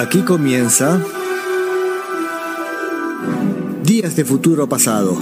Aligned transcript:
Aquí 0.00 0.22
comienza 0.22 0.98
Días 3.84 4.16
de 4.16 4.24
Futuro 4.24 4.66
Pasado. 4.66 5.14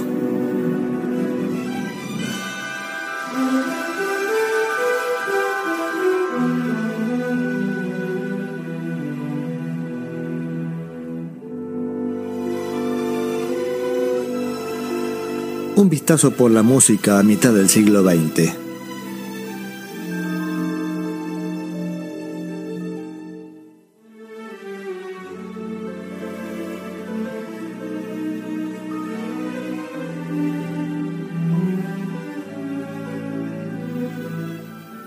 Un 15.75 15.89
vistazo 15.89 16.31
por 16.31 16.51
la 16.51 16.63
música 16.63 17.19
a 17.19 17.23
mitad 17.23 17.51
del 17.51 17.67
siglo 17.67 18.01
XX. 18.01 18.68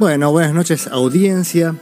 Bueno, 0.03 0.33
buenas 0.33 0.53
noches 0.53 0.89
audiencia. 0.89 1.77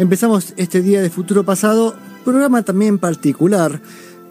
Empezamos 0.00 0.54
este 0.56 0.82
día 0.82 1.02
de 1.02 1.08
futuro 1.08 1.44
pasado, 1.44 1.94
programa 2.24 2.64
también 2.64 2.98
particular, 2.98 3.80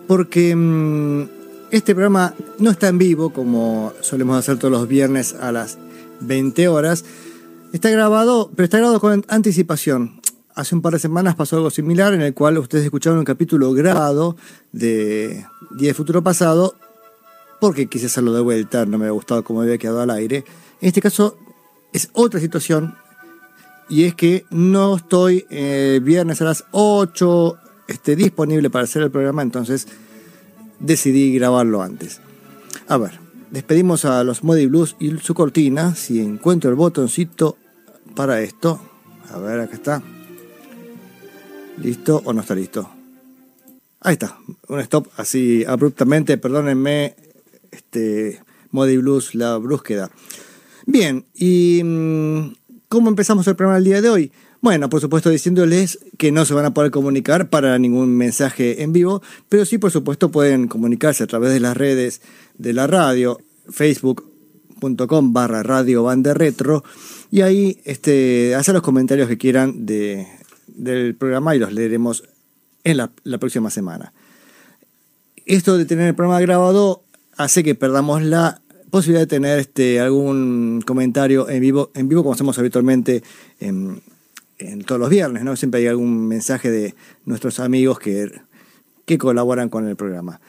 porque 0.10 0.54
mm, 0.54 1.30
este 1.72 1.96
programa 1.96 2.34
no 2.58 2.70
está 2.70 2.90
en 2.90 2.98
vivo 2.98 3.30
como 3.30 3.94
solemos 4.02 4.38
hacer 4.38 4.58
todos 4.60 4.74
los 4.74 4.90
viernes 4.90 5.36
a 5.40 5.54
las 5.54 5.78
20 6.20 6.68
horas. 6.68 7.06
Está 7.72 7.90
grabado, 7.90 8.52
pero 8.54 8.66
está 8.66 8.80
grabado 8.80 9.00
con 9.00 9.24
anticipación. 9.30 10.20
Hace 10.54 10.76
un 10.76 10.82
par 10.82 10.92
de 10.92 11.00
semanas 11.00 11.36
pasó 11.36 11.56
algo 11.56 11.70
similar 11.70 12.14
en 12.14 12.22
el 12.22 12.34
cual 12.34 12.58
ustedes 12.58 12.84
escucharon 12.84 13.20
un 13.20 13.26
capítulo 13.26 13.72
grabado 13.72 14.36
de 14.74 15.46
Día 15.78 15.88
de 15.88 15.94
Futuro 15.94 16.22
Pasado 16.22 16.76
porque 17.62 17.88
quise 17.88 18.08
hacerlo 18.08 18.34
de 18.34 18.42
vuelta, 18.42 18.86
no 18.86 18.98
me 18.98 19.06
había 19.06 19.14
gustado 19.14 19.46
cómo 19.46 19.62
había 19.62 19.78
quedado 19.78 20.02
al 20.02 20.10
aire. 20.10 20.44
En 20.82 20.90
este 20.90 21.02
caso 21.02 21.38
es 21.94 22.10
otra 22.12 22.42
situación, 22.42 22.96
y 23.90 24.04
es 24.04 24.16
que 24.16 24.46
no 24.52 24.96
estoy 24.96 25.46
eh, 25.50 26.00
viernes 26.02 26.42
a 26.42 26.46
las 26.46 26.66
8 26.72 27.58
este, 27.88 28.16
disponible 28.16 28.70
para 28.70 28.84
hacer 28.84 29.02
el 29.02 29.12
programa, 29.12 29.42
entonces 29.42 29.88
decidí 30.80 31.34
grabarlo 31.34 31.82
antes. 31.82 32.22
A 32.88 32.98
ver, 32.98 33.20
despedimos 33.52 34.06
a 34.06 34.24
los 34.24 34.44
Modi 34.44 34.68
Blues 34.68 34.96
y 35.00 35.18
su 35.18 35.34
cortina. 35.34 35.96
Si 35.96 36.20
encuentro 36.20 36.70
el 36.70 36.76
botoncito 36.76 37.58
para 38.16 38.42
esto, 38.42 38.80
a 39.32 39.40
ver, 39.40 39.60
acá 39.60 39.74
está. 39.76 40.04
¿Listo 41.82 42.22
o 42.26 42.34
no 42.34 42.42
está 42.42 42.56
listo? 42.56 42.90
Ahí 44.02 44.14
está, 44.14 44.38
un 44.70 44.80
stop 44.80 45.08
así 45.18 45.66
abruptamente, 45.66 46.38
perdónenme, 46.38 47.16
este, 47.70 48.42
Modi 48.72 48.98
Blues, 48.98 49.36
la 49.36 49.58
brúsqueda. 49.58 50.10
Bien, 50.86 51.26
y 51.34 51.82
mm, 51.84 52.54
¿Cómo 52.90 53.08
empezamos 53.08 53.46
el 53.46 53.56
programa 53.56 53.78
el 53.78 53.84
día 53.84 54.02
de 54.02 54.10
hoy? 54.10 54.32
Bueno, 54.62 54.90
por 54.90 55.00
supuesto 55.00 55.30
diciéndoles 55.30 56.00
que 56.18 56.32
no 56.32 56.44
se 56.44 56.56
van 56.56 56.66
a 56.66 56.74
poder 56.74 56.90
comunicar 56.90 57.52
para 57.52 57.78
ningún 57.78 58.18
mensaje 58.18 58.82
en 58.82 58.94
vivo, 58.94 59.22
pero 59.48 59.64
sí 59.64 59.78
por 59.78 59.92
supuesto 59.92 60.32
pueden 60.32 60.68
comunicarse 60.68 61.24
a 61.24 61.28
través 61.28 61.54
de 61.54 61.60
las 61.60 61.78
redes 61.78 62.24
de 62.58 62.74
la 62.74 62.88
radio, 62.88 63.40
facebook.com 63.70 65.34
barra 65.34 65.62
radio 65.62 66.02
banda 66.02 66.34
retro, 66.34 66.84
y 67.30 67.42
ahí 67.42 67.80
este, 67.86 68.56
hacer 68.56 68.74
los 68.74 68.82
comentarios 68.82 69.30
que 69.30 69.38
quieran 69.38 69.86
de, 69.86 70.28
del 70.66 71.14
programa 71.14 71.56
y 71.56 71.60
los 71.60 71.72
leeremos 71.72 72.24
en 72.84 72.98
la 72.98 73.38
próxima 73.40 73.70
semana. 73.70 74.14
Esto 75.46 75.78
de 75.78 75.86
tener 75.86 76.08
el 76.08 76.16
programa 76.16 76.42
grabado 76.42 77.04
hace 77.38 77.64
que 77.64 77.76
perdamos 77.76 78.24
la 78.24 78.64
posibilidad 78.90 79.22
de 79.22 79.28
tener 79.28 79.60
este, 79.60 80.00
algún 80.00 80.82
comentario 80.86 81.50
en 81.50 81.62
vivo, 81.62 81.92
en 81.94 82.10
vivo 82.10 82.24
como 82.24 82.34
hacemos 82.34 82.58
habitualmente 82.60 83.24
en, 83.60 84.02
todos 84.86 85.00
los 85.00 85.10
viernes, 85.10 85.44
¿no? 85.44 85.56
Siempre 85.56 85.80
hay 85.80 85.88
algún 85.88 86.28
mensaje 86.28 86.70
de 86.70 86.94
nuestros 87.24 87.62
amigos 87.62 87.98
que, 87.98 88.30
que 89.06 89.18
colaboran 89.18 89.70
con 89.70 89.88
el 89.88 89.96
programa. 89.96 90.42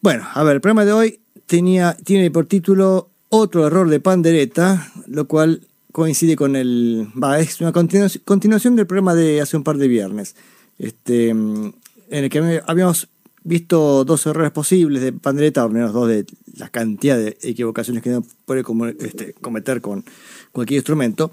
Bueno, 0.00 0.24
a 0.32 0.44
ver, 0.44 0.56
el 0.56 0.60
programa 0.60 0.84
de 0.84 0.92
hoy 0.92 1.20
tenía, 1.46 1.96
tiene 2.04 2.30
por 2.30 2.46
título 2.46 3.10
Otro 3.28 3.66
error 3.66 3.88
de 3.90 3.98
pandereta, 3.98 4.92
lo 5.08 5.26
cual 5.26 5.66
coincide 5.90 6.36
con 6.36 6.54
el... 6.54 7.08
Va, 7.20 7.40
es 7.40 7.60
una 7.60 7.72
continuación 7.72 8.76
del 8.76 8.86
programa 8.86 9.14
de 9.14 9.40
hace 9.40 9.56
un 9.56 9.64
par 9.64 9.78
de 9.78 9.88
viernes, 9.88 10.36
este, 10.78 11.30
en 11.30 11.74
el 12.10 12.30
que 12.30 12.62
habíamos 12.64 13.08
visto 13.46 14.04
dos 14.04 14.26
errores 14.26 14.50
posibles 14.50 15.02
de 15.02 15.12
pandereta, 15.12 15.62
al 15.62 15.70
menos 15.70 15.92
dos 15.92 16.08
de 16.08 16.26
la 16.56 16.68
cantidad 16.68 17.16
de 17.16 17.38
equivocaciones 17.42 18.02
que 18.02 18.20
puede 18.44 18.64
este, 18.98 19.34
cometer 19.34 19.80
con 19.80 20.04
cualquier 20.52 20.78
instrumento, 20.78 21.30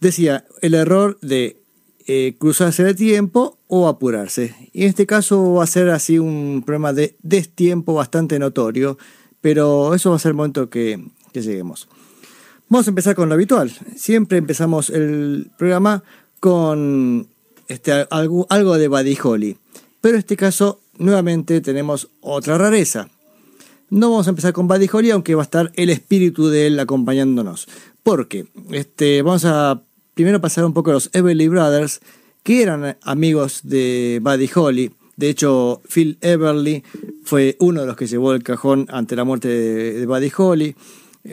decía 0.00 0.46
el 0.62 0.74
error 0.74 1.18
de 1.20 1.62
eh, 2.06 2.34
cruzarse 2.38 2.82
de 2.84 2.94
tiempo 2.94 3.58
o 3.68 3.86
apurarse. 3.86 4.70
Y 4.72 4.82
en 4.82 4.88
este 4.88 5.06
caso 5.06 5.54
va 5.54 5.64
a 5.64 5.66
ser 5.66 5.90
así 5.90 6.18
un 6.18 6.62
problema 6.64 6.92
de 6.92 7.16
destiempo 7.22 7.94
bastante 7.94 8.38
notorio, 8.38 8.96
pero 9.40 9.94
eso 9.94 10.10
va 10.10 10.16
a 10.16 10.18
ser 10.18 10.30
el 10.30 10.36
momento 10.36 10.70
que, 10.70 11.04
lleguemos. 11.32 11.88
Vamos 12.68 12.86
a 12.86 12.90
empezar 12.90 13.14
con 13.14 13.28
lo 13.28 13.34
habitual. 13.34 13.70
Siempre 13.96 14.38
empezamos 14.38 14.90
el 14.90 15.50
programa 15.56 16.02
con 16.40 17.28
este, 17.68 18.06
algo, 18.10 18.46
algo 18.50 18.76
de 18.78 18.88
Buddy 18.88 19.18
Holly. 19.22 19.58
Pero 20.00 20.16
en 20.16 20.18
este 20.18 20.36
caso 20.36 20.81
nuevamente 20.98 21.60
tenemos 21.60 22.10
otra 22.20 22.58
rareza. 22.58 23.08
No 23.90 24.10
vamos 24.10 24.26
a 24.26 24.30
empezar 24.30 24.52
con 24.52 24.68
Buddy 24.68 24.88
Holly, 24.90 25.10
aunque 25.10 25.34
va 25.34 25.42
a 25.42 25.44
estar 25.44 25.70
el 25.76 25.90
espíritu 25.90 26.48
de 26.48 26.66
él 26.66 26.80
acompañándonos. 26.80 27.68
Porque 28.02 28.46
este, 28.70 29.22
vamos 29.22 29.44
a 29.44 29.82
primero 30.14 30.40
pasar 30.40 30.64
un 30.64 30.72
poco 30.72 30.90
a 30.90 30.94
los 30.94 31.10
Everly 31.12 31.48
Brothers, 31.48 32.00
que 32.42 32.62
eran 32.62 32.96
amigos 33.02 33.60
de 33.64 34.20
Buddy 34.22 34.50
Holly. 34.54 34.90
De 35.16 35.28
hecho, 35.28 35.82
Phil 35.88 36.18
Everly 36.20 36.82
fue 37.22 37.56
uno 37.60 37.82
de 37.82 37.86
los 37.86 37.96
que 37.96 38.06
llevó 38.06 38.32
el 38.32 38.42
cajón 38.42 38.86
ante 38.90 39.14
la 39.14 39.24
muerte 39.24 39.48
de, 39.48 40.06
Buddy 40.06 40.32
Holly. 40.36 40.74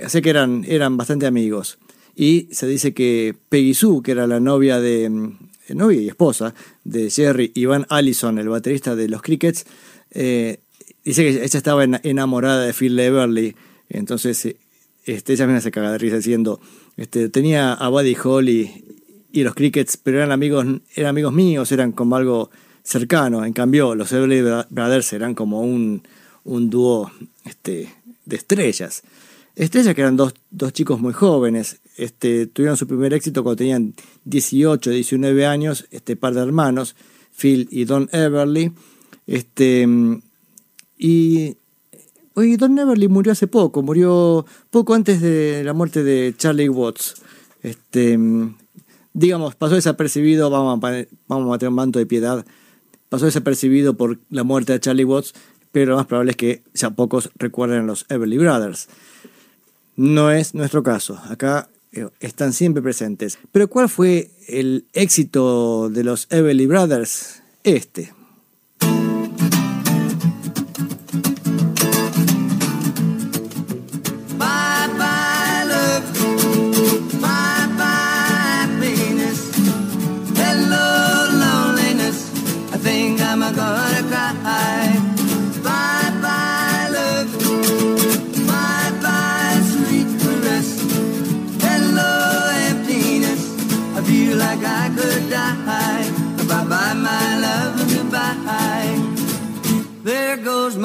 Así 0.03 0.21
que 0.21 0.29
eran, 0.29 0.65
eran 0.67 0.97
bastante 0.97 1.25
amigos. 1.25 1.79
Y 2.15 2.49
se 2.51 2.67
dice 2.67 2.93
que 2.93 3.35
Peggy 3.47 3.73
Sue, 3.73 4.03
que 4.03 4.11
era 4.11 4.27
la 4.27 4.39
novia 4.39 4.79
de, 4.79 5.31
novia 5.75 6.01
y 6.01 6.07
esposa 6.07 6.53
de 6.83 7.09
Jerry 7.09 7.51
Ivan 7.55 7.85
Allison, 7.89 8.37
el 8.39 8.49
baterista 8.49 8.95
de 8.95 9.07
los 9.07 9.21
Crickets, 9.21 9.65
eh, 10.11 10.59
dice 11.03 11.23
que 11.23 11.29
ella 11.29 11.45
estaba 11.45 11.83
enamorada 11.83 12.65
de 12.65 12.73
Phil 12.73 12.99
Everly, 12.99 13.55
entonces 13.89 14.45
eh, 14.45 14.57
este, 15.05 15.33
ella 15.33 15.47
misma 15.47 15.61
se 15.61 15.71
caga 15.71 15.91
de 15.91 15.97
risa 15.97 16.17
diciendo, 16.17 16.59
este, 16.97 17.29
tenía 17.29 17.73
a 17.73 17.89
Buddy 17.89 18.15
Holly 18.21 18.85
y 19.31 19.43
los 19.43 19.55
Crickets, 19.55 19.97
pero 19.97 20.17
eran 20.17 20.31
amigos, 20.31 20.65
eran 20.95 21.09
amigos 21.09 21.33
míos, 21.33 21.71
eran 21.71 21.91
como 21.91 22.15
algo 22.15 22.49
cercano, 22.83 23.45
en 23.45 23.53
cambio 23.53 23.95
los 23.95 24.11
Everly 24.11 24.41
Brothers 24.69 25.13
eran 25.13 25.35
como 25.35 25.61
un, 25.61 26.01
dúo 26.43 27.11
este, 27.45 27.89
de 28.25 28.35
estrellas. 28.35 29.03
Estrellas 29.55 29.93
que 29.93 30.01
eran 30.01 30.15
dos 30.15 30.33
chicos 30.73 30.99
muy 30.99 31.13
jóvenes, 31.13 31.79
este, 31.99 32.47
tuvieron 32.47 32.77
su 32.77 32.87
primer 32.87 33.13
éxito 33.13 33.43
cuando 33.43 33.57
tenían 33.57 33.93
18, 34.25 34.89
19 34.91 35.45
años, 35.45 35.85
este 35.91 36.15
par 36.15 36.33
de 36.33 36.41
hermanos, 36.41 36.95
Phil 37.37 37.67
y 37.71 37.85
Don 37.85 38.09
Everly. 38.11 38.71
Este, 39.27 39.87
y 40.97 41.57
oye, 42.35 42.57
Don 42.57 42.79
Everly 42.79 43.07
murió 43.07 43.33
hace 43.33 43.47
poco, 43.47 43.81
murió 43.81 44.45
poco 44.69 44.93
antes 44.93 45.21
de 45.21 45.61
la 45.63 45.73
muerte 45.73 46.03
de 46.03 46.33
Charlie 46.37 46.69
Watts. 46.69 47.15
Este, 47.63 48.17
digamos, 49.13 49.55
pasó 49.55 49.75
desapercibido, 49.75 50.49
vamos 50.49 50.81
a, 50.83 51.05
vamos 51.27 51.53
a 51.53 51.57
tener 51.57 51.69
un 51.69 51.75
manto 51.75 51.99
de 51.99 52.05
piedad, 52.05 52.45
pasó 53.09 53.25
desapercibido 53.25 53.97
por 53.97 54.19
la 54.29 54.43
muerte 54.43 54.71
de 54.71 54.79
Charlie 54.79 55.03
Watts, 55.03 55.33
pero 55.73 55.91
lo 55.91 55.97
más 55.97 56.05
probable 56.05 56.31
es 56.31 56.37
que 56.37 56.63
ya 56.73 56.91
pocos 56.91 57.29
recuerden 57.35 57.81
a 57.81 57.83
los 57.83 58.05
Everly 58.09 58.37
Brothers. 58.37 58.87
No 59.97 60.31
es 60.31 60.55
nuestro 60.55 60.81
caso. 60.81 61.19
Acá 61.29 61.67
están 62.19 62.53
siempre 62.53 62.81
presentes. 62.81 63.37
Pero 63.51 63.69
¿cuál 63.69 63.89
fue 63.89 64.31
el 64.47 64.85
éxito 64.93 65.89
de 65.89 66.03
los 66.03 66.27
Everly 66.29 66.65
Brothers? 66.65 67.41
Este. 67.63 68.13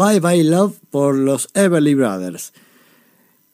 Bye 0.00 0.18
Bye 0.18 0.44
Love 0.44 0.78
por 0.90 1.14
los 1.14 1.50
Everly 1.52 1.94
Brothers. 1.94 2.54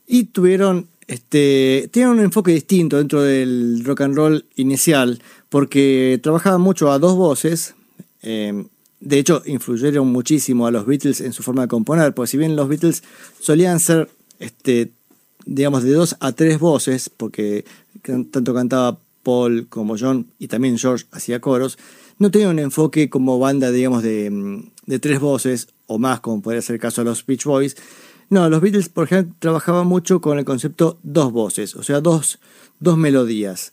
Y 0.07 0.27
tuvieron, 0.27 0.87
este, 1.09 1.91
un 1.97 2.21
enfoque 2.21 2.53
distinto 2.53 2.99
dentro 2.99 3.21
del 3.21 3.83
rock 3.85 4.03
and 4.03 4.15
roll 4.15 4.45
inicial, 4.55 5.21
porque 5.49 6.21
trabajaban 6.23 6.61
mucho 6.61 6.93
a 6.93 7.01
dos 7.01 7.17
voces. 7.17 7.75
Eh, 8.23 8.65
de 9.01 9.19
hecho, 9.19 9.43
influyeron 9.45 10.07
muchísimo 10.07 10.69
a 10.69 10.71
los 10.71 10.87
Beatles 10.87 11.21
en 11.21 11.33
su 11.33 11.43
forma 11.43 11.63
de 11.63 11.69
componer, 11.69 12.15
porque 12.15 12.31
si 12.31 12.37
bien 12.37 12.55
los 12.55 12.69
Beatles 12.69 13.03
solían 13.41 13.81
ser, 13.81 14.09
este, 14.39 14.93
digamos, 15.47 15.83
de 15.83 15.95
dos 15.95 16.17
a 16.21 16.31
tres 16.31 16.61
voces, 16.61 17.11
porque 17.11 17.65
tanto 18.31 18.55
cantaba 18.55 19.01
Paul 19.25 19.67
como 19.69 19.97
John 19.99 20.29
y 20.39 20.47
también 20.47 20.79
George 20.79 21.07
hacía 21.11 21.41
coros, 21.41 21.77
no 22.21 22.31
tenían 22.31 22.51
un 22.51 22.61
enfoque 22.61 23.11
como 23.11 23.41
banda, 23.41 23.73
digamos, 23.73 24.05
de, 24.05 24.63
de 24.87 24.99
tres 25.01 25.19
voces 25.19 25.71
o 25.87 25.99
más, 25.99 26.21
como 26.21 26.43
podría 26.43 26.63
ser 26.63 26.75
el 26.75 26.81
caso 26.81 27.03
de 27.03 27.11
los 27.11 27.25
Beach 27.25 27.45
Boys. 27.45 27.77
No, 28.29 28.49
los 28.49 28.61
Beatles, 28.61 28.89
por 28.89 29.05
ejemplo, 29.05 29.35
trabajaban 29.39 29.87
mucho 29.87 30.21
con 30.21 30.39
el 30.39 30.45
concepto 30.45 30.99
dos 31.03 31.33
voces, 31.33 31.77
o 31.77 31.83
sea, 31.83 32.01
dos, 32.01 32.41
dos 32.81 32.99
melodías. 32.99 33.73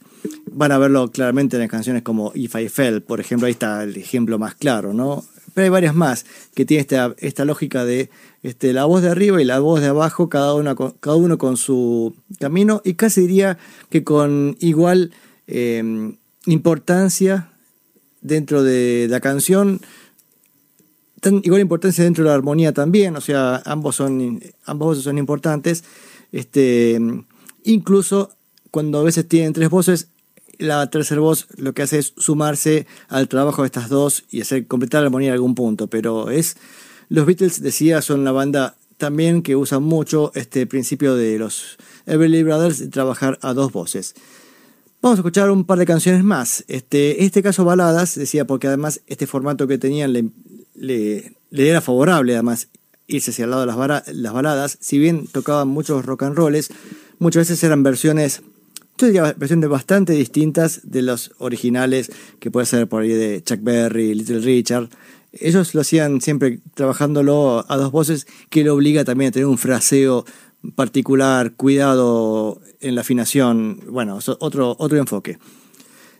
Van 0.51 0.71
a 0.71 0.77
verlo 0.77 1.11
claramente 1.11 1.55
en 1.55 1.61
las 1.61 1.71
canciones 1.71 2.03
como 2.03 2.31
If 2.35 2.55
I 2.55 2.69
Fell, 2.69 3.01
por 3.01 3.19
ejemplo, 3.19 3.47
ahí 3.47 3.53
está 3.53 3.83
el 3.83 3.97
ejemplo 3.97 4.37
más 4.37 4.53
claro, 4.53 4.93
¿no? 4.93 5.23
Pero 5.55 5.65
hay 5.65 5.69
varias 5.69 5.95
más 5.95 6.25
que 6.55 6.65
tienen 6.65 6.81
esta, 6.81 7.15
esta 7.17 7.45
lógica 7.45 7.85
de 7.85 8.09
este, 8.43 8.73
la 8.73 8.85
voz 8.85 9.01
de 9.01 9.09
arriba 9.09 9.41
y 9.41 9.45
la 9.45 9.59
voz 9.59 9.81
de 9.81 9.87
abajo, 9.87 10.29
cada, 10.29 10.53
una, 10.53 10.75
cada 10.75 11.15
uno 11.15 11.37
con 11.37 11.57
su 11.57 12.15
camino, 12.39 12.81
y 12.85 12.93
casi 12.93 13.21
diría 13.21 13.57
que 13.89 14.03
con 14.03 14.55
igual 14.59 15.11
eh, 15.47 16.13
importancia 16.45 17.49
dentro 18.21 18.63
de 18.63 19.07
la 19.09 19.19
canción 19.19 19.81
igual 21.43 21.61
importancia 21.61 22.03
dentro 22.03 22.23
de 22.23 22.29
la 22.29 22.35
armonía 22.35 22.73
también, 22.73 23.15
o 23.15 23.21
sea, 23.21 23.61
ambos 23.65 23.95
son, 23.95 24.41
ambos 24.65 24.89
voces 24.89 25.03
son 25.03 25.17
importantes. 25.17 25.83
Este, 26.31 26.99
incluso 27.63 28.31
cuando 28.71 28.99
a 28.99 29.03
veces 29.03 29.27
tienen 29.27 29.53
tres 29.53 29.69
voces, 29.69 30.09
la 30.57 30.89
tercera 30.89 31.21
voz 31.21 31.47
lo 31.57 31.73
que 31.73 31.83
hace 31.83 31.99
es 31.99 32.13
sumarse 32.17 32.87
al 33.07 33.27
trabajo 33.27 33.61
de 33.61 33.67
estas 33.67 33.89
dos 33.89 34.23
y 34.31 34.41
hacer 34.41 34.67
completar 34.67 35.01
la 35.01 35.07
armonía 35.07 35.29
en 35.29 35.33
algún 35.33 35.55
punto. 35.55 35.87
Pero 35.87 36.29
es. 36.29 36.57
Los 37.09 37.25
Beatles, 37.25 37.61
decía, 37.61 38.01
son 38.01 38.23
la 38.23 38.31
banda 38.31 38.75
también 38.97 39.43
que 39.43 39.55
usa 39.55 39.79
mucho 39.79 40.31
este 40.35 40.65
principio 40.65 41.15
de 41.15 41.37
los 41.37 41.77
Everly 42.05 42.43
Brothers 42.43 42.79
de 42.79 42.87
trabajar 42.87 43.37
a 43.41 43.53
dos 43.53 43.71
voces. 43.71 44.15
Vamos 45.01 45.19
a 45.19 45.21
escuchar 45.21 45.51
un 45.51 45.65
par 45.65 45.77
de 45.79 45.85
canciones 45.85 46.23
más. 46.23 46.63
Este, 46.69 47.25
este 47.25 47.43
caso 47.43 47.65
baladas, 47.65 48.15
decía, 48.15 48.47
porque 48.47 48.67
además 48.67 49.01
este 49.05 49.27
formato 49.27 49.67
que 49.67 49.77
tenían 49.77 50.13
le, 50.13 50.29
le, 50.75 51.37
era 51.51 51.81
favorable 51.81 52.33
además 52.33 52.69
irse 53.07 53.31
hacia 53.31 53.45
el 53.45 53.51
lado 53.51 53.61
de 53.61 54.13
las, 54.13 54.33
baladas, 54.33 54.77
si 54.79 54.97
bien 54.97 55.27
tocaban 55.27 55.67
muchos 55.67 56.05
rock 56.05 56.23
and 56.23 56.35
rolls, 56.35 56.69
muchas 57.19 57.41
veces 57.41 57.63
eran 57.63 57.83
versiones, 57.83 58.41
yo 58.97 59.07
diría 59.07 59.33
versiones 59.37 59.69
bastante 59.69 60.13
distintas 60.13 60.81
de 60.83 61.01
los 61.01 61.31
originales, 61.37 62.11
que 62.39 62.49
puede 62.49 62.65
ser 62.65 62.87
por 62.87 63.03
ahí 63.03 63.09
de 63.09 63.43
Chuck 63.43 63.59
Berry, 63.61 64.15
Little 64.15 64.39
Richard. 64.39 64.89
Ellos 65.33 65.73
lo 65.73 65.81
hacían 65.81 66.21
siempre 66.21 66.59
trabajándolo 66.75 67.65
a 67.67 67.77
dos 67.77 67.91
voces, 67.91 68.25
que 68.49 68.63
le 68.63 68.69
obliga 68.69 69.03
también 69.03 69.29
a 69.29 69.31
tener 69.31 69.47
un 69.47 69.57
fraseo 69.57 70.25
particular, 70.75 71.53
cuidado 71.53 72.61
en 72.79 72.95
la 72.95 73.01
afinación, 73.01 73.81
bueno, 73.89 74.19
otro, 74.39 74.75
otro 74.79 74.97
enfoque. 74.97 75.37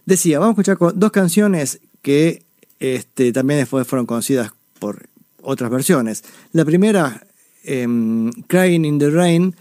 Decía, 0.06 0.40
vamos 0.40 0.58
a 0.58 0.62
escuchar 0.62 0.94
dos 0.96 1.12
canciones 1.12 1.80
que 2.02 2.43
este, 2.84 3.32
también 3.32 3.62
después 3.62 3.88
fueron 3.88 4.06
conocidas 4.06 4.52
por 4.78 5.08
otras 5.42 5.72
versiones. 5.72 6.26
La 6.52 6.66
primera, 6.66 7.26
em, 7.64 8.30
Crying 8.48 8.84
in 8.84 9.00
the 9.00 9.10
Rain, 9.10 9.56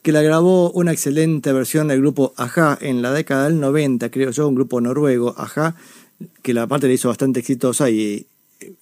que 0.00 0.10
la 0.10 0.22
grabó 0.22 0.70
una 0.70 0.90
excelente 0.90 1.52
versión 1.52 1.88
del 1.88 2.00
grupo 2.00 2.32
Aja 2.38 2.78
en 2.80 3.02
la 3.02 3.12
década 3.12 3.44
del 3.44 3.60
90, 3.60 4.10
creo 4.10 4.30
yo, 4.30 4.48
un 4.48 4.54
grupo 4.54 4.80
noruego, 4.80 5.34
Aja, 5.36 5.76
que 6.40 6.54
la 6.54 6.66
parte 6.66 6.88
le 6.88 6.94
hizo 6.94 7.08
bastante 7.08 7.40
exitosa 7.40 7.90
y 7.90 8.26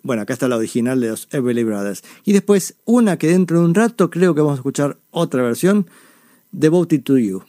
bueno, 0.05 0.23
acá 0.23 0.35
está 0.35 0.47
la 0.47 0.57
original 0.57 1.01
de 1.01 1.09
los 1.09 1.27
Everly 1.33 1.65
Brothers. 1.65 2.05
Y 2.25 2.33
después 2.33 2.77
una 2.85 3.17
que 3.17 3.27
dentro 3.27 3.59
de 3.59 3.65
un 3.65 3.75
rato 3.75 4.09
creo 4.09 4.37
que 4.37 4.41
vamos 4.41 4.59
a 4.59 4.61
escuchar 4.61 4.99
otra 5.11 5.43
versión, 5.43 5.87
Devoted 6.53 7.03
to 7.03 7.19
You. 7.19 7.43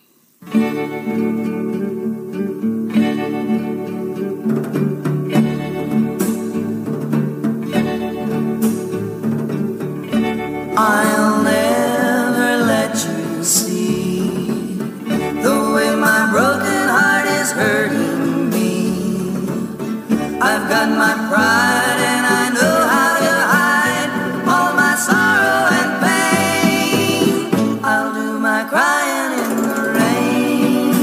Got 20.81 20.97
my 20.97 21.13
pride 21.29 21.99
and 22.11 22.25
I 22.25 22.49
know 22.57 22.77
how 22.93 23.11
to 23.23 23.33
hide 23.53 24.11
all 24.53 24.71
my 24.73 24.95
sorrow 25.07 25.61
and 25.79 25.91
pain. 26.03 27.83
I'll 27.83 28.11
do 28.15 28.39
my 28.39 28.63
crying 28.71 29.31
in 29.43 29.51
the 29.61 29.75
rain. 29.99 30.93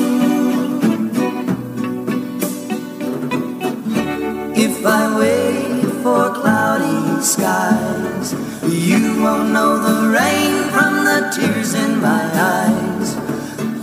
If 4.66 4.74
I 4.84 5.02
wait 5.20 5.86
for 6.02 6.22
cloudy 6.40 7.22
skies, 7.22 8.34
you 8.64 9.22
won't 9.22 9.50
know 9.52 9.78
the 9.78 9.98
rain 10.18 10.54
from 10.74 10.92
the 11.08 11.20
tears 11.34 11.74
in 11.74 12.00
my 12.00 12.24
eyes. 12.56 13.08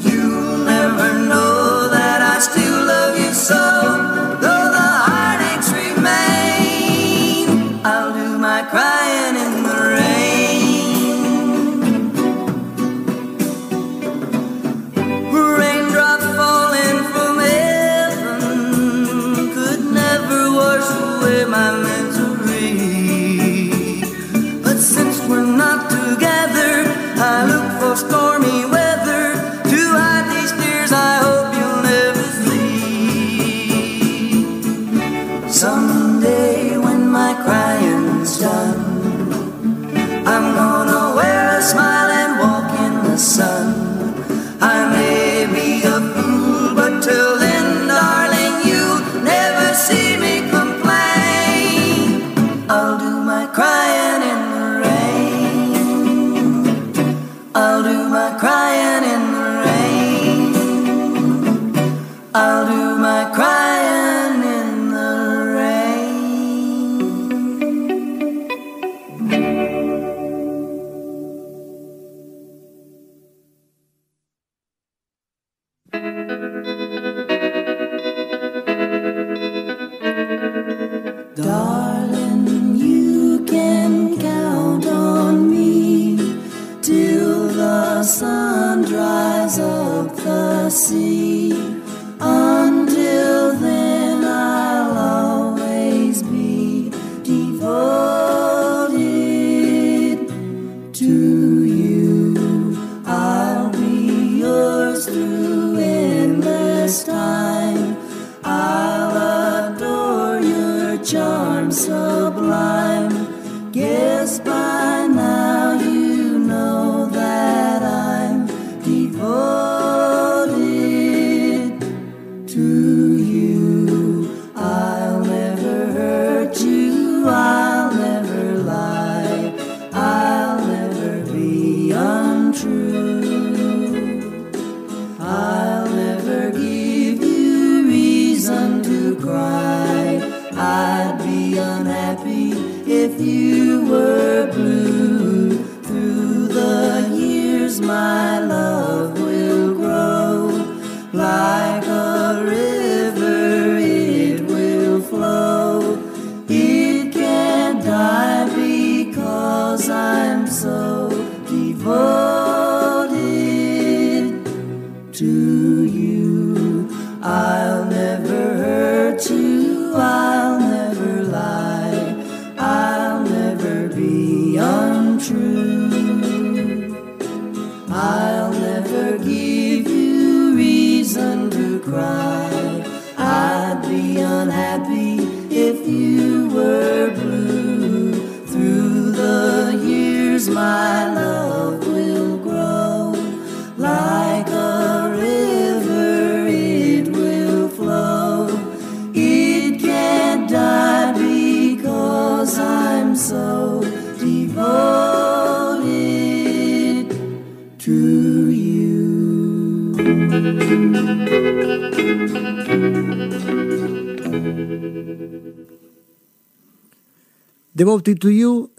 You'll 0.05 0.57
never 0.57 1.09
know 1.31 1.87
that 1.87 2.19
I 2.21 2.39
still 2.39 2.79
love 2.85 3.17
you 3.17 3.31
so. 3.33 4.34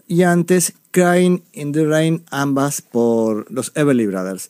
Y 0.07 0.21
antes 0.23 0.73
Crying 0.91 1.43
in 1.53 1.71
the 1.73 1.85
Rain, 1.85 2.23
ambas 2.31 2.81
por 2.81 3.51
los 3.51 3.71
Everly 3.75 4.07
Brothers. 4.07 4.49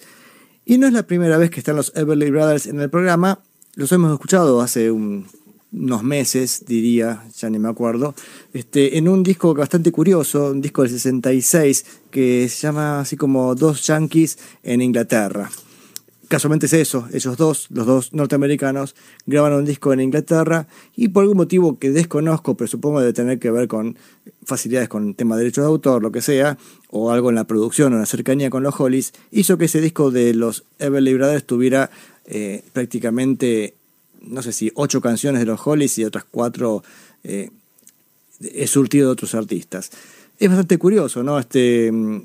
Y 0.65 0.77
no 0.77 0.87
es 0.87 0.93
la 0.93 1.03
primera 1.03 1.37
vez 1.37 1.49
que 1.49 1.59
están 1.59 1.75
los 1.75 1.91
Everly 1.95 2.29
Brothers 2.29 2.67
en 2.67 2.79
el 2.79 2.89
programa, 2.89 3.39
los 3.75 3.91
hemos 3.91 4.11
escuchado 4.13 4.61
hace 4.61 4.91
un- 4.91 5.25
unos 5.71 6.03
meses, 6.03 6.63
diría, 6.65 7.23
ya 7.37 7.49
ni 7.49 7.59
me 7.59 7.67
acuerdo, 7.69 8.15
este, 8.53 8.97
en 8.97 9.07
un 9.07 9.21
disco 9.23 9.53
bastante 9.53 9.91
curioso, 9.91 10.51
un 10.51 10.61
disco 10.61 10.81
del 10.83 10.91
66, 10.91 11.85
que 12.09 12.47
se 12.49 12.61
llama 12.67 13.01
así 13.01 13.17
como 13.17 13.53
Dos 13.55 13.85
Yankees 13.85 14.37
en 14.63 14.81
Inglaterra. 14.81 15.49
Casualmente 16.27 16.65
es 16.65 16.73
eso, 16.73 17.07
ellos 17.13 17.37
dos, 17.37 17.67
los 17.69 17.85
dos 17.85 18.13
norteamericanos, 18.13 18.95
graban 19.25 19.53
un 19.53 19.63
disco 19.63 19.93
en 19.93 20.01
Inglaterra 20.01 20.67
y 20.95 21.07
por 21.07 21.21
algún 21.21 21.37
motivo 21.37 21.79
que 21.79 21.89
desconozco, 21.89 22.57
pero 22.57 22.67
supongo 22.67 22.99
debe 22.99 23.13
tener 23.13 23.39
que 23.39 23.49
ver 23.49 23.69
con 23.69 23.97
facilidades 24.43 24.89
con 24.89 25.13
tema 25.13 25.35
de 25.35 25.43
derechos 25.43 25.63
de 25.63 25.67
autor, 25.67 26.01
lo 26.01 26.11
que 26.11 26.21
sea, 26.21 26.57
o 26.89 27.11
algo 27.11 27.29
en 27.29 27.35
la 27.35 27.45
producción 27.45 27.93
o 27.93 27.95
en 27.95 28.01
la 28.01 28.05
cercanía 28.05 28.49
con 28.49 28.61
los 28.61 28.77
Hollies, 28.77 29.13
hizo 29.31 29.57
que 29.57 29.65
ese 29.65 29.79
disco 29.79 30.11
de 30.11 30.33
los 30.33 30.65
Everly 30.79 31.13
Brothers 31.13 31.45
tuviera 31.45 31.91
eh, 32.25 32.61
prácticamente, 32.73 33.75
no 34.21 34.41
sé 34.41 34.51
si 34.51 34.69
ocho 34.75 34.99
canciones 34.99 35.39
de 35.39 35.45
los 35.45 35.65
Hollies 35.65 35.97
y 35.97 36.03
otras 36.03 36.25
cuatro 36.29 36.83
eh, 37.23 37.51
es 38.41 38.69
surtido 38.69 39.07
de 39.07 39.13
otros 39.13 39.33
artistas. 39.33 39.91
Es 40.39 40.49
bastante 40.49 40.77
curioso, 40.77 41.23
¿no? 41.23 41.39
Este 41.39 41.89
mm, 41.89 42.21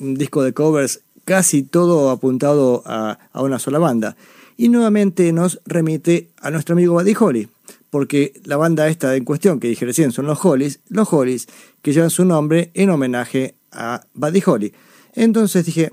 un 0.00 0.14
disco 0.14 0.42
de 0.42 0.52
covers 0.52 1.00
casi 1.28 1.62
todo 1.62 2.08
apuntado 2.08 2.82
a, 2.86 3.18
a 3.34 3.42
una 3.42 3.58
sola 3.58 3.78
banda. 3.78 4.16
Y 4.56 4.70
nuevamente 4.70 5.30
nos 5.34 5.60
remite 5.66 6.30
a 6.40 6.50
nuestro 6.50 6.72
amigo 6.72 6.94
Buddy 6.94 7.14
Holly, 7.20 7.48
porque 7.90 8.32
la 8.44 8.56
banda 8.56 8.88
esta 8.88 9.14
en 9.14 9.26
cuestión 9.26 9.60
que 9.60 9.68
dije 9.68 9.84
recién 9.84 10.10
son 10.10 10.24
los 10.24 10.42
Hollies, 10.42 10.80
los 10.88 11.12
Hollies 11.12 11.46
que 11.82 11.92
llevan 11.92 12.08
su 12.08 12.24
nombre 12.24 12.70
en 12.72 12.88
homenaje 12.88 13.56
a 13.72 14.06
Buddy 14.14 14.42
Holly. 14.46 14.72
Entonces 15.12 15.66
dije, 15.66 15.92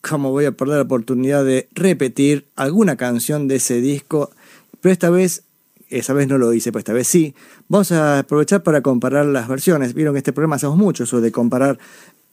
¿cómo 0.00 0.32
voy 0.32 0.46
a 0.46 0.50
perder 0.50 0.78
la 0.78 0.82
oportunidad 0.82 1.44
de 1.44 1.68
repetir 1.72 2.48
alguna 2.56 2.96
canción 2.96 3.46
de 3.46 3.56
ese 3.56 3.80
disco? 3.80 4.32
Pero 4.80 4.92
esta 4.92 5.08
vez, 5.08 5.44
esa 5.88 6.14
vez 6.14 6.26
no 6.26 6.36
lo 6.36 6.52
hice, 6.52 6.72
pero 6.72 6.80
esta 6.80 6.92
vez 6.92 7.06
sí. 7.06 7.32
Vamos 7.68 7.92
a 7.92 8.18
aprovechar 8.18 8.64
para 8.64 8.82
comparar 8.82 9.26
las 9.26 9.46
versiones. 9.46 9.94
Vieron 9.94 10.14
que 10.14 10.18
este 10.18 10.32
programa 10.32 10.56
hacemos 10.56 10.76
mucho 10.76 11.04
de 11.20 11.30
comparar 11.30 11.78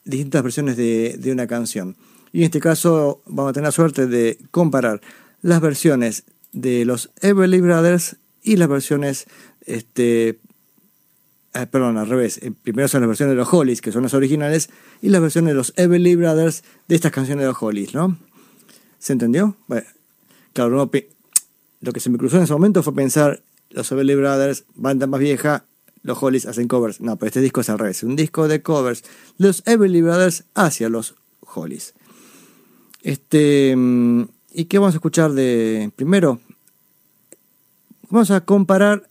distintas 0.06 0.42
versiones 0.42 0.76
de, 0.76 1.18
de 1.20 1.32
una 1.32 1.46
canción. 1.46 1.96
Y 2.34 2.40
en 2.40 2.46
este 2.46 2.60
caso 2.60 3.22
vamos 3.26 3.52
a 3.52 3.54
tener 3.54 3.68
la 3.68 3.72
suerte 3.72 4.08
de 4.08 4.38
comparar 4.52 5.02
las 5.42 5.62
versiones 5.62 6.24
de 6.52 6.86
los 6.86 7.12
Everly 7.22 7.62
Brothers 7.62 8.18
y 8.44 8.56
las 8.58 8.68
versiones, 8.68 9.28
este, 9.66 10.40
eh, 11.54 11.68
perdón, 11.70 11.98
al 11.98 12.08
revés. 12.08 12.40
Eh, 12.42 12.52
primero 12.52 12.88
son 12.88 13.02
las 13.02 13.08
versiones 13.08 13.34
de 13.34 13.38
los 13.38 13.54
Hollies, 13.54 13.82
que 13.82 13.92
son 13.92 14.04
las 14.04 14.14
originales, 14.14 14.70
y 15.02 15.10
las 15.10 15.22
versiones 15.22 15.50
de 15.50 15.56
los 15.56 15.74
Everly 15.76 16.16
Brothers 16.16 16.64
de 16.88 16.96
estas 16.96 17.12
canciones 17.12 17.44
de 17.44 17.48
los 17.48 17.62
Hollies, 17.62 17.94
¿no? 17.94 18.18
¿Se 19.00 19.14
entendió? 19.14 19.56
Bueno, 19.68 19.88
claro, 20.54 20.72
no, 20.72 20.92
lo 21.82 21.92
que 21.92 22.00
se 22.00 22.10
me 22.10 22.18
cruzó 22.18 22.38
en 22.38 22.44
ese 22.44 22.54
momento 22.54 22.84
fue 22.84 22.94
pensar, 22.94 23.42
los 23.70 23.92
Everly 23.92 24.16
Brothers, 24.16 24.66
banda 24.76 25.08
más 25.08 25.20
vieja, 25.20 25.66
los 26.04 26.22
Hollies 26.22 26.46
hacen 26.46 26.68
covers. 26.68 27.02
No, 27.02 27.16
pero 27.16 27.28
este 27.28 27.42
disco 27.42 27.62
es 27.62 27.70
al 27.70 27.80
revés, 27.80 28.04
un 28.04 28.16
disco 28.16 28.48
de 28.48 28.62
covers, 28.62 29.04
los 29.38 29.64
Everly 29.66 30.02
Brothers 30.02 30.46
hacia 30.54 30.90
los 30.90 31.16
Hollies. 31.42 31.94
Este, 33.02 33.76
mm, 33.76 34.24
¿y 34.54 34.66
qué 34.66 34.80
vamos 34.80 34.94
a 34.94 34.98
escuchar 34.98 35.32
de 35.34 35.92
primero? 35.96 36.40
Vamos 38.10 38.32
a 38.32 38.42
comparar 38.42 39.10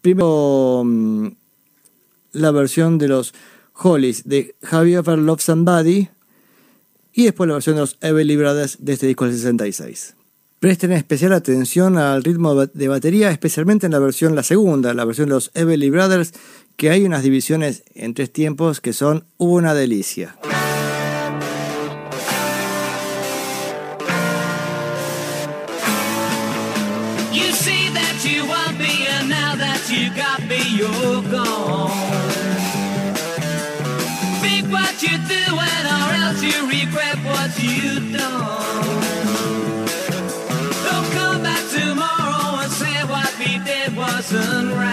primero 0.00 0.82
mm, 0.84 1.28
la 2.32 2.50
versión 2.50 2.98
de 2.98 3.08
los 3.08 3.34
Hollies 3.74 4.28
de 4.28 4.54
Ever 4.70 5.18
Loved 5.18 5.40
Somebody 5.40 6.08
y 7.12 7.24
después 7.24 7.48
la 7.48 7.54
versión 7.54 7.76
de 7.76 7.80
los 7.82 7.98
Everly 8.00 8.36
Brothers 8.36 8.78
de 8.80 8.92
este 8.92 9.06
disco 9.06 9.24
del 9.24 9.34
66. 9.34 10.14
Presten 10.60 10.92
especial 10.92 11.32
atención 11.32 11.96
al 11.96 12.22
ritmo 12.22 12.54
de 12.54 12.88
batería, 12.88 13.30
especialmente 13.30 13.86
en 13.86 13.92
la 13.92 13.98
versión, 13.98 14.34
la 14.34 14.42
segunda, 14.42 14.92
la 14.92 15.06
versión 15.06 15.28
de 15.28 15.34
los 15.34 15.50
Everly 15.54 15.88
Brothers, 15.88 16.32
que 16.76 16.90
hay 16.90 17.04
unas 17.04 17.22
divisiones 17.22 17.82
en 17.94 18.12
tres 18.14 18.30
tiempos 18.30 18.80
que 18.80 18.92
son 18.92 19.24
una 19.38 19.72
delicia. 19.74 20.36
Or 36.30 36.44
you 36.44 36.68
regret 36.68 37.16
what 37.24 37.50
you've 37.60 38.12
done. 38.12 38.46
Don't 40.84 41.10
come 41.12 41.42
back 41.42 41.64
tomorrow 41.70 42.62
and 42.62 42.72
say 42.72 43.02
what 43.04 43.34
we 43.38 43.58
did 43.64 43.96
wasn't 43.96 44.72
right. 44.74 44.89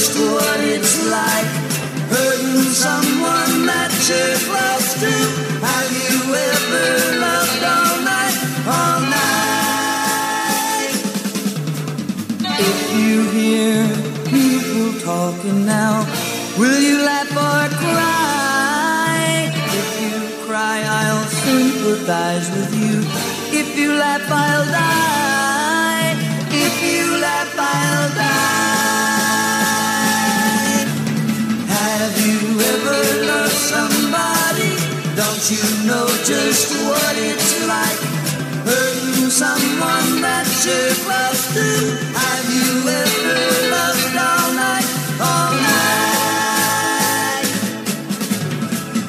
Just 0.00 0.16
what 0.16 0.60
it's 0.60 0.96
like? 1.10 1.50
Hurting 2.08 2.72
someone 2.72 3.66
that 3.68 3.92
you're 4.08 4.38
close 4.48 4.90
to. 5.02 5.12
Have 5.68 5.92
you 6.04 6.16
ever 6.48 6.88
loved 7.20 7.62
all 7.74 7.96
night, 8.12 8.36
all 8.76 9.00
night? 9.18 10.94
If 12.70 12.80
you 12.96 13.16
hear 13.38 13.76
people 14.24 14.88
talking 15.04 15.66
now, 15.66 16.08
will 16.58 16.80
you 16.80 16.96
laugh 17.04 17.30
or 17.48 17.68
cry? 17.84 19.52
If 19.80 19.88
you 20.00 20.16
cry, 20.46 20.78
I'll 20.98 21.28
sympathize 21.44 22.48
with 22.56 22.72
you. 22.82 22.96
If 23.60 23.68
you 23.76 23.92
laugh, 23.92 24.24
I'll 24.30 24.64
die. 24.64 25.29
Just 36.30 36.70
what 36.86 37.14
it's 37.18 37.66
like? 37.66 38.00
Hurting 38.62 39.30
someone 39.34 40.22
that 40.22 40.46
you're 40.62 40.94
close 41.02 41.42
to. 41.58 41.66
Have 42.14 42.46
you 42.54 42.86
ever 42.86 43.42
loved 43.74 44.14
all 44.14 44.54
night, 44.54 44.86
all 45.18 45.52
night? 45.58 47.46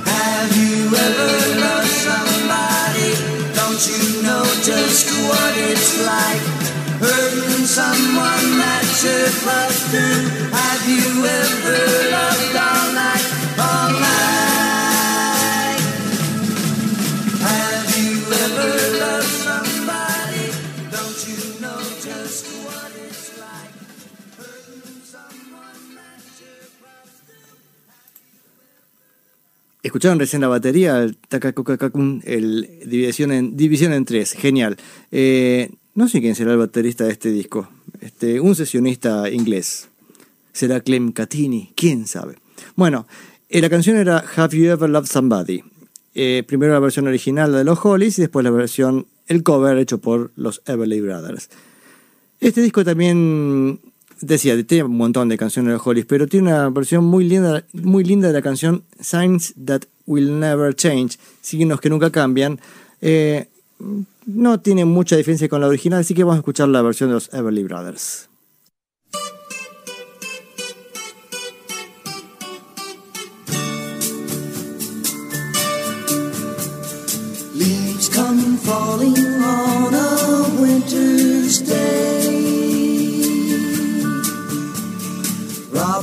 Have 0.10 0.52
you 0.58 0.90
ever 1.06 1.32
loved 1.62 1.94
somebody? 2.10 3.14
Don't 3.54 3.82
you 3.86 4.26
know 4.26 4.42
just 4.66 5.06
what 5.30 5.54
it's 5.70 6.02
like? 6.02 6.42
Hurting 7.06 7.66
someone 7.70 8.48
that 8.66 8.86
you're 9.06 9.30
close 9.46 9.80
to. 9.94 10.06
Have 10.58 10.84
you 10.90 11.06
ever 11.22 11.82
loved 12.18 12.41
Escucharon 29.84 30.20
recién 30.20 30.42
la 30.42 30.48
batería, 30.48 31.02
el 31.02 31.18
división 32.86 33.32
en, 33.32 33.58
división 33.58 33.94
en 33.94 34.06
tres, 34.06 34.34
genial. 34.34 34.78
Eh, 35.12 35.72
no 35.96 36.08
sé 36.08 36.22
quién 36.22 36.36
será 36.36 36.52
el 36.52 36.60
baterista 36.60 37.06
de 37.06 37.12
este 37.12 37.32
disco, 37.32 37.68
este, 38.00 38.40
un 38.40 38.56
sesionista 38.56 39.30
inglés. 39.30 39.90
¿Será 40.54 40.82
Clem 40.82 41.12
Catini? 41.12 41.74
¿Quién 41.76 42.06
sabe? 42.06 42.36
Bueno, 42.76 43.08
eh, 43.50 43.60
la 43.60 43.70
canción 43.70 43.98
era 43.98 44.24
Have 44.36 44.56
You 44.56 44.70
Ever 44.70 44.90
Loved 44.90 45.08
Somebody? 45.08 45.64
Eh, 46.14 46.44
primero 46.46 46.74
la 46.74 46.80
versión 46.80 47.08
original 47.08 47.52
de 47.52 47.64
los 47.64 47.80
Hollies 47.84 48.20
y 48.20 48.22
después 48.22 48.44
la 48.44 48.52
versión, 48.52 49.08
el 49.28 49.42
cover 49.44 49.78
hecho 49.78 50.00
por 50.00 50.32
los 50.36 50.62
Everly 50.66 51.02
Brothers. 51.02 51.50
Este 52.40 52.62
disco 52.62 52.84
también 52.84 53.80
decía, 54.22 54.62
tiene 54.66 54.86
un 54.86 54.98
montón 54.98 55.30
de 55.30 55.38
canciones 55.38 55.70
de 55.70 55.74
los 55.74 55.86
Hollies, 55.86 56.06
pero 56.06 56.28
tiene 56.28 56.50
una 56.50 56.70
versión 56.70 57.04
muy 57.04 57.26
linda, 57.26 57.66
muy 57.74 58.04
linda 58.04 58.28
de 58.28 58.34
la 58.34 58.42
canción 58.42 58.84
Signs 59.00 59.54
That 59.66 59.84
Will 60.06 60.40
Never 60.40 60.74
Change, 60.76 61.18
signos 61.42 61.82
que 61.82 61.90
nunca 61.90 62.12
cambian. 62.12 62.60
Eh, 63.02 63.48
no 64.26 64.60
tiene 64.60 64.86
mucha 64.86 65.16
diferencia 65.16 65.50
con 65.50 65.62
la 65.62 65.68
original, 65.68 66.00
así 66.00 66.14
que 66.14 66.24
vamos 66.24 66.38
a 66.38 66.40
escuchar 66.40 66.70
la 66.70 66.82
versión 66.82 67.10
de 67.10 67.16
los 67.16 67.34
Everly 67.34 67.64
Brothers. 67.64 68.28
Leaves 77.54 78.10
falling 78.64 79.18
on 79.18 79.94
a 79.94 80.62
winter's 80.62 81.21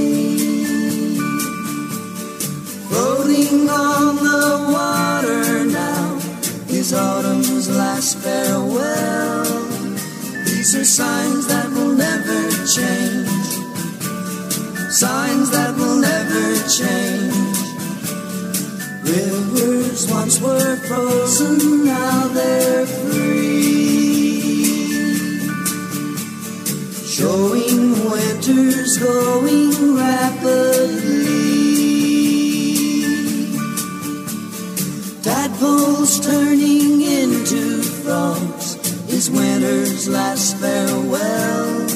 Floating 2.89 3.71
on 3.71 4.17
the 4.17 4.69
water 4.71 5.65
now 5.65 6.17
is 6.69 6.93
autumn's 6.93 7.75
last 7.75 8.19
farewell. 8.19 9.45
These 10.45 10.77
are 10.77 10.85
signs 10.85 11.47
that 11.47 11.71
will 11.71 11.95
never 11.95 12.51
change 12.67 13.29
signs 14.91 15.51
that 15.53 15.75
will 15.77 16.01
never 16.01 16.69
change. 16.69 17.57
Rivers 19.05 20.11
once 20.11 20.39
were 20.41 20.77
frozen, 20.87 21.85
now 21.87 22.29
they're 22.29 22.87
free. 22.87 23.78
Showing 27.19 28.09
winters 28.09 28.97
going 28.97 29.97
rapidly. 29.97 31.19
Tadpoles 35.25 36.21
turning 36.21 37.03
into 37.03 37.83
frogs 37.83 38.77
is 39.09 39.33
winter's 39.33 40.09
last 40.09 40.59
farewell. 40.59 41.89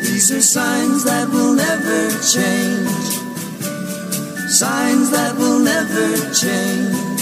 These 0.00 0.32
are 0.32 0.40
signs 0.40 1.04
that 1.04 1.28
will 1.28 1.52
never 1.52 2.08
change. 2.32 2.88
Signs 4.48 5.10
that 5.10 5.36
will 5.36 5.58
never 5.58 6.16
change. 6.32 7.20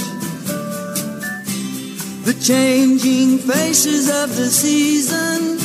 The 2.25 2.40
changing 2.40 3.38
faces 3.38 4.09
of 4.09 4.37
the 4.37 4.46
season 4.46 5.60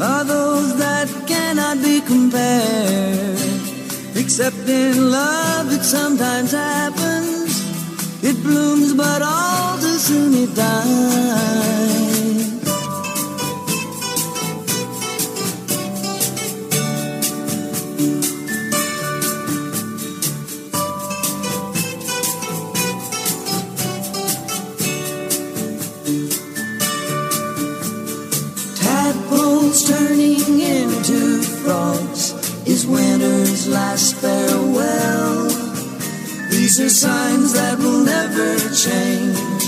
are 0.00 0.24
those 0.24 0.76
that 0.78 1.08
cannot 1.26 1.82
be 1.82 2.00
compared. 2.00 3.38
Except 4.14 4.56
in 4.68 5.10
love, 5.10 5.72
it 5.72 5.82
sometimes 5.82 6.52
happens. 6.52 7.62
It 8.22 8.42
blooms, 8.42 8.94
but 8.94 9.22
all 9.22 9.78
too 9.78 9.98
soon 9.98 10.34
it 10.34 10.54
dies. 10.54 12.15
Winter's 32.88 33.68
last 33.68 34.16
farewell. 34.16 35.48
These 36.50 36.80
are 36.80 36.88
signs 36.88 37.52
that 37.52 37.78
will 37.78 38.04
never 38.04 38.56
change. 38.74 39.62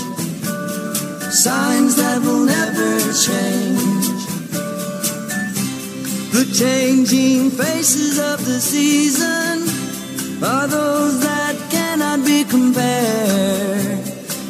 Signs 1.31 1.95
that 1.95 2.21
will 2.21 2.45
never 2.45 2.99
change. 3.27 4.05
The 6.31 6.45
changing 6.53 7.51
faces 7.51 8.19
of 8.19 8.45
the 8.45 8.59
season 8.59 9.67
are 10.43 10.67
those 10.67 11.21
that 11.21 11.55
cannot 11.69 12.25
be 12.25 12.43
compared. 12.43 13.99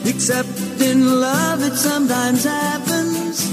Except 0.06 0.50
in 0.82 1.20
love, 1.20 1.62
it 1.64 1.76
sometimes 1.76 2.44
happens. 2.44 3.50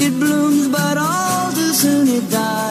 It 0.00 0.12
blooms, 0.18 0.68
but 0.68 0.98
all 0.98 1.52
too 1.52 1.72
soon 1.72 2.08
it 2.08 2.30
died. 2.30 2.63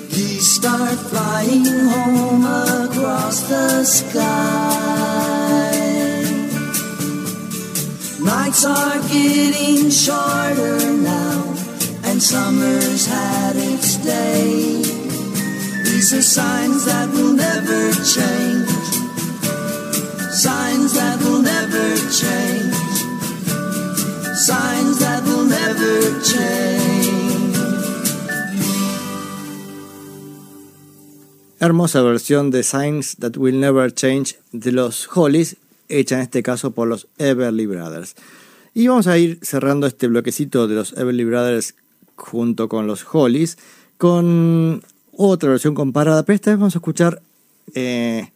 Geese 0.09 0.55
start 0.57 0.99
flying 1.09 1.65
home 1.65 2.43
across 2.43 3.43
the 3.47 3.85
sky. 3.85 4.97
Nights 8.19 8.65
are 8.65 8.99
getting 9.07 9.89
shorter 9.89 10.91
now, 10.91 11.55
and 12.03 12.21
summer's 12.21 13.05
had 13.05 13.55
its 13.55 13.95
day. 14.03 14.83
These 15.85 16.13
are 16.13 16.21
signs 16.21 16.83
that 16.83 17.09
will 17.13 17.31
never 17.31 17.93
change. 18.15 18.67
Signs 20.33 20.91
that 20.93 21.21
will 21.21 21.41
never 21.41 21.95
change. 22.11 22.56
Signs 24.47 24.99
that 24.99 25.25
will 25.25 25.45
never 25.45 26.21
change. 26.23 27.57
Hermosa 31.59 32.01
versión 32.01 32.49
de 32.49 32.63
Signs 32.63 33.17
That 33.17 33.35
Will 33.35 33.59
Never 33.59 33.93
Change 33.93 34.39
de 34.53 34.71
los 34.71 35.09
Hollies, 35.13 35.57
hecha 35.89 36.15
en 36.15 36.21
este 36.21 36.43
caso 36.43 36.71
por 36.71 36.87
los 36.87 37.07
Everly 37.17 37.65
Brothers. 37.65 38.15
Y 38.73 38.87
vamos 38.87 39.07
a 39.07 39.17
ir 39.17 39.37
cerrando 39.41 39.85
este 39.85 40.07
bloquecito 40.07 40.69
de 40.69 40.75
los 40.75 40.93
Everly 40.93 41.25
Brothers 41.25 41.75
junto 42.15 42.69
con 42.69 42.87
los 42.87 43.05
Hollies 43.11 43.57
con 43.97 44.81
otra 45.11 45.49
versión 45.49 45.75
comparada, 45.75 46.23
pero 46.23 46.35
esta 46.35 46.51
vez 46.51 46.59
vamos 46.59 46.75
a 46.75 46.79
escuchar 46.79 47.21
eh, 47.75 48.31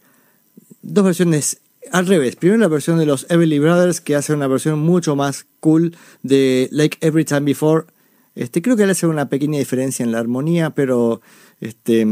dos 0.82 1.06
versiones 1.06 1.56
al 1.90 2.06
revés. 2.06 2.36
Primero 2.36 2.60
la 2.60 2.68
versión 2.68 2.98
de 2.98 3.06
los 3.06 3.26
Everly 3.28 3.58
Brothers 3.58 4.00
que 4.00 4.16
hace 4.16 4.32
una 4.32 4.46
versión 4.46 4.78
mucho 4.78 5.16
más 5.16 5.46
cool 5.60 5.96
de 6.22 6.68
Like 6.70 6.98
Every 7.00 7.24
Time 7.24 7.40
Before. 7.42 7.86
Este, 8.34 8.62
creo 8.62 8.76
que 8.76 8.86
le 8.86 8.92
hace 8.92 9.06
una 9.06 9.28
pequeña 9.28 9.58
diferencia 9.58 10.04
en 10.04 10.12
la 10.12 10.18
armonía, 10.18 10.70
pero 10.70 11.20
este, 11.60 12.06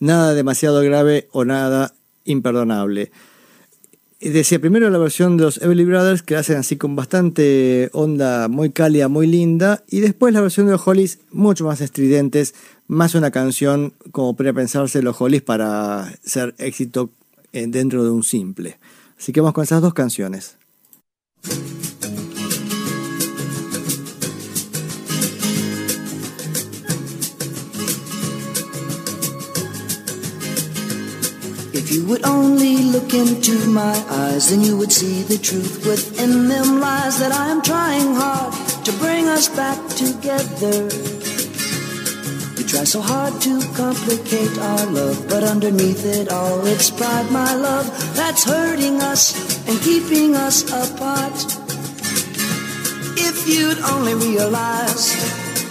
nada 0.00 0.34
demasiado 0.34 0.80
grave 0.82 1.28
o 1.32 1.44
nada 1.44 1.94
imperdonable. 2.24 3.10
Decía 4.20 4.58
primero 4.58 4.90
la 4.90 4.98
versión 4.98 5.36
de 5.36 5.44
los 5.44 5.62
Everly 5.62 5.84
Brothers 5.84 6.22
que 6.22 6.34
hacen 6.34 6.56
así 6.56 6.76
con 6.76 6.96
bastante 6.96 7.88
onda 7.92 8.48
muy 8.48 8.70
cálida, 8.70 9.06
muy 9.06 9.28
linda. 9.28 9.84
Y 9.88 10.00
después 10.00 10.34
la 10.34 10.40
versión 10.40 10.66
de 10.66 10.72
los 10.72 10.86
Hollies 10.86 11.20
mucho 11.30 11.64
más 11.64 11.80
estridentes, 11.80 12.54
más 12.88 13.14
una 13.14 13.30
canción 13.30 13.94
como 14.10 14.34
para 14.34 14.52
pensarse 14.52 15.02
los 15.02 15.20
Hollies 15.20 15.42
para 15.42 16.12
ser 16.24 16.56
éxito 16.58 17.12
Eh, 17.52 17.66
dentro 17.68 18.04
de 18.04 18.10
un 18.10 18.22
simple. 18.22 18.78
Así 19.18 19.32
que 19.32 19.40
vamos 19.40 19.54
con 19.54 19.64
esas 19.64 19.80
dos 19.80 19.94
canciones. 19.94 20.56
If 31.72 31.90
you 31.90 32.04
would 32.06 32.24
only 32.26 32.82
look 32.92 33.14
into 33.14 33.54
my 33.70 33.94
eyes, 34.10 34.50
then 34.50 34.62
you 34.62 34.76
would 34.76 34.92
see 34.92 35.22
the 35.22 35.38
truth 35.38 35.86
within 35.86 36.48
them 36.48 36.80
lies 36.80 37.18
that 37.18 37.32
I 37.32 37.48
am 37.48 37.62
trying 37.62 38.14
hard 38.14 38.52
to 38.84 38.92
bring 38.98 39.26
us 39.26 39.48
back 39.48 39.78
together. 39.96 41.17
Try 42.68 42.84
so 42.84 43.00
hard 43.00 43.40
to 43.40 43.60
complicate 43.74 44.58
our 44.58 44.86
love, 44.92 45.26
but 45.28 45.42
underneath 45.42 46.04
it 46.04 46.30
all, 46.30 46.66
it's 46.66 46.90
pride, 46.90 47.30
my 47.30 47.54
love, 47.54 47.86
that's 48.14 48.44
hurting 48.44 49.00
us 49.00 49.32
and 49.66 49.80
keeping 49.80 50.34
us 50.34 50.64
apart. 50.68 51.32
If 53.16 53.48
you'd 53.48 53.78
only 53.78 54.14
realize 54.14 55.16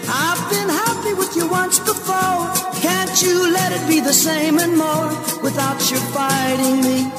I've 0.09 0.49
been 0.49 0.69
happy 0.69 1.13
with 1.13 1.35
you 1.35 1.47
once 1.47 1.79
before. 1.79 2.49
Can't 2.81 3.21
you 3.21 3.51
let 3.51 3.71
it 3.73 3.87
be 3.87 3.99
the 3.99 4.13
same 4.13 4.57
and 4.57 4.77
more 4.77 5.09
without 5.43 5.79
you 5.91 5.97
fighting 6.17 6.81
me, 6.81 7.11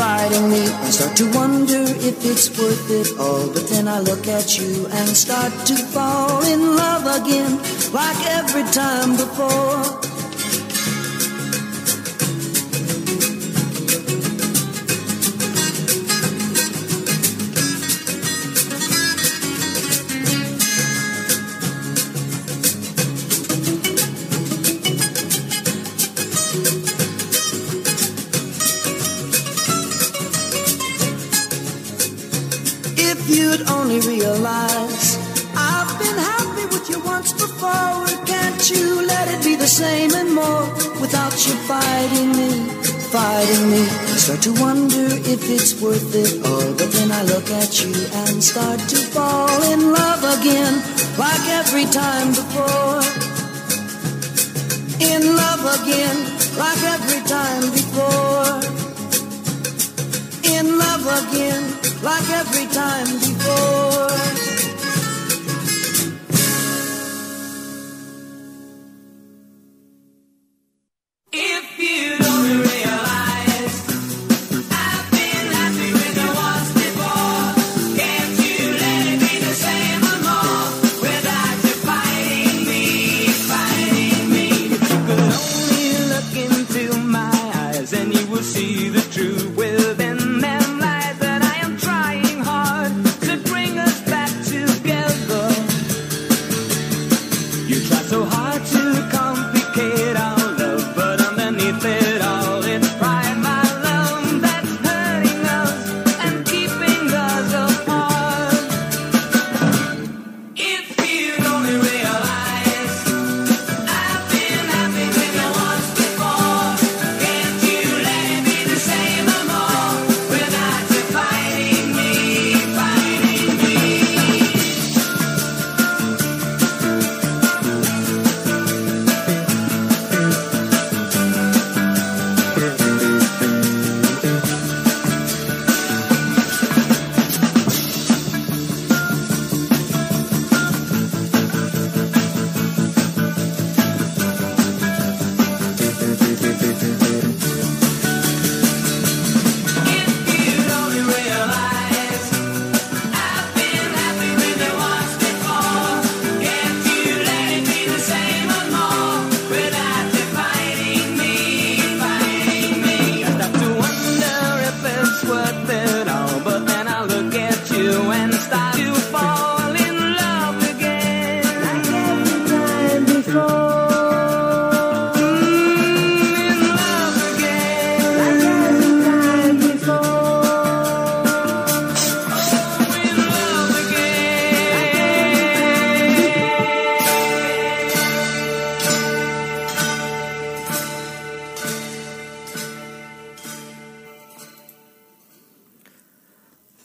fighting 0.00 0.48
me? 0.48 0.62
I 0.86 0.90
start 0.96 1.14
to 1.18 1.26
wonder 1.36 1.82
if 2.08 2.24
it's 2.24 2.48
worth 2.58 2.90
it 3.00 3.08
all, 3.20 3.46
but 3.52 3.68
then 3.68 3.86
I 3.86 3.98
look 4.00 4.26
at 4.26 4.58
you 4.58 4.86
and 4.86 5.08
start 5.24 5.52
to 5.66 5.76
fall 5.76 6.42
in 6.54 6.60
love 6.74 7.04
again, 7.20 7.52
like 7.92 8.20
every 8.38 8.64
time 8.72 9.10
before. 9.22 10.09
Can't 38.26 38.62
you 38.70 39.06
let 39.06 39.26
it 39.34 39.42
be 39.44 39.54
the 39.56 39.66
same 39.66 40.12
and 40.14 40.34
more 40.34 40.64
without 41.00 41.34
you 41.46 41.54
fighting 41.70 42.30
me, 42.38 42.50
fighting 43.14 43.64
me? 43.70 43.82
I 44.12 44.16
start 44.24 44.42
to 44.42 44.52
wonder 44.60 45.06
if 45.32 45.50
it's 45.50 45.80
worth 45.80 46.14
it 46.14 46.44
all, 46.46 46.72
but 46.74 46.90
then 46.92 47.10
I 47.12 47.22
look 47.24 47.48
at 47.50 47.72
you 47.82 47.92
and 48.24 48.42
start 48.42 48.80
to 48.92 48.98
fall 49.14 49.62
in 49.72 49.92
love 49.92 50.22
again, 50.38 50.74
like 51.18 51.46
every 51.60 51.86
time 51.86 52.28
before. 52.40 53.02
In 55.00 55.22
love 55.42 55.64
again, 55.80 56.16
like 56.58 56.82
every 56.94 57.22
time 57.28 57.62
before 57.72 58.80
in 60.60 60.78
love 60.78 61.06
again, 61.24 61.62
like 62.02 62.28
every 62.30 62.66
time 62.66 63.06
before. 63.18 64.39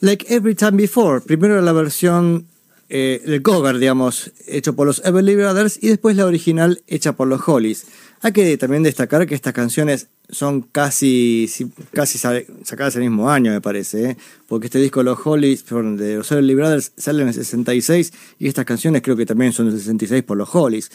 Like 0.06 0.32
Every 0.32 0.54
Time 0.54 0.76
Before. 0.76 1.20
Primero 1.20 1.60
la 1.60 1.72
versión, 1.72 2.46
eh, 2.88 3.22
el 3.24 3.42
cover, 3.42 3.76
digamos, 3.78 4.30
hecho 4.46 4.76
por 4.76 4.86
los 4.86 5.04
Everly 5.04 5.34
Brothers 5.34 5.80
y 5.82 5.88
después 5.88 6.14
la 6.14 6.26
original 6.26 6.80
hecha 6.86 7.14
por 7.14 7.26
los 7.26 7.40
Hollies. 7.46 7.86
Hay 8.20 8.30
que 8.30 8.56
también 8.56 8.84
destacar 8.84 9.26
que 9.26 9.34
estas 9.34 9.52
canciones 9.52 10.06
son 10.30 10.62
casi, 10.62 11.50
casi 11.92 12.18
sacadas 12.18 12.94
el 12.94 13.02
mismo 13.02 13.28
año, 13.30 13.50
me 13.50 13.60
parece, 13.60 14.10
¿eh? 14.10 14.16
porque 14.46 14.66
este 14.66 14.78
disco 14.78 15.02
los 15.02 15.18
Hollies, 15.24 15.64
de 15.66 16.14
los 16.18 16.30
Everly 16.30 16.54
Brothers, 16.54 16.92
sale 16.96 17.22
en 17.22 17.28
el 17.28 17.34
66 17.34 18.12
y 18.38 18.46
estas 18.46 18.64
canciones 18.64 19.02
creo 19.02 19.16
que 19.16 19.26
también 19.26 19.52
son 19.52 19.68
del 19.68 19.76
66 19.76 20.22
por 20.22 20.36
los 20.36 20.54
Hollies. 20.54 20.92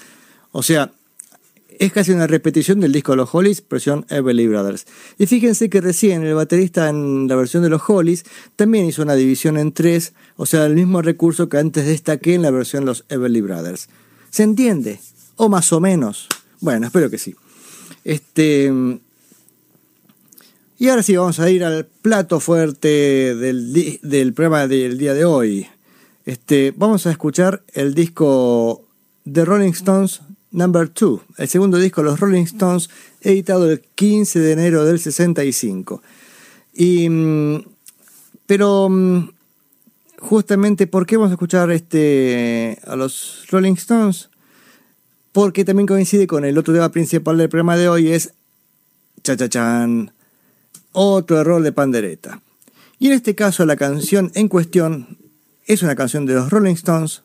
O 0.53 0.63
sea, 0.63 0.89
es 1.81 1.91
casi 1.91 2.11
una 2.11 2.27
repetición 2.27 2.79
del 2.79 2.91
disco 2.91 3.13
de 3.13 3.15
los 3.15 3.33
Hollies, 3.33 3.63
versión 3.67 4.05
Everly 4.07 4.47
Brothers. 4.47 4.85
Y 5.17 5.25
fíjense 5.25 5.67
que 5.67 5.81
recién 5.81 6.21
el 6.21 6.35
baterista 6.35 6.87
en 6.89 7.27
la 7.27 7.35
versión 7.35 7.63
de 7.63 7.69
los 7.69 7.81
Hollies 7.87 8.23
también 8.55 8.85
hizo 8.85 9.01
una 9.01 9.15
división 9.15 9.57
en 9.57 9.71
tres, 9.71 10.13
o 10.35 10.45
sea, 10.45 10.67
el 10.67 10.75
mismo 10.75 11.01
recurso 11.01 11.49
que 11.49 11.57
antes 11.57 11.87
destaqué 11.87 12.35
en 12.35 12.43
la 12.43 12.51
versión 12.51 12.83
de 12.83 12.85
los 12.85 13.03
Everly 13.09 13.41
Brothers. 13.41 13.89
¿Se 14.29 14.43
entiende? 14.43 14.99
O 15.37 15.49
más 15.49 15.73
o 15.73 15.79
menos. 15.79 16.27
Bueno, 16.59 16.85
espero 16.85 17.09
que 17.09 17.17
sí. 17.17 17.35
Este. 18.03 18.71
Y 20.77 20.87
ahora 20.87 21.01
sí, 21.01 21.15
vamos 21.15 21.39
a 21.39 21.49
ir 21.49 21.63
al 21.63 21.87
plato 21.87 22.39
fuerte 22.39 23.33
del, 23.33 24.33
programa 24.35 24.67
del 24.67 24.99
día 24.99 25.15
de 25.15 25.25
hoy. 25.25 25.65
Este, 26.25 26.75
vamos 26.77 27.07
a 27.07 27.11
escuchar 27.11 27.63
el 27.73 27.95
disco 27.95 28.85
The 29.25 29.45
Rolling 29.45 29.71
Stones 29.71 30.21
Number 30.51 30.91
2, 30.93 31.21
el 31.37 31.47
segundo 31.47 31.77
disco 31.77 32.01
de 32.01 32.09
los 32.09 32.19
Rolling 32.19 32.43
Stones, 32.43 32.89
editado 33.21 33.71
el 33.71 33.79
15 33.79 34.39
de 34.39 34.51
enero 34.51 34.83
del 34.83 34.99
65. 34.99 36.01
Y, 36.73 37.09
mm, 37.09 37.63
pero 38.45 38.89
mm, 38.89 39.29
justamente, 40.19 40.87
¿por 40.87 41.05
qué 41.05 41.15
vamos 41.15 41.31
a 41.31 41.35
escuchar 41.35 41.71
este, 41.71 42.77
a 42.85 42.95
los 42.97 43.45
Rolling 43.49 43.73
Stones? 43.73 44.29
Porque 45.31 45.63
también 45.63 45.87
coincide 45.87 46.27
con 46.27 46.43
el 46.43 46.57
otro 46.57 46.73
tema 46.73 46.91
principal 46.91 47.37
del 47.37 47.47
programa 47.47 47.77
de 47.77 47.87
hoy, 47.87 48.11
es 48.11 48.33
cha-cha-chan, 49.23 50.11
otro 50.91 51.39
error 51.39 51.63
de 51.63 51.71
pandereta. 51.71 52.41
Y 52.99 53.07
en 53.07 53.13
este 53.13 53.35
caso 53.35 53.65
la 53.65 53.77
canción 53.77 54.31
en 54.35 54.49
cuestión 54.49 55.17
es 55.65 55.81
una 55.81 55.95
canción 55.95 56.25
de 56.25 56.33
los 56.33 56.49
Rolling 56.49 56.73
Stones. 56.73 57.23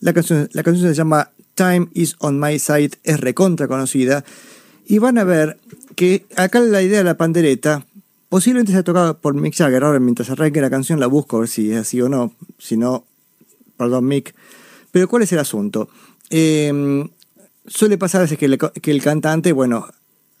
La 0.00 0.12
canción, 0.12 0.48
la 0.52 0.62
canción 0.62 0.88
se 0.88 0.94
llama 0.94 1.32
Time 1.58 1.88
is 1.92 2.14
on 2.20 2.38
my 2.38 2.56
side 2.56 2.92
es 3.02 3.18
recontra 3.18 3.66
conocida. 3.66 4.24
Y 4.86 4.98
van 4.98 5.18
a 5.18 5.24
ver 5.24 5.58
que 5.96 6.24
acá 6.36 6.60
la 6.60 6.82
idea 6.82 6.98
de 6.98 7.04
la 7.04 7.16
pandereta 7.16 7.84
posiblemente 8.28 8.70
se 8.70 8.78
ha 8.78 8.84
tocado 8.84 9.18
por 9.18 9.34
Mick 9.34 9.56
Jagger. 9.56 9.82
Ahora, 9.82 9.98
mientras 9.98 10.30
arranque 10.30 10.60
la 10.60 10.70
canción, 10.70 11.00
la 11.00 11.08
busco 11.08 11.36
a 11.36 11.40
ver 11.40 11.48
si 11.48 11.72
es 11.72 11.78
así 11.78 12.00
o 12.00 12.08
no. 12.08 12.32
Si 12.58 12.76
no, 12.76 13.06
perdón, 13.76 14.06
Mick. 14.06 14.36
Pero, 14.92 15.08
¿cuál 15.08 15.24
es 15.24 15.32
el 15.32 15.40
asunto? 15.40 15.88
Em, 16.30 17.08
suele 17.66 17.98
pasar 17.98 18.20
a 18.20 18.22
veces 18.22 18.38
que, 18.38 18.56
que, 18.80 18.90
el 18.92 19.02
cantante, 19.02 19.50
bueno, 19.50 19.88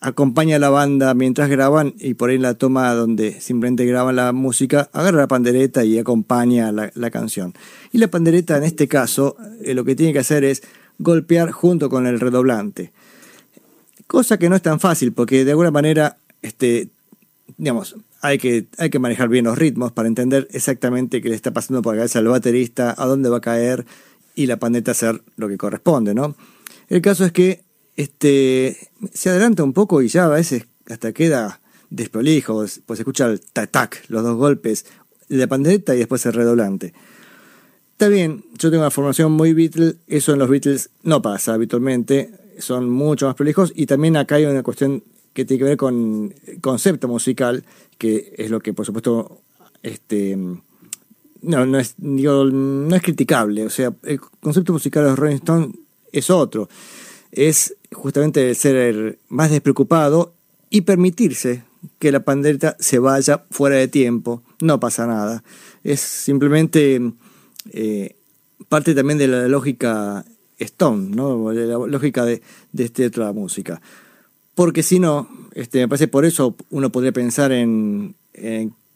acompaña 0.00 0.54
a 0.54 0.58
la 0.60 0.70
banda 0.70 1.14
mientras 1.14 1.50
graban 1.50 1.94
y 1.98 2.14
por 2.14 2.30
ahí 2.30 2.38
la 2.38 2.54
toma 2.54 2.94
donde 2.94 3.40
simplemente 3.40 3.84
graban 3.86 4.14
la 4.14 4.32
música, 4.32 4.88
agarra 4.92 5.18
la 5.18 5.26
pandereta 5.26 5.84
y 5.84 5.98
acompaña 5.98 6.70
la, 6.70 6.92
la 6.94 7.10
canción. 7.10 7.54
Y 7.92 7.98
la 7.98 8.06
pandereta 8.06 8.56
en 8.56 8.62
este 8.62 8.86
caso 8.86 9.36
eh, 9.64 9.74
lo 9.74 9.84
que 9.84 9.96
tiene 9.96 10.12
que 10.12 10.20
hacer 10.20 10.44
es 10.44 10.62
golpear 10.98 11.50
junto 11.50 11.88
con 11.88 12.06
el 12.06 12.20
redoblante. 12.20 12.92
Cosa 14.06 14.38
que 14.38 14.48
no 14.48 14.56
es 14.56 14.62
tan 14.62 14.80
fácil 14.80 15.12
porque 15.12 15.44
de 15.44 15.52
alguna 15.52 15.70
manera, 15.70 16.18
este, 16.42 16.88
digamos, 17.56 17.96
hay 18.20 18.38
que, 18.38 18.66
hay 18.78 18.90
que 18.90 18.98
manejar 18.98 19.28
bien 19.28 19.44
los 19.44 19.58
ritmos 19.58 19.92
para 19.92 20.08
entender 20.08 20.48
exactamente 20.50 21.22
qué 21.22 21.28
le 21.28 21.34
está 21.34 21.52
pasando 21.52 21.82
por 21.82 21.94
la 21.94 22.00
cabeza 22.00 22.18
al 22.18 22.28
baterista, 22.28 22.94
a 22.96 23.06
dónde 23.06 23.28
va 23.28 23.38
a 23.38 23.42
caer 23.42 23.86
y 24.34 24.46
la 24.46 24.56
pandeta 24.56 24.92
hacer 24.92 25.22
lo 25.36 25.48
que 25.48 25.56
corresponde, 25.56 26.14
¿no? 26.14 26.34
El 26.88 27.02
caso 27.02 27.24
es 27.24 27.32
que 27.32 27.62
este, 27.96 28.76
se 29.12 29.30
adelanta 29.30 29.62
un 29.62 29.72
poco 29.72 30.02
y 30.02 30.08
ya 30.08 30.24
a 30.24 30.28
veces 30.28 30.66
hasta 30.88 31.12
queda 31.12 31.60
desprolijo, 31.90 32.64
pues 32.86 33.00
escucha 33.00 33.26
el 33.26 33.40
tac 33.40 34.04
los 34.08 34.22
dos 34.22 34.36
golpes, 34.36 34.86
la 35.28 35.46
pandeta 35.46 35.94
y 35.94 35.98
después 35.98 36.24
el 36.26 36.32
redoblante. 36.32 36.94
Está 37.98 38.06
bien, 38.06 38.44
yo 38.56 38.70
tengo 38.70 38.84
una 38.84 38.92
formación 38.92 39.32
muy 39.32 39.54
Beatles, 39.54 39.96
eso 40.06 40.32
en 40.32 40.38
los 40.38 40.48
Beatles 40.48 40.90
no 41.02 41.20
pasa 41.20 41.54
habitualmente, 41.54 42.30
son 42.60 42.88
mucho 42.88 43.26
más 43.26 43.34
prolijos 43.34 43.72
y 43.74 43.86
también 43.86 44.16
acá 44.16 44.36
hay 44.36 44.44
una 44.44 44.62
cuestión 44.62 45.02
que 45.32 45.44
tiene 45.44 45.58
que 45.58 45.64
ver 45.64 45.76
con 45.76 46.32
concepto 46.60 47.08
musical, 47.08 47.64
que 47.98 48.34
es 48.38 48.50
lo 48.50 48.60
que 48.60 48.72
por 48.72 48.86
supuesto 48.86 49.40
este 49.82 50.36
no, 50.36 51.66
no 51.66 51.76
es 51.76 51.98
no 51.98 52.94
es 52.94 53.02
criticable, 53.02 53.66
o 53.66 53.70
sea, 53.70 53.92
el 54.04 54.20
concepto 54.20 54.72
musical 54.72 55.04
de 55.04 55.16
Rolling 55.16 55.34
Stones 55.34 55.70
es 56.12 56.30
otro. 56.30 56.68
Es 57.32 57.74
justamente 57.90 58.54
ser 58.54 59.18
más 59.28 59.50
despreocupado 59.50 60.34
y 60.70 60.82
permitirse 60.82 61.64
que 61.98 62.12
la 62.12 62.20
pandereta 62.20 62.76
se 62.78 63.00
vaya 63.00 63.44
fuera 63.50 63.74
de 63.74 63.88
tiempo, 63.88 64.44
no 64.60 64.78
pasa 64.78 65.04
nada. 65.08 65.42
Es 65.82 65.98
simplemente 65.98 67.00
eh, 67.72 68.16
parte 68.68 68.94
también 68.94 69.18
de 69.18 69.28
la 69.28 69.48
lógica 69.48 70.24
Stone, 70.58 71.14
¿no? 71.14 71.50
de 71.50 71.66
la 71.66 71.78
lógica 71.78 72.24
de, 72.24 72.42
de 72.72 72.84
este 72.84 73.10
música. 73.32 73.80
Porque 74.54 74.82
si 74.82 74.98
no, 74.98 75.28
este, 75.54 75.78
me 75.78 75.88
parece 75.88 76.08
por 76.08 76.24
eso 76.24 76.56
uno 76.70 76.90
podría 76.90 77.12
pensar 77.12 77.52
en, 77.52 78.16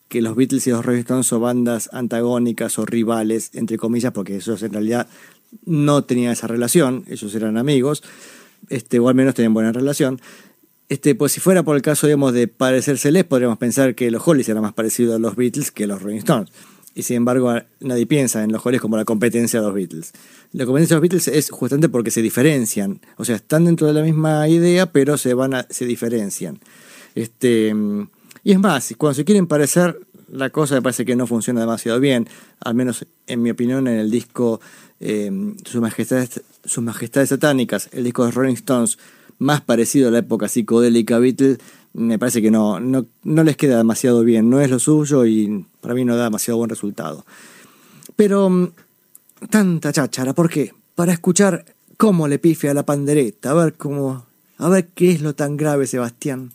que 0.09 0.21
los 0.21 0.37
Beatles 0.37 0.67
y 0.67 0.71
los 0.71 0.85
Rolling 0.85 1.01
Stones 1.01 1.27
son 1.27 1.43
bandas 1.43 1.89
antagónicas 1.93 2.79
o 2.79 2.85
rivales, 2.85 3.51
entre 3.55 3.79
comillas, 3.79 4.13
porque 4.13 4.37
ellos 4.37 4.63
en 4.63 4.73
realidad 4.73 5.09
no 5.65 6.05
tenían 6.05 6.33
esa 6.33 6.47
relación, 6.47 7.05
ellos 7.09 7.35
eran 7.35 7.57
amigos, 7.57 8.03
este, 8.69 8.99
o 8.99 9.09
al 9.09 9.15
menos 9.15 9.35
tenían 9.35 9.55
buena 9.55 9.73
relación. 9.73 10.21
Este, 10.89 11.15
pues 11.15 11.33
si 11.33 11.41
fuera 11.41 11.63
por 11.63 11.77
el 11.77 11.83
caso, 11.83 12.07
digamos, 12.07 12.35
de 12.35 12.49
parecérseles, 12.49 13.25
podríamos 13.25 13.59
pensar 13.59 13.95
que 13.95 14.11
los 14.11 14.27
Hollies 14.27 14.49
eran 14.49 14.63
más 14.63 14.75
parecidos 14.75 15.17
a 15.17 15.19
los 15.19 15.37
Beatles 15.37 15.71
que 15.71 15.87
los 15.87 16.03
Rolling 16.03 16.19
Stones 16.19 16.51
y 16.95 17.03
sin 17.03 17.17
embargo 17.17 17.55
nadie 17.81 18.07
piensa 18.07 18.43
en 18.43 18.53
los 18.53 18.65
Hollies 18.65 18.81
como 18.81 18.97
la 18.97 19.05
competencia 19.05 19.61
de 19.61 19.67
los 19.67 19.75
Beatles. 19.75 20.13
La 20.53 20.67
competencia 20.67 20.97
de 20.97 21.01
los 21.01 21.03
Beatles 21.03 21.29
es 21.29 21.51
justamente 21.51 21.89
porque 21.89 22.11
se 22.11 22.23
diferencian, 22.23 23.01
o 23.17 23.25
sea, 23.25 23.37
están 23.37 23.65
dentro 23.65 23.87
de 23.87 23.95
la 23.95 24.03
misma 24.03 24.49
idea, 24.49 24.93
pero 24.93 25.17
se 25.17 25.35
van 25.35 25.55
a, 25.55 25.67
se 25.71 25.87
diferencian. 25.87 26.59
Este, 27.15 27.75
y 28.45 28.53
es 28.53 28.59
más, 28.59 28.95
cuando 28.97 29.15
se 29.15 29.25
quieren 29.25 29.47
parecer, 29.47 30.01
la 30.33 30.51
cosa 30.51 30.75
me 30.75 30.83
parece 30.83 31.05
que 31.05 31.15
no 31.15 31.27
funciona 31.27 31.61
demasiado 31.61 32.01
bien, 32.01 32.29
al 32.61 32.75
menos 32.75 33.07
en 33.27 33.43
mi 33.43 33.51
opinión 33.51 33.87
en 33.87 33.99
el 33.99 34.11
disco 34.11 34.61
eh, 34.99 35.31
Sus 35.65 35.81
Majestades, 35.81 36.43
Sus 36.65 36.83
Majestades 36.83 37.29
Satánicas, 37.29 37.89
el 37.93 38.05
disco 38.05 38.25
de 38.25 38.33
Rolling 38.33 38.55
Stones, 38.55 38.99
más 39.39 39.61
parecido 39.61 40.09
a 40.09 40.11
la 40.11 40.19
época 40.19 40.49
psicodélica 40.49 41.19
Beatles, 41.19 41.59
me 41.95 42.19
parece 42.19 42.41
que 42.41 42.51
no, 42.51 42.81
no, 42.81 43.07
no, 43.23 43.45
les 43.45 43.57
queda 43.57 43.77
demasiado 43.77 44.23
bien, 44.25 44.49
no 44.49 44.61
es 44.61 44.71
lo 44.71 44.79
suyo 44.79 45.27
y 45.27 45.67
para 45.81 45.95
mí 45.95 46.05
no 46.05 46.17
da 46.17 46.25
demasiado 46.25 46.59
buen 46.59 46.71
resultado. 46.71 47.25
Pero 48.17 48.49
mm, 48.49 48.73
tanta 49.51 49.93
cháchara, 49.93 50.33
¿por 50.33 50.49
qué? 50.49 50.73
Para 50.95 51.13
escuchar 51.13 51.65
cómo 51.97 52.29
le 52.29 52.39
pifia 52.39 52.71
a 52.71 52.75
la 52.75 52.85
pandereta, 52.85 53.51
a 53.51 53.55
ver 53.55 53.75
cómo, 53.75 54.25
a 54.59 54.69
ver 54.69 54.89
qué 54.89 55.13
es 55.13 55.21
lo 55.21 55.35
tan 55.35 55.57
grave, 55.57 55.87
Sebastián. 55.87 56.53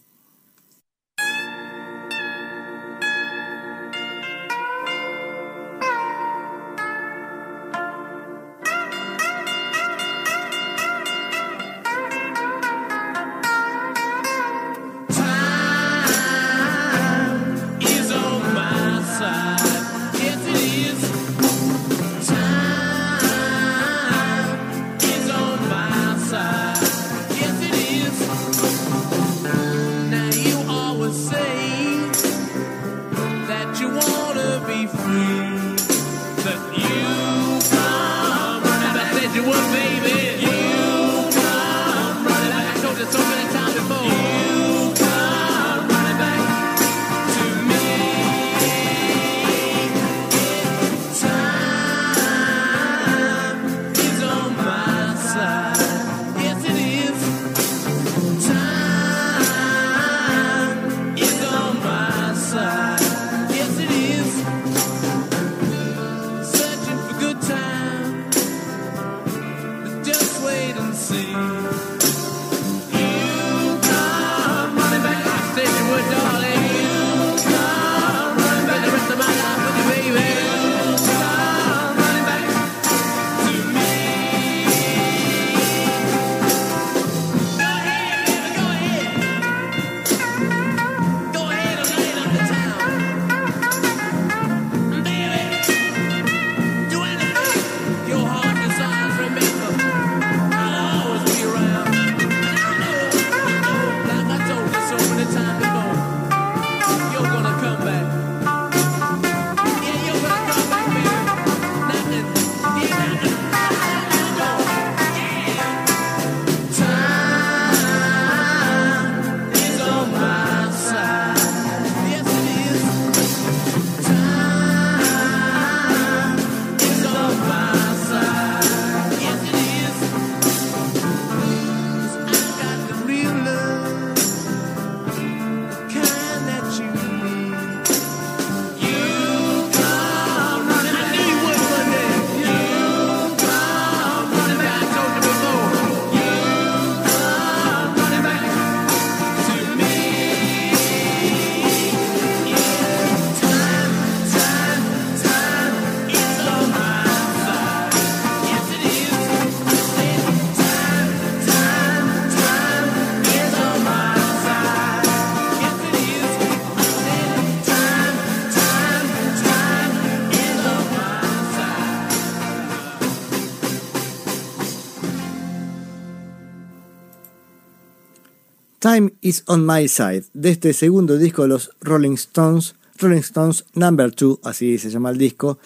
Time 178.97 179.13
is 179.21 179.43
on 179.45 179.63
my 179.63 179.87
side, 179.87 180.23
de 180.33 180.49
este 180.49 180.73
segundo 180.73 181.19
disco 181.19 181.43
de 181.43 181.49
los 181.49 181.69
Rolling 181.81 182.15
Stones, 182.15 182.73
Rolling 182.97 183.19
Stones 183.19 183.63
Number 183.75 184.09
2, 184.09 184.39
así 184.43 184.79
se 184.79 184.89
llama 184.89 185.11
el 185.11 185.19
disco. 185.19 185.59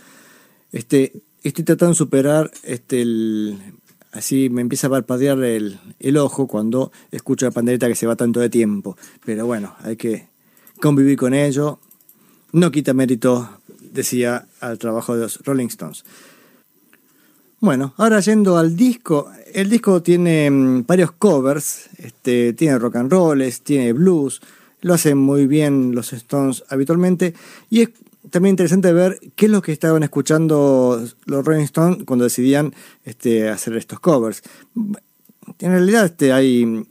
Este, 0.74 1.14
estoy 1.42 1.64
tratando 1.64 1.94
de 1.94 1.98
superar 1.98 2.52
este, 2.64 3.02
el, 3.02 3.58
así 4.12 4.50
me 4.50 4.60
empieza 4.60 4.88
a 4.88 4.90
parpadear 4.90 5.42
el, 5.46 5.80
el, 6.00 6.18
ojo 6.18 6.46
cuando 6.46 6.92
escucho 7.10 7.46
la 7.46 7.52
pandereta 7.52 7.88
que 7.88 7.96
se 7.96 8.06
va 8.06 8.18
tanto 8.18 8.42
de 8.42 8.50
tiempo. 8.50 8.98
Pero 9.24 9.46
bueno, 9.46 9.78
hay 9.80 9.96
que 9.96 10.28
convivir 10.82 11.18
con 11.18 11.34
ello. 11.34 11.80
No 12.52 12.70
quita 12.70 12.94
mérito, 12.94 13.62
decía, 13.80 14.46
al 14.60 14.78
trabajo 14.78 15.16
de 15.16 15.22
los 15.22 15.38
Rolling 15.46 15.68
Stones. 15.68 16.04
Bueno, 17.62 17.94
ahora 17.98 18.20
yendo 18.22 18.58
al 18.58 18.76
disco, 18.76 19.30
el 19.54 19.70
disco 19.70 20.02
tiene 20.02 20.50
mm, 20.50 20.84
varios 20.88 21.12
covers, 21.12 21.92
este, 22.00 22.54
tiene 22.54 22.80
rock 22.80 22.96
and 22.96 23.12
rolls, 23.12 23.62
tiene 23.62 23.94
blues, 23.94 24.42
lo 24.82 24.96
hacen 24.96 25.20
muy 25.20 25.46
bien 25.46 25.94
los 25.94 26.12
Stones 26.12 26.64
habitualmente 26.70 27.36
y 27.70 27.82
es 27.82 27.90
también 28.32 28.54
interesante 28.54 28.92
ver 28.92 29.20
qué 29.36 29.46
es 29.46 29.52
lo 29.52 29.62
que 29.62 29.74
estaban 29.74 30.02
escuchando 30.02 31.08
los 31.26 31.46
Rolling 31.46 31.66
Stones 31.66 32.04
cuando 32.04 32.24
decidían 32.24 32.74
este, 33.06 33.48
hacer 33.48 33.78
estos 33.78 34.00
covers. 34.00 34.42
En 34.76 35.72
realidad 35.72 36.06
este, 36.06 36.34
hay, 36.34 36.88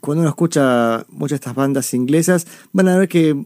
cuando 0.00 0.22
uno 0.22 0.30
escucha 0.30 1.04
muchas 1.10 1.40
de 1.40 1.44
estas 1.44 1.54
bandas 1.54 1.92
inglesas, 1.92 2.46
van 2.72 2.88
a 2.88 2.96
ver 2.96 3.10
que 3.10 3.44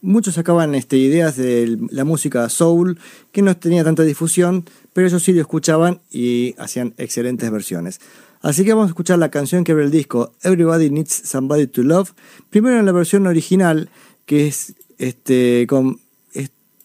muchos 0.00 0.34
sacaban 0.34 0.74
este, 0.74 0.96
ideas 0.96 1.36
de 1.36 1.78
la 1.90 2.04
música 2.04 2.48
soul 2.48 2.98
que 3.32 3.42
no 3.42 3.56
tenía 3.56 3.84
tanta 3.84 4.02
difusión, 4.02 4.64
pero 4.92 5.06
ellos 5.06 5.22
sí 5.22 5.32
lo 5.32 5.40
escuchaban 5.40 6.00
y 6.10 6.54
hacían 6.58 6.94
excelentes 6.98 7.50
versiones. 7.50 8.00
Así 8.42 8.64
que 8.64 8.72
vamos 8.72 8.86
a 8.86 8.90
escuchar 8.90 9.18
la 9.18 9.30
canción 9.30 9.64
que 9.64 9.72
abre 9.72 9.84
el 9.84 9.90
disco 9.90 10.32
Everybody 10.42 10.90
Needs 10.90 11.22
Somebody 11.24 11.66
to 11.66 11.82
Love, 11.82 12.12
primero 12.50 12.78
en 12.78 12.86
la 12.86 12.92
versión 12.92 13.26
original, 13.26 13.90
que 14.24 14.46
es, 14.46 14.74
este, 14.98 15.66
con, 15.68 16.00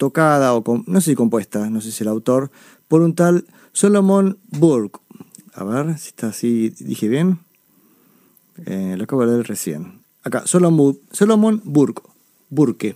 tocada 0.02 0.56
o 0.56 0.64
con, 0.64 0.84
no 0.88 1.00
sé 1.00 1.12
si 1.12 1.16
compuesta, 1.16 1.70
no 1.70 1.80
sé 1.80 1.92
si 1.92 2.04
el 2.04 2.08
autor, 2.08 2.50
por 2.88 3.02
un 3.04 3.14
tal 3.14 3.46
Solomon 3.72 4.40
Burke. 4.50 5.00
A 5.54 5.64
ver 5.64 5.96
si 6.00 6.08
está 6.08 6.30
así, 6.30 6.70
dije 6.80 7.08
bien. 7.08 7.38
Eh, 8.66 8.96
lo 8.98 9.04
acabo 9.04 9.24
de 9.28 9.34
leer 9.34 9.48
recién. 9.48 10.02
Acá, 10.24 10.48
Solomon, 10.48 10.98
Solomon 11.12 11.62
Burke. 11.64 12.02
Burke. 12.52 12.96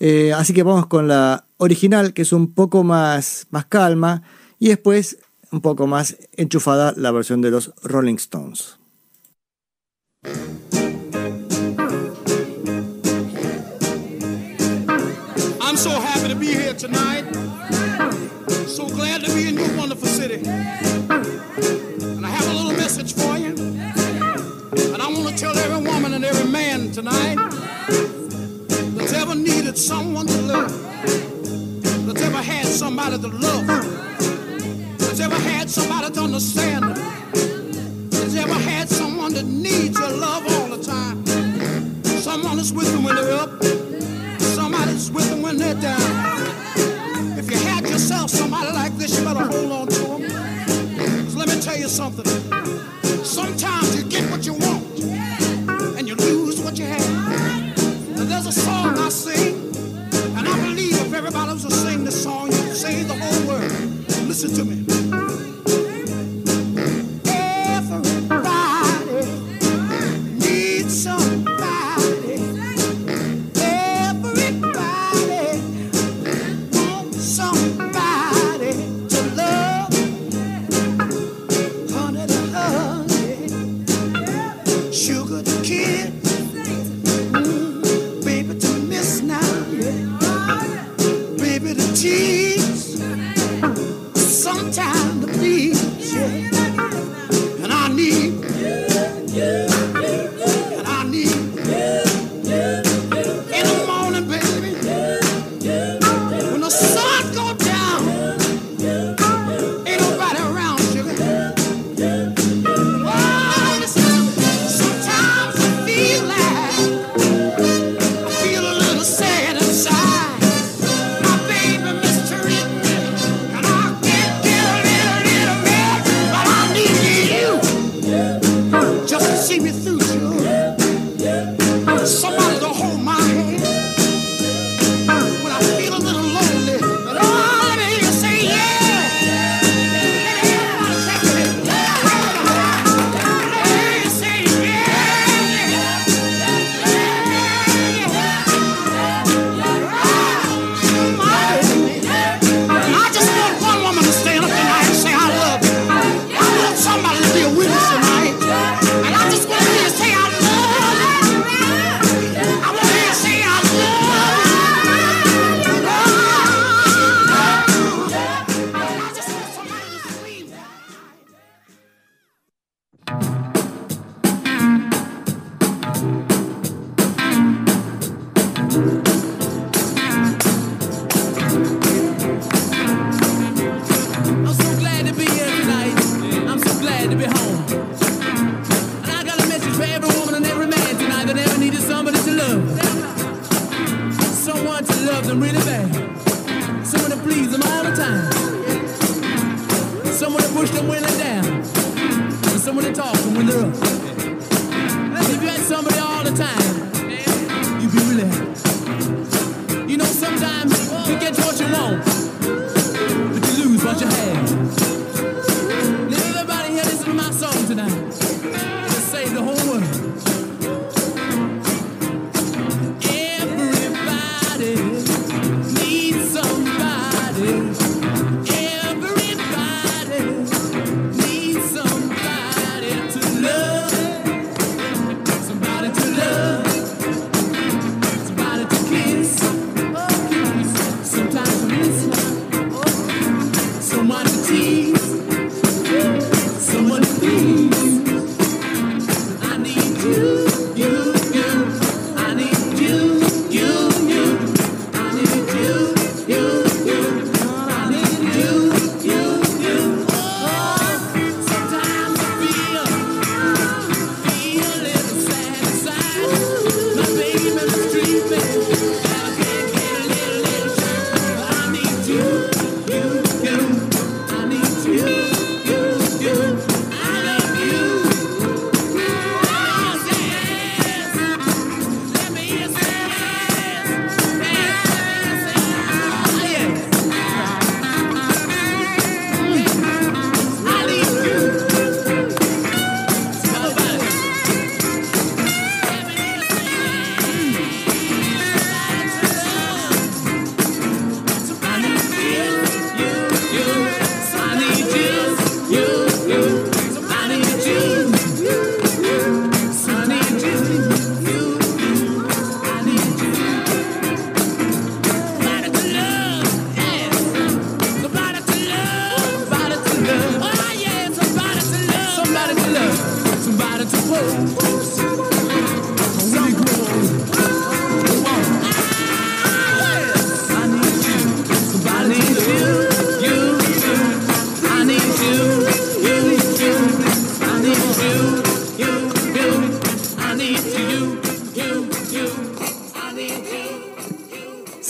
Eh, 0.00 0.32
así 0.32 0.52
que 0.52 0.64
vamos 0.64 0.86
con 0.86 1.06
la 1.06 1.46
original, 1.58 2.12
que 2.12 2.22
es 2.22 2.32
un 2.32 2.52
poco 2.52 2.82
más, 2.82 3.46
más 3.50 3.66
calma, 3.66 4.22
y 4.58 4.68
después 4.68 5.18
un 5.52 5.60
poco 5.60 5.86
más 5.86 6.16
enchufada 6.36 6.92
la 6.96 7.12
versión 7.12 7.40
de 7.40 7.50
los 7.50 7.72
Rolling 7.84 8.16
Stones. 8.16 8.76
I'm 15.60 15.76
so 15.76 15.90
happy 15.90 16.28
to 16.28 16.36
be 16.36 16.46
here 16.46 16.74
tonight. 16.74 17.24
So 18.66 18.88
glad 18.88 19.24
to 19.24 19.32
be 19.32 19.48
in 19.48 19.56
your 19.56 19.76
wonderful 19.76 20.08
city. 20.08 20.42
And 20.46 22.26
I 22.26 22.30
have 22.30 22.48
a 22.48 22.52
little 22.52 22.72
message 22.72 23.14
for 23.14 23.38
you. 23.38 23.54
And 24.92 25.00
I 25.00 25.06
want 25.06 25.28
to 25.28 25.36
tell 25.36 25.56
every 25.56 25.88
woman 25.88 26.14
and 26.14 26.24
every 26.24 26.50
man 26.50 26.90
tonight 26.90 27.53
needed 29.74 29.78
someone 29.78 30.26
to 30.26 30.40
love 30.42 30.82
that's 32.06 32.22
ever 32.22 32.42
had 32.42 32.66
somebody 32.66 33.18
to 33.18 33.28
love, 33.28 33.66
that's 34.98 35.20
ever 35.20 35.34
had 35.34 35.68
somebody 35.68 36.12
to 36.14 36.20
understand, 36.20 36.96
that's 38.10 38.36
ever 38.36 38.54
had 38.54 38.88
someone 38.88 39.32
that 39.34 39.44
needs 39.44 39.98
your 39.98 40.10
love 40.10 40.44
all 40.46 40.76
the 40.76 40.82
time. 40.82 41.24
Someone 42.04 42.56
that's 42.56 42.72
with 42.72 42.90
them 42.92 43.04
when 43.04 43.16
they're 43.16 43.32
up, 43.32 43.62
somebody's 44.38 45.10
with 45.10 45.28
them 45.28 45.42
when 45.42 45.56
they're 45.56 45.80
down. 45.80 46.00
If 47.38 47.50
you 47.50 47.58
had 47.58 47.84
yourself 47.84 48.30
somebody 48.30 48.72
like 48.72 48.96
this, 48.96 49.18
you 49.18 49.24
better 49.24 49.44
hold 49.44 49.72
on 49.72 49.86
to 49.88 49.98
them. 49.98 51.24
Cause 51.24 51.36
let 51.36 51.48
me 51.48 51.60
tell 51.60 51.76
you 51.76 51.88
something. 51.88 52.26
Sometimes 53.24 53.96
you 53.96 54.04
get 54.08 54.30
what 54.30 54.46
you 54.46 54.54
want, 54.54 54.84
Listen 64.36 64.52
to 64.56 64.64
me. 64.64 64.76
Everybody 67.24 68.42
needs 70.40 71.02
somebody. 71.04 72.34
Everybody 73.54 74.72
wants 76.72 77.22
somebody 77.22 78.72
to 79.06 79.20
love. 79.36 79.94
Honey 81.92 82.26
to. 82.26 82.40
Sugar 84.92 85.42
to 85.44 85.62
kiss. 85.62 86.10
Baby 88.24 88.54
to 88.58 88.70
miss 88.88 89.22
now. 89.22 89.40
Baby 91.38 91.74
to 91.74 91.94
tease. 91.94 92.43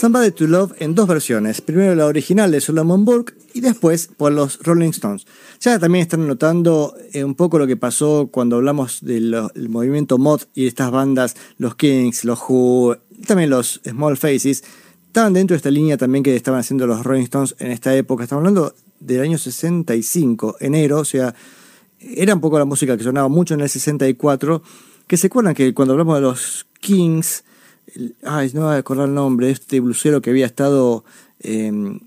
You. 0.05 0.15
Somebody 0.15 0.31
to 0.33 0.45
Love 0.45 0.73
en 0.77 0.93
dos 0.93 1.07
versiones. 1.07 1.61
Primero 1.61 1.95
la 1.95 2.05
original 2.05 2.51
de 2.51 2.61
Solomon 2.61 3.05
Burke 3.05 3.33
y 3.55 3.61
después 3.61 4.07
por 4.15 4.31
los 4.31 4.59
Rolling 4.59 4.91
Stones. 4.91 5.25
Ya 5.59 5.79
también 5.79 6.03
están 6.03 6.27
notando 6.27 6.95
eh, 7.11 7.23
un 7.23 7.33
poco 7.33 7.57
lo 7.57 7.65
que 7.65 7.75
pasó 7.75 8.29
cuando 8.31 8.57
hablamos 8.57 8.99
del 9.01 9.35
movimiento 9.67 10.19
mod 10.19 10.43
y 10.53 10.67
estas 10.67 10.91
bandas, 10.91 11.35
los 11.57 11.73
Kings, 11.73 12.23
los 12.23 12.37
Who, 12.47 12.97
también 13.25 13.49
los 13.49 13.81
Small 13.83 14.15
Faces, 14.15 14.63
estaban 15.07 15.33
dentro 15.33 15.55
de 15.55 15.57
esta 15.57 15.71
línea 15.71 15.97
también 15.97 16.23
que 16.23 16.35
estaban 16.35 16.59
haciendo 16.59 16.85
los 16.85 17.03
Rolling 17.03 17.23
Stones 17.23 17.55
en 17.57 17.71
esta 17.71 17.95
época. 17.95 18.25
Estamos 18.25 18.41
hablando 18.41 18.75
del 18.99 19.21
año 19.21 19.39
65, 19.39 20.57
enero, 20.59 20.99
o 20.99 21.05
sea, 21.05 21.33
era 21.99 22.35
un 22.35 22.41
poco 22.41 22.59
la 22.59 22.65
música 22.65 22.95
que 22.95 23.03
sonaba 23.03 23.27
mucho 23.27 23.55
en 23.55 23.61
el 23.61 23.69
64. 23.69 24.61
Que 25.07 25.17
se 25.17 25.27
acuerdan 25.27 25.55
que 25.55 25.73
cuando 25.73 25.93
hablamos 25.93 26.15
de 26.15 26.21
los 26.21 26.67
Kings, 26.79 27.43
ay, 28.23 28.51
no 28.53 28.61
voy 28.61 28.75
a 28.75 28.77
acordar 28.77 29.07
el 29.07 29.13
nombre, 29.15 29.49
este 29.51 29.79
blusero 29.79 30.21
que 30.21 30.29
había 30.29 30.45
estado, 30.45 31.03
eh, 31.39 31.71
un 31.71 32.01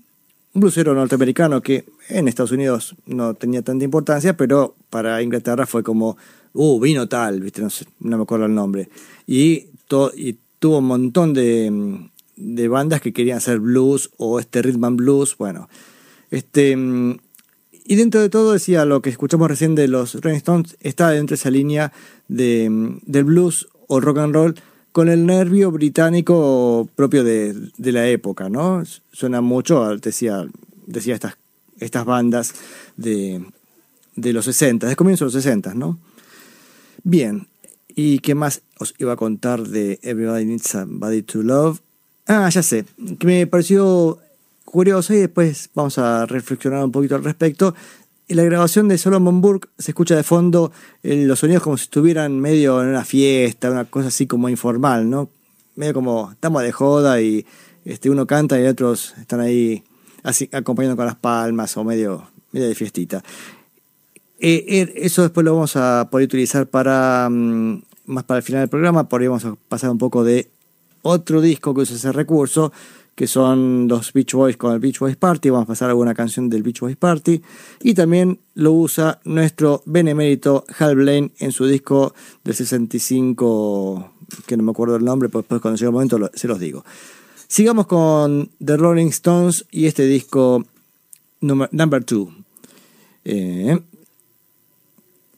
blusero 0.53 0.93
norteamericano 0.93 1.61
que 1.61 1.85
en 2.09 2.27
Estados 2.27 2.51
Unidos 2.51 2.95
no 3.05 3.33
tenía 3.33 3.61
tanta 3.61 3.85
importancia, 3.85 4.35
pero 4.35 4.75
para 4.89 5.21
Inglaterra 5.21 5.65
fue 5.65 5.83
como, 5.83 6.17
uh, 6.53 6.79
vino 6.79 7.07
tal, 7.07 7.41
¿viste? 7.41 7.61
No, 7.61 7.69
sé, 7.69 7.85
no 7.99 8.17
me 8.17 8.23
acuerdo 8.23 8.45
el 8.45 8.55
nombre. 8.55 8.89
Y, 9.27 9.65
to- 9.87 10.11
y 10.15 10.37
tuvo 10.59 10.79
un 10.79 10.85
montón 10.85 11.33
de, 11.33 11.69
mm, 11.71 12.09
de 12.37 12.67
bandas 12.67 13.01
que 13.01 13.13
querían 13.13 13.37
hacer 13.37 13.59
blues 13.59 14.09
o 14.17 14.39
este 14.39 14.61
rhythm 14.61 14.83
and 14.85 14.97
blues, 14.97 15.35
bueno. 15.37 15.69
Este, 16.31 16.75
mm, 16.75 17.17
y 17.85 17.95
dentro 17.95 18.21
de 18.21 18.29
todo, 18.29 18.53
decía, 18.53 18.85
lo 18.85 19.01
que 19.01 19.09
escuchamos 19.09 19.47
recién 19.49 19.73
de 19.75 19.87
los 19.87 20.15
Rolling 20.15 20.37
Stones 20.37 20.77
está 20.79 21.09
dentro 21.11 21.33
de 21.35 21.39
esa 21.39 21.49
línea 21.51 21.91
de, 22.27 22.97
del 23.05 23.23
blues 23.23 23.67
o 23.87 23.99
rock 23.99 24.19
and 24.19 24.33
roll 24.33 24.55
con 24.91 25.09
el 25.09 25.25
nervio 25.25 25.71
británico 25.71 26.89
propio 26.95 27.23
de, 27.23 27.55
de 27.77 27.91
la 27.91 28.07
época, 28.07 28.49
¿no? 28.49 28.83
Suena 29.11 29.41
mucho, 29.41 29.97
decía, 29.97 30.47
decía 30.85 31.13
estas, 31.15 31.37
estas 31.79 32.05
bandas 32.05 32.53
de, 32.97 33.43
de 34.15 34.33
los 34.33 34.45
60, 34.45 34.87
de 34.87 34.95
comienzo 34.95 35.25
de 35.25 35.27
los 35.27 35.43
60, 35.43 35.73
¿no? 35.73 35.99
Bien, 37.03 37.47
¿y 37.87 38.19
qué 38.19 38.35
más 38.35 38.61
os 38.79 38.93
iba 38.97 39.13
a 39.13 39.17
contar 39.17 39.63
de 39.63 39.99
Everybody 40.01 40.45
Needs 40.45 40.69
Somebody 40.69 41.21
to 41.21 41.43
Love? 41.43 41.79
Ah, 42.27 42.49
ya 42.49 42.61
sé, 42.61 42.85
que 43.17 43.25
me 43.25 43.47
pareció 43.47 44.19
curioso 44.65 45.13
y 45.13 45.17
después 45.17 45.69
vamos 45.73 45.97
a 45.97 46.25
reflexionar 46.25 46.83
un 46.83 46.91
poquito 46.91 47.15
al 47.15 47.23
respecto. 47.23 47.73
En 48.29 48.37
la 48.37 48.43
grabación 48.43 48.87
de 48.87 48.99
Solomon 48.99 49.41
Burke 49.41 49.69
se 49.79 49.89
escucha 49.89 50.15
de 50.15 50.21
fondo 50.21 50.71
eh, 51.01 51.25
los 51.25 51.39
sonidos 51.39 51.63
como 51.63 51.77
si 51.77 51.85
estuvieran 51.85 52.39
medio 52.39 52.79
en 52.83 52.89
una 52.89 53.03
fiesta, 53.03 53.71
una 53.71 53.85
cosa 53.85 54.09
así 54.09 54.27
como 54.27 54.49
informal, 54.49 55.09
¿no? 55.09 55.31
Medio 55.75 55.95
como 55.95 56.29
estamos 56.33 56.61
de 56.61 56.71
joda 56.71 57.19
y 57.21 57.43
este, 57.85 58.07
uno 58.07 58.27
canta 58.27 58.61
y 58.61 58.67
otros 58.67 59.15
están 59.19 59.39
ahí 59.39 59.83
así, 60.21 60.47
acompañando 60.51 60.95
con 60.95 61.07
las 61.07 61.15
palmas 61.15 61.75
o 61.75 61.83
medio, 61.83 62.29
medio 62.51 62.67
de 62.67 62.75
fiestita. 62.75 63.23
Eh, 64.39 64.63
eh, 64.67 64.93
eso 64.97 65.23
después 65.23 65.43
lo 65.43 65.55
vamos 65.55 65.75
a 65.75 66.07
poder 66.11 66.25
utilizar 66.25 66.67
para 66.67 67.27
mm, 67.31 67.81
más 68.05 68.25
para 68.25 68.37
el 68.37 68.43
final 68.43 68.61
del 68.61 68.69
programa. 68.69 69.09
Por 69.09 69.25
vamos 69.25 69.45
a 69.45 69.55
pasar 69.69 69.89
un 69.89 69.97
poco 69.97 70.23
de 70.23 70.51
otro 71.01 71.41
disco 71.41 71.73
que 71.73 71.81
usa 71.81 71.95
ese 71.95 72.11
recurso, 72.11 72.71
que 73.19 73.27
son 73.27 73.89
los 73.89 74.13
Beach 74.13 74.31
Boys 74.31 74.55
con 74.55 74.71
el 74.71 74.79
Beach 74.79 74.97
Boys 74.99 75.17
Party. 75.17 75.49
Vamos 75.49 75.65
a 75.65 75.67
pasar 75.67 75.89
alguna 75.89 76.13
canción 76.15 76.49
del 76.49 76.63
Beach 76.63 76.79
Boys 76.79 76.95
Party. 76.95 77.41
Y 77.81 77.93
también 77.93 78.39
lo 78.53 78.71
usa 78.71 79.19
nuestro 79.25 79.83
benemérito 79.85 80.63
Hal 80.77 80.95
Blaine 80.95 81.29
en 81.39 81.51
su 81.51 81.65
disco 81.65 82.13
del 82.45 82.55
65, 82.55 84.13
que 84.45 84.55
no 84.55 84.63
me 84.63 84.71
acuerdo 84.71 84.95
el 84.95 85.03
nombre, 85.03 85.27
pero 85.27 85.41
después 85.41 85.59
cuando 85.59 85.75
llegue 85.75 85.87
el 85.87 85.91
momento 85.91 86.31
se 86.33 86.47
los 86.47 86.61
digo. 86.61 86.85
Sigamos 87.49 87.87
con 87.87 88.51
The 88.63 88.77
Rolling 88.77 89.07
Stones 89.07 89.65
y 89.69 89.87
este 89.87 90.05
disco 90.05 90.63
number, 91.41 91.67
number 91.73 92.01
two. 92.05 92.33
Eh, 93.25 93.77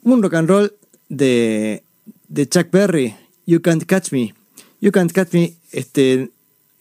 un 0.03 0.21
rock 0.21 0.35
and 0.35 0.47
roll 0.47 0.73
de, 1.09 1.81
de 2.27 2.47
Chuck 2.47 2.67
Berry, 2.69 3.15
You 3.47 3.59
Can't 3.59 3.83
Catch 3.87 4.11
Me. 4.11 4.35
You 4.81 4.91
Can't 4.91 5.11
Catch 5.11 5.33
Me 5.33 5.55
este, 5.71 6.29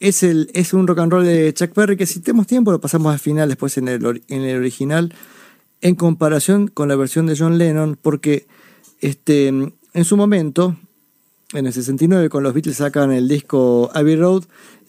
es, 0.00 0.22
el, 0.22 0.50
es 0.54 0.72
un 0.72 0.86
rock 0.86 0.98
and 0.98 1.12
roll 1.12 1.24
de 1.24 1.52
Chuck 1.52 1.74
Berry 1.74 1.96
que 1.96 2.06
si 2.06 2.20
tenemos 2.20 2.46
tiempo 2.46 2.72
lo 2.72 2.80
pasamos 2.80 3.12
al 3.12 3.18
final 3.18 3.48
después 3.48 3.76
en 3.76 3.86
el, 3.86 4.22
en 4.28 4.42
el 4.42 4.56
original 4.56 5.14
en 5.82 5.94
comparación 5.94 6.68
con 6.68 6.88
la 6.88 6.96
versión 6.96 7.26
de 7.26 7.36
John 7.38 7.58
Lennon 7.58 7.98
porque 8.00 8.46
este, 9.00 9.48
en 9.48 10.04
su 10.04 10.16
momento 10.16 10.76
en 11.52 11.66
el 11.66 11.72
69 11.72 12.30
con 12.30 12.42
los 12.42 12.54
Beatles 12.54 12.78
sacan 12.78 13.12
el 13.12 13.28
disco 13.28 13.90
Abbey 13.94 14.16
Road 14.16 14.44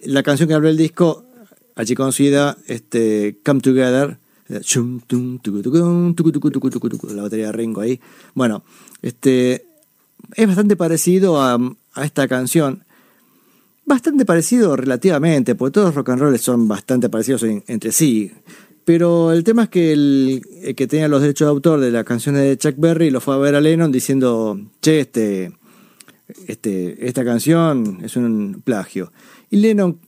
la 0.05 0.23
canción 0.23 0.47
que 0.47 0.55
abre 0.55 0.69
el 0.69 0.77
disco 0.77 1.25
allí 1.75 1.93
conocida 1.93 2.57
este, 2.67 3.37
Come 3.45 3.59
Together 3.59 4.17
la 4.47 4.59
batería 7.21 7.45
de 7.45 7.51
Ringo 7.53 7.81
ahí. 7.81 7.99
Bueno 8.33 8.63
este 9.01 9.65
es 10.35 10.47
bastante 10.47 10.77
parecido 10.77 11.41
a, 11.41 11.57
a 11.93 12.05
esta 12.05 12.27
canción 12.27 12.83
bastante 13.91 14.25
parecido 14.25 14.75
relativamente, 14.75 15.55
porque 15.55 15.73
todos 15.73 15.87
los 15.87 15.95
rock 15.95 16.09
and 16.09 16.21
roll 16.21 16.39
son 16.39 16.67
bastante 16.67 17.09
parecidos 17.09 17.43
en- 17.43 17.63
entre 17.67 17.91
sí. 17.91 18.31
Pero 18.85 19.31
el 19.31 19.43
tema 19.43 19.63
es 19.63 19.69
que 19.69 19.91
el, 19.93 20.41
que 20.75 20.87
tenía 20.87 21.07
los 21.07 21.21
derechos 21.21 21.45
de 21.45 21.49
autor 21.51 21.79
de 21.79 21.91
las 21.91 22.03
canciones 22.03 22.41
de 22.43 22.57
Chuck 22.57 22.75
Berry 22.77 23.09
lo 23.11 23.21
fue 23.21 23.35
a 23.35 23.37
ver 23.37 23.55
a 23.55 23.61
Lennon 23.61 23.91
diciendo, 23.91 24.59
che, 24.81 25.01
este, 25.01 25.51
este, 26.47 27.05
esta 27.07 27.23
canción 27.23 27.99
es 28.03 28.15
un 28.15 28.61
plagio. 28.63 29.11
Y 29.49 29.57
Lennon, 29.57 29.99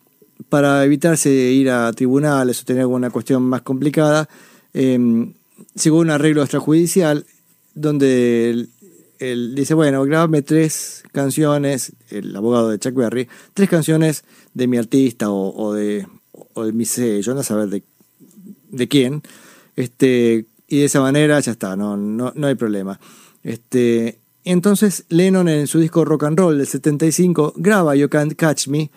para 0.49 0.83
evitarse 0.85 1.29
ir 1.29 1.69
a 1.69 1.91
tribunales 1.93 2.61
o 2.61 2.65
tener 2.65 2.81
alguna 2.81 3.09
cuestión 3.11 3.43
más 3.43 3.61
complicada, 3.61 4.27
eh, 4.73 4.97
un 4.97 6.09
arreglo 6.09 6.41
extrajudicial 6.41 7.25
donde 7.75 8.67
él, 9.31 9.55
dice, 9.55 9.73
bueno, 9.73 10.03
grábame 10.03 10.41
tres 10.41 11.03
canciones, 11.11 11.93
el 12.09 12.35
abogado 12.35 12.69
de 12.69 12.79
Chuck 12.79 12.93
Berry, 12.93 13.27
tres 13.53 13.69
canciones 13.69 14.23
de 14.53 14.67
mi 14.67 14.77
artista 14.77 15.29
o, 15.29 15.55
o 15.55 15.73
de, 15.73 16.07
o 16.53 16.65
de 16.65 16.73
mi 16.73 16.85
sello, 16.85 17.33
no 17.33 17.41
a 17.41 17.43
saber 17.43 17.69
de, 17.69 17.83
de 18.69 18.87
quién, 18.87 19.23
este, 19.75 20.45
y 20.67 20.79
de 20.79 20.85
esa 20.85 21.01
manera 21.01 21.39
ya 21.39 21.51
está, 21.51 21.75
no, 21.75 21.97
no, 21.97 22.33
no 22.35 22.47
hay 22.47 22.55
problema. 22.55 22.99
Este, 23.43 24.19
entonces 24.43 25.05
Lennon 25.09 25.47
en 25.47 25.67
su 25.67 25.79
disco 25.79 26.05
Rock 26.05 26.23
and 26.23 26.39
Roll 26.39 26.57
del 26.57 26.67
75 26.67 27.53
graba 27.57 27.95
You 27.95 28.09
Can't 28.09 28.35
Catch 28.35 28.67
Me, 28.67 28.89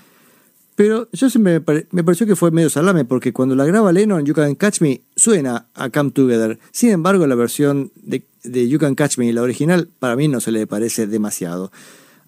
pero 0.76 1.08
yo 1.12 1.28
siempre 1.28 1.54
me, 1.54 1.60
pare- 1.60 1.86
pareció 2.04 2.26
que 2.26 2.36
fue 2.36 2.52
medio 2.52 2.70
salame, 2.70 3.04
porque 3.04 3.32
cuando 3.32 3.56
la 3.56 3.64
graba 3.64 3.92
Lennon, 3.92 4.24
You 4.24 4.34
Can 4.34 4.54
Catch 4.54 4.80
Me, 4.82 5.00
suena 5.16 5.66
a 5.74 5.90
Come 5.90 6.12
Together. 6.12 6.58
Sin 6.70 6.90
embargo, 6.90 7.26
la 7.26 7.34
versión 7.34 7.90
de, 7.96 8.22
de 8.44 8.68
You 8.68 8.78
Can 8.78 8.94
Catch 8.94 9.18
Me, 9.18 9.32
la 9.32 9.42
original, 9.42 9.88
para 9.98 10.14
mí 10.14 10.28
no 10.28 10.38
se 10.40 10.52
le 10.52 10.66
parece 10.68 11.06
demasiado. 11.08 11.72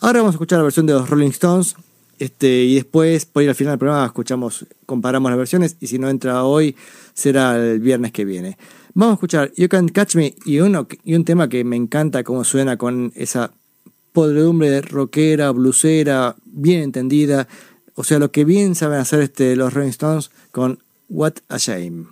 Ahora 0.01 0.20
vamos 0.20 0.32
a 0.32 0.36
escuchar 0.36 0.59
la 0.59 0.64
versión 0.64 0.86
de 0.86 0.94
los 0.94 1.09
Rolling 1.09 1.28
Stones, 1.30 1.76
este, 2.18 2.64
y 2.64 2.74
después, 2.74 3.26
por 3.26 3.44
ir 3.44 3.49
al 3.49 3.55
final 3.55 3.72
del 3.74 3.78
programa, 3.78 4.07
escuchamos, 4.07 4.66
comparamos 4.86 5.30
las 5.30 5.38
versiones, 5.38 5.76
y 5.78 5.86
si 5.86 5.99
no 5.99 6.09
entra 6.09 6.42
hoy, 6.44 6.74
será 7.14 7.57
el 7.57 7.78
viernes 7.80 8.11
que 8.12 8.24
viene. 8.24 8.59
Vamos 8.94 9.12
a 9.12 9.14
escuchar 9.16 9.53
You 9.57 9.68
Can 9.68 9.88
Catch 9.88 10.16
Me, 10.16 10.34
y, 10.44 10.59
uno, 10.61 10.88
y 11.05 11.14
un 11.14 11.24
tema 11.24 11.49
que 11.49 11.62
me 11.64 11.76
encanta 11.76 12.24
cómo 12.24 12.42
suena 12.44 12.76
con 12.76 13.12
esa 13.14 13.53
podredumbre 14.12 14.80
rockera, 14.80 15.51
blusera, 15.53 16.34
bien 16.44 16.80
entendida. 16.80 17.46
O 18.01 18.05
sea, 18.05 18.20
lo 18.20 18.30
que 18.30 18.44
bien 18.44 18.76
saben 18.76 19.01
hacer 19.01 19.22
este, 19.22 19.57
los 19.57 19.74
Rolling 19.74 19.88
Stones 19.88 20.30
con 20.53 20.84
What 21.09 21.38
a 21.49 21.57
Shame. 21.57 22.07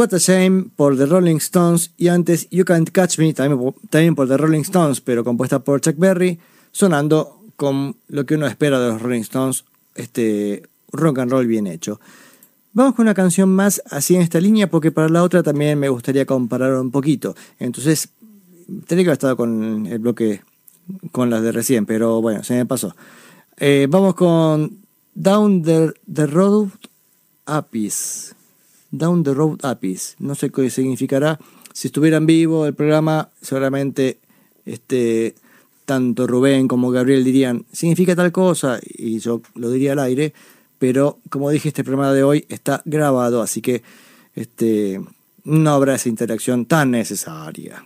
What 0.00 0.14
a 0.14 0.18
Shame 0.18 0.70
por 0.76 0.96
The 0.96 1.04
Rolling 1.04 1.36
Stones 1.36 1.92
y 1.98 2.08
antes 2.08 2.48
You 2.48 2.64
Can't 2.64 2.88
Catch 2.90 3.18
Me, 3.18 3.34
también, 3.34 3.74
también 3.90 4.14
por 4.14 4.26
The 4.26 4.38
Rolling 4.38 4.62
Stones, 4.62 5.02
pero 5.02 5.22
compuesta 5.24 5.58
por 5.58 5.82
Chuck 5.82 5.96
Berry, 5.98 6.38
sonando 6.72 7.42
con 7.56 7.96
lo 8.08 8.24
que 8.24 8.36
uno 8.36 8.46
espera 8.46 8.80
de 8.80 8.92
los 8.92 9.02
Rolling 9.02 9.20
Stones, 9.20 9.66
este 9.94 10.62
rock 10.90 11.18
and 11.18 11.30
roll 11.30 11.46
bien 11.46 11.66
hecho. 11.66 12.00
Vamos 12.72 12.94
con 12.94 13.02
una 13.02 13.12
canción 13.12 13.50
más 13.50 13.82
así 13.90 14.16
en 14.16 14.22
esta 14.22 14.40
línea 14.40 14.70
porque 14.70 14.90
para 14.90 15.10
la 15.10 15.22
otra 15.22 15.42
también 15.42 15.78
me 15.78 15.90
gustaría 15.90 16.24
comparar 16.24 16.72
un 16.76 16.90
poquito. 16.90 17.36
Entonces, 17.58 18.08
tenía 18.86 19.04
que 19.04 19.10
haber 19.10 19.12
estado 19.12 19.36
con 19.36 19.86
el 19.86 19.98
bloque 19.98 20.40
con 21.12 21.28
las 21.28 21.42
de 21.42 21.52
recién, 21.52 21.84
pero 21.84 22.22
bueno, 22.22 22.42
se 22.42 22.54
me 22.54 22.64
pasó. 22.64 22.96
Eh, 23.58 23.86
vamos 23.90 24.14
con 24.14 24.78
Down 25.14 25.62
the, 25.62 25.92
the 26.10 26.26
Road 26.26 26.68
Apis. 27.44 28.34
Down 28.90 29.22
the 29.22 29.34
Road 29.34 29.58
Apis. 29.62 30.16
No 30.18 30.34
sé 30.34 30.50
qué 30.50 30.70
significará. 30.70 31.38
Si 31.72 31.88
estuvieran 31.88 32.26
vivo 32.26 32.66
el 32.66 32.74
programa, 32.74 33.30
seguramente 33.40 34.18
este, 34.66 35.34
tanto 35.84 36.26
Rubén 36.26 36.68
como 36.68 36.90
Gabriel 36.90 37.24
dirían, 37.24 37.64
significa 37.72 38.14
tal 38.14 38.32
cosa, 38.32 38.78
y 38.82 39.18
yo 39.18 39.42
lo 39.54 39.70
diría 39.70 39.92
al 39.92 40.00
aire, 40.00 40.32
pero 40.78 41.18
como 41.30 41.50
dije, 41.50 41.68
este 41.68 41.84
programa 41.84 42.12
de 42.12 42.22
hoy 42.22 42.46
está 42.48 42.82
grabado, 42.84 43.42
así 43.42 43.60
que 43.60 43.82
este, 44.34 45.00
no 45.44 45.70
habrá 45.70 45.94
esa 45.96 46.08
interacción 46.08 46.66
tan 46.66 46.92
necesaria. 46.92 47.84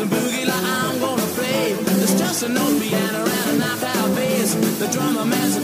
some 0.00 0.08
boogie 0.08 0.46
like 0.46 0.64
I'm 0.64 0.98
gonna 0.98 1.30
play. 1.36 1.74
There's 1.74 2.18
just 2.18 2.42
an 2.42 2.56
old 2.56 2.80
piano 2.80 3.22
and 3.22 3.62
an 3.62 3.68
iPad 3.68 4.16
bass. 4.16 4.54
The 4.78 4.88
drummer 4.88 5.26
man's 5.26 5.58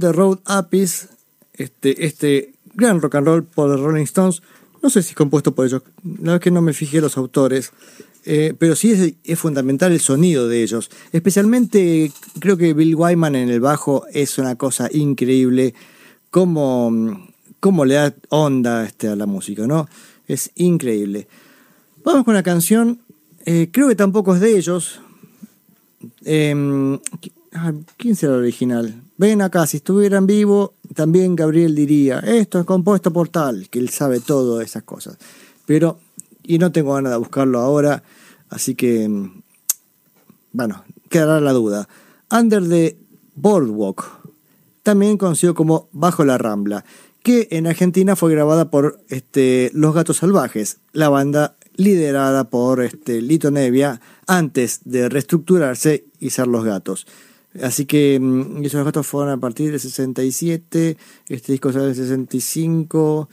Road 0.00 0.38
Apis, 0.44 1.08
este, 1.54 2.06
este 2.06 2.54
gran 2.74 3.00
rock 3.00 3.16
and 3.16 3.26
roll 3.26 3.44
por 3.44 3.68
los 3.68 3.80
Rolling 3.80 4.04
Stones. 4.04 4.42
No 4.82 4.90
sé 4.90 5.02
si 5.02 5.10
es 5.10 5.16
compuesto 5.16 5.54
por 5.54 5.66
ellos, 5.66 5.82
la 6.04 6.12
verdad 6.18 6.34
es 6.36 6.40
que 6.40 6.50
no 6.50 6.62
me 6.62 6.72
fijé 6.72 7.00
los 7.00 7.16
autores, 7.16 7.72
eh, 8.24 8.54
pero 8.56 8.76
sí 8.76 9.16
es, 9.24 9.38
fundamental 9.38 9.92
el 9.92 10.00
sonido 10.00 10.48
de 10.48 10.62
ellos. 10.62 10.90
Especialmente 11.12 12.12
creo 12.38 12.56
que 12.56 12.74
Bill 12.74 12.94
Wyman 12.94 13.34
en 13.34 13.50
el 13.50 13.60
bajo 13.60 14.06
es 14.12 14.38
una 14.38 14.54
cosa 14.54 14.88
increíble, 14.92 15.74
cómo, 16.30 17.26
cómo 17.58 17.84
le 17.84 17.94
da 17.94 18.14
onda 18.28 18.84
este, 18.84 19.08
a 19.08 19.16
la 19.16 19.26
música, 19.26 19.66
¿no? 19.66 19.88
Es 20.28 20.50
increíble. 20.54 21.26
Vamos 22.04 22.24
con 22.24 22.34
una 22.34 22.42
canción, 22.42 23.00
eh, 23.44 23.68
creo 23.72 23.88
que 23.88 23.96
tampoco 23.96 24.34
es 24.34 24.40
de 24.40 24.56
ellos. 24.56 25.00
Em, 26.24 26.98
Ah, 27.52 27.72
¿Quién 27.96 28.14
será 28.14 28.34
el 28.34 28.40
original? 28.40 29.02
Ven 29.16 29.40
acá, 29.40 29.66
si 29.66 29.78
estuvieran 29.78 30.26
vivo, 30.26 30.74
también 30.94 31.34
Gabriel 31.34 31.74
diría, 31.74 32.18
esto 32.20 32.60
es 32.60 32.66
compuesto 32.66 33.12
por 33.12 33.28
tal, 33.30 33.68
que 33.70 33.78
él 33.78 33.88
sabe 33.88 34.20
todo 34.20 34.60
esas 34.60 34.82
cosas. 34.82 35.16
Pero, 35.66 35.98
y 36.42 36.58
no 36.58 36.72
tengo 36.72 36.94
ganas 36.94 37.12
de 37.12 37.18
buscarlo 37.18 37.60
ahora, 37.60 38.02
así 38.50 38.74
que, 38.74 39.08
mm, 39.08 39.42
bueno, 40.52 40.84
quedará 41.08 41.40
la 41.40 41.52
duda. 41.52 41.88
Under 42.30 42.68
the 42.68 42.98
Boardwalk, 43.34 44.04
también 44.82 45.16
conocido 45.16 45.54
como 45.54 45.88
Bajo 45.92 46.24
la 46.24 46.36
Rambla, 46.36 46.84
que 47.22 47.48
en 47.50 47.66
Argentina 47.66 48.14
fue 48.14 48.32
grabada 48.32 48.70
por 48.70 49.00
este, 49.08 49.70
Los 49.74 49.94
Gatos 49.94 50.18
Salvajes, 50.18 50.78
la 50.92 51.08
banda 51.08 51.56
liderada 51.76 52.50
por 52.50 52.82
este, 52.82 53.22
Lito 53.22 53.50
Nevia 53.50 54.00
antes 54.26 54.80
de 54.84 55.08
reestructurarse 55.08 56.04
y 56.18 56.30
ser 56.30 56.46
Los 56.46 56.64
Gatos. 56.64 57.06
Así 57.62 57.86
que 57.86 58.18
mm, 58.20 58.64
esos 58.64 58.84
gatos 58.84 59.06
fueron 59.06 59.32
a 59.32 59.36
partir 59.38 59.70
del 59.70 59.80
67, 59.80 60.96
este 61.28 61.52
disco 61.52 61.72
sale 61.72 61.86
del 61.86 61.94
65. 61.94 63.28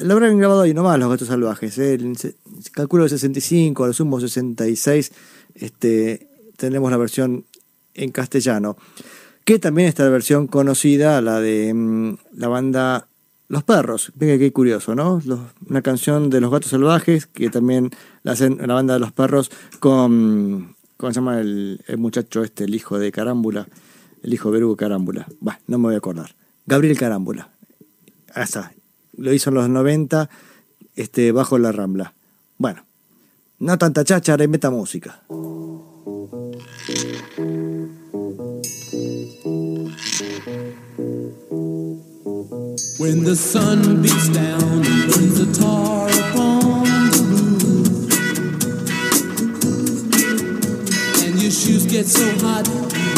Lo 0.00 0.12
habrán 0.14 0.38
grabado 0.38 0.62
ahí 0.62 0.74
nomás 0.74 0.98
los 0.98 1.10
gatos 1.10 1.28
salvajes, 1.28 1.78
¿eh? 1.78 1.98
calculo 2.72 3.04
el 3.04 3.10
65, 3.10 3.84
a 3.84 3.86
lo 3.88 3.92
sumo 3.92 4.18
66, 4.18 5.12
este, 5.54 6.26
tenemos 6.56 6.90
la 6.90 6.96
versión 6.96 7.44
en 7.94 8.10
castellano. 8.10 8.76
Que 9.44 9.58
también 9.58 9.88
está 9.88 10.04
la 10.04 10.10
versión 10.10 10.46
conocida, 10.46 11.20
la 11.20 11.40
de 11.40 11.72
mm, 11.74 12.16
la 12.36 12.48
banda 12.48 13.08
Los 13.48 13.62
perros, 13.62 14.10
venga 14.14 14.38
qué 14.38 14.52
curioso, 14.52 14.94
¿no? 14.94 15.20
Una 15.68 15.82
canción 15.82 16.30
de 16.30 16.40
los 16.40 16.50
gatos 16.50 16.70
salvajes 16.70 17.26
que 17.26 17.50
también 17.50 17.90
la 18.22 18.32
hacen 18.32 18.58
la 18.66 18.74
banda 18.74 18.94
de 18.94 19.00
los 19.00 19.12
perros 19.12 19.50
con. 19.80 20.74
¿Cómo 21.04 21.12
se 21.12 21.20
llama 21.20 21.38
el, 21.38 21.78
muchacho 21.98 22.42
este, 22.42 22.64
el 22.64 22.74
hijo 22.74 22.98
de 22.98 23.12
Carámbula? 23.12 23.68
El 24.22 24.32
hijo 24.32 24.48
de 24.48 24.54
Berugo 24.54 24.74
Carámbula. 24.74 25.26
Bah, 25.38 25.60
no 25.66 25.76
me 25.76 25.88
voy 25.88 25.96
a 25.96 25.98
acordar. 25.98 26.34
Gabriel 26.64 26.96
Carámbula. 26.98 27.50
Está. 28.34 28.72
Lo 29.14 29.30
hizo 29.34 29.50
en 29.50 29.56
los 29.56 29.68
90, 29.68 30.30
este, 30.96 31.30
bajo 31.30 31.58
la 31.58 31.72
rambla. 31.72 32.14
Bueno, 32.56 32.86
no 33.58 33.76
tanta 33.76 34.02
cháchara 34.02 34.44
y 34.44 34.48
meta 34.48 34.70
música. 34.70 35.20
When 42.98 43.24
the 43.24 43.36
sun 43.36 44.00
beats 44.00 44.30
down 44.30 44.80
the 45.34 45.52
tar 45.52 46.08
upon 46.08 47.03
shoes 51.54 51.86
get 51.86 52.06
so 52.06 52.26
hot, 52.44 52.66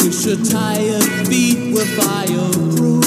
wish 0.03 0.25
your 0.25 0.37
tired 0.37 1.03
feet 1.27 1.73
were 1.73 1.85
fireproof. 1.97 3.03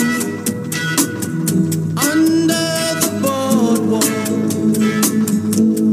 Under 2.10 2.74
the 3.02 3.10
boardwalk, 3.22 4.02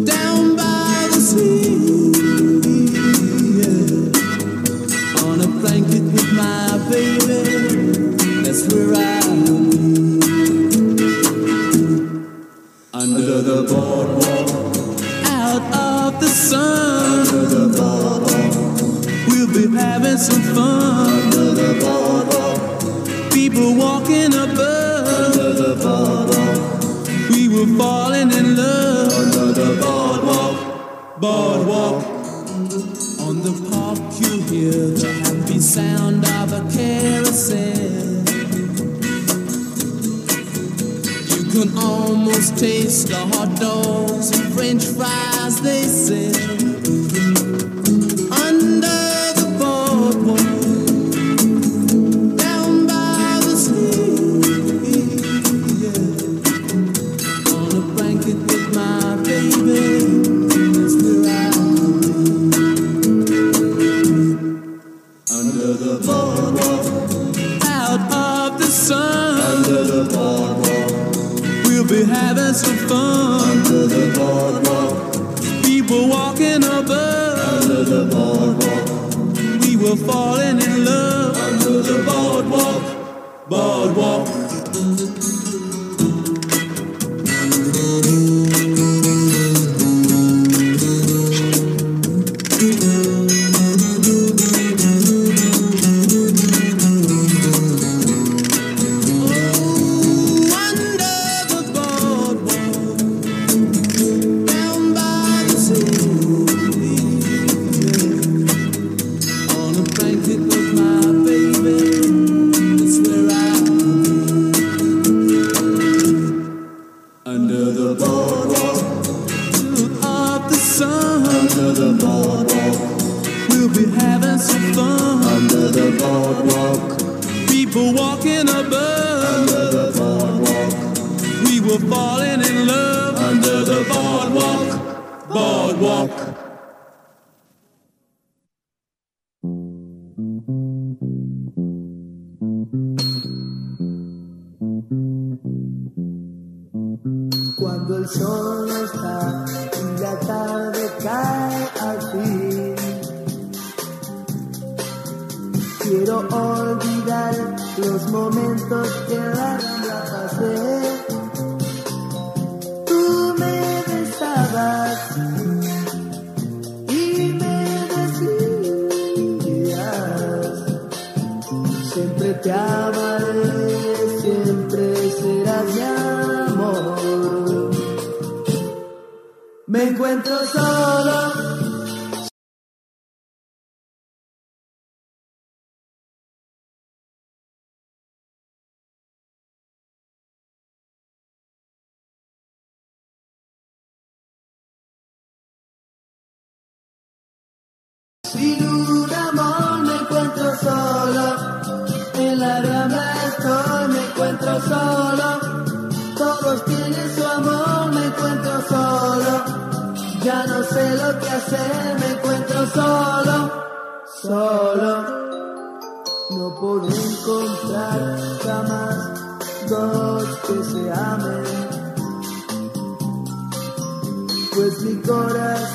down 0.05 0.55
by 0.55 1.07
the 1.11 1.21
sea, 1.21 2.11
yeah. 3.59 4.11
on 5.29 5.41
a 5.41 5.47
blanket 5.61 6.05
with 6.15 6.31
my 6.33 6.77
baby, 6.89 7.41
that's 8.41 8.63
where 8.73 8.95
I'll. 8.95 9.37
Under 13.01 13.41
the 13.43 13.59
boardwalk, 13.69 14.49
out 15.25 15.63
of 15.75 16.19
the 16.19 16.27
sun. 16.27 16.86
Having 20.17 20.33
some 20.33 20.41
fun. 20.55 21.31
People 23.31 23.75
walking 23.75 24.33
above. 24.33 25.05
We 27.29 27.47
were 27.49 27.77
falling 27.77 28.31
in 28.31 28.55
love. 28.55 29.55
The 29.55 29.77
boardwalk, 29.81 31.19
boardwalk. 31.19 32.03
On 33.27 33.41
the 33.41 33.53
park, 33.69 33.99
you 34.19 34.41
hear 34.43 34.71
the 34.71 35.11
happy 35.23 35.59
sound 35.59 36.25
of 36.25 36.53
a 36.53 36.61
carousel. 36.71 38.17
You 41.33 41.43
can 41.51 41.77
almost 41.77 42.57
taste 42.57 43.07
the 43.07 43.17
hot 43.17 43.59
dogs 43.59 44.31
and 44.37 44.53
french 44.53 44.85
fries 44.85 45.61
they 45.61 45.83
sell. 45.83 47.26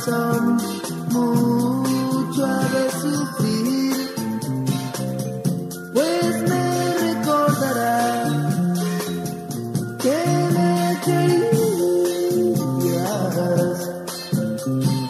Corazón 0.05 0.59
mucho 1.11 2.45
ha 2.45 2.69
de 2.69 2.91
sufrir, 2.91 3.95
pues 5.93 6.43
me 6.49 6.95
recordará 6.99 8.25
que 9.99 10.19
me 10.55 11.01
querías 11.05 11.83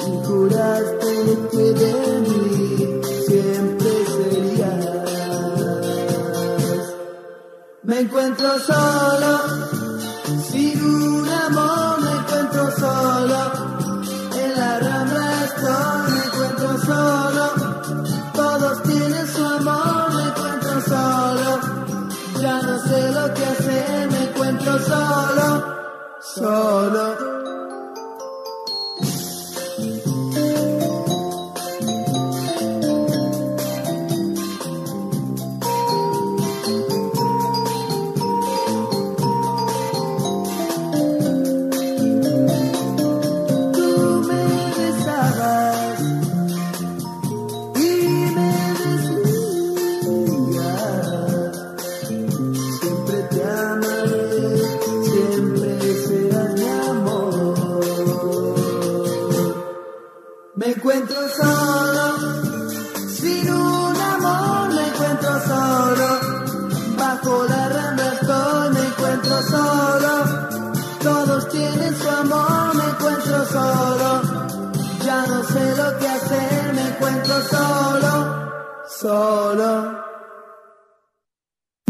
y 0.07 0.11
juraste 0.27 1.13
que 1.51 1.67
de 1.73 1.95
mí 2.21 3.01
siempre 3.27 3.93
serías. 4.15 4.85
Me 7.83 7.97
encuentro 8.01 8.49
solo, 8.59 9.62
solo. 26.43 27.22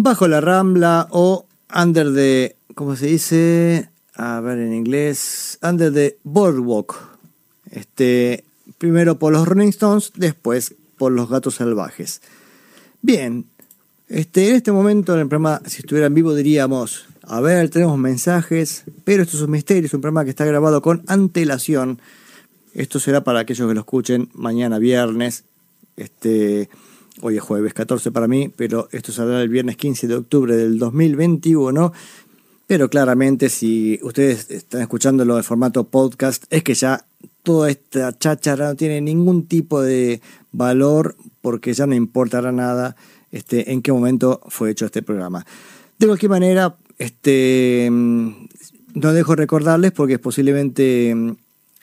Bajo 0.01 0.29
la 0.29 0.41
Rambla 0.41 1.09
o 1.11 1.47
Under 1.75 2.15
the. 2.15 2.57
¿Cómo 2.75 2.97
se 2.97 3.07
dice? 3.07 3.91
A 4.15 4.41
ver 4.41 4.59
en 4.59 4.73
inglés. 4.73 5.59
Under 5.63 5.93
the 5.93 6.19
Boardwalk. 6.23 6.97
Este. 7.71 8.45
Primero 8.79 9.19
por 9.19 9.33
los 9.33 9.47
Rolling 9.47 9.69
Stones, 9.69 10.13
después 10.15 10.75
por 10.97 11.13
los 11.13 11.29
Gatos 11.29 11.57
Salvajes. 11.57 12.23
Bien. 13.03 13.45
Este, 14.09 14.49
en 14.49 14.57
este 14.57 14.73
momento 14.73 15.15
en 15.15 15.21
el 15.21 15.29
programa, 15.29 15.61
si 15.67 15.81
estuviera 15.81 16.07
en 16.07 16.15
vivo, 16.15 16.35
diríamos. 16.35 17.07
A 17.23 17.41
ver, 17.41 17.69
tenemos 17.69 17.99
mensajes, 17.99 18.85
pero 19.05 19.23
esto 19.23 19.37
es 19.37 19.43
un 19.43 19.51
misterio, 19.51 19.87
es 19.87 19.95
un 19.95 20.01
programa 20.01 20.25
que 20.25 20.31
está 20.31 20.45
grabado 20.45 20.81
con 20.83 21.03
antelación. 21.09 22.01
Esto 22.75 22.99
será 23.01 23.23
para 23.23 23.41
aquellos 23.41 23.69
que 23.69 23.75
lo 23.75 23.81
escuchen 23.81 24.31
mañana 24.35 24.79
viernes. 24.79 25.45
Este, 25.97 26.69
hoy 27.21 27.37
es 27.37 27.43
jueves 27.43 27.75
14 27.75 28.11
para 28.11 28.29
mí, 28.29 28.51
pero 28.55 28.89
esto 28.93 29.13
saldrá 29.13 29.43
el 29.43 29.49
viernes 29.49 29.77
15 29.77 30.09
de 30.09 30.15
octubre 30.15 30.57
del 30.57 30.79
2021. 30.79 31.93
Pero 32.67 32.89
claramente 32.89 33.49
si 33.49 33.99
ustedes 34.03 34.51
están 34.51 34.81
escuchándolo 34.81 35.37
en 35.37 35.45
formato 35.45 35.85
podcast, 35.85 36.45
es 36.49 36.63
que 36.63 36.75
ya 36.75 37.05
toda 37.43 37.71
esta 37.71 38.17
cháchara 38.17 38.69
no 38.69 38.77
tiene 38.77 39.01
ningún 39.01 39.47
tipo 39.47 39.83
de 39.83 40.21
valor 40.53 41.17
porque 41.41 41.75
ya 41.75 41.87
no 41.87 41.95
importará 41.95 42.53
nada 42.53 42.97
este, 43.31 43.73
en 43.73 43.83
qué 43.83 43.93
momento 43.93 44.41
fue 44.49 44.71
hecho 44.71 44.87
este 44.87 45.03
programa. 45.03 45.45
De 45.99 46.07
cualquier 46.07 46.31
manera, 46.31 46.77
este, 46.99 47.89
no 47.91 49.13
dejo 49.13 49.35
recordarles 49.35 49.93
porque 49.93 50.19
posiblemente 50.19 51.15
mm, 51.15 51.37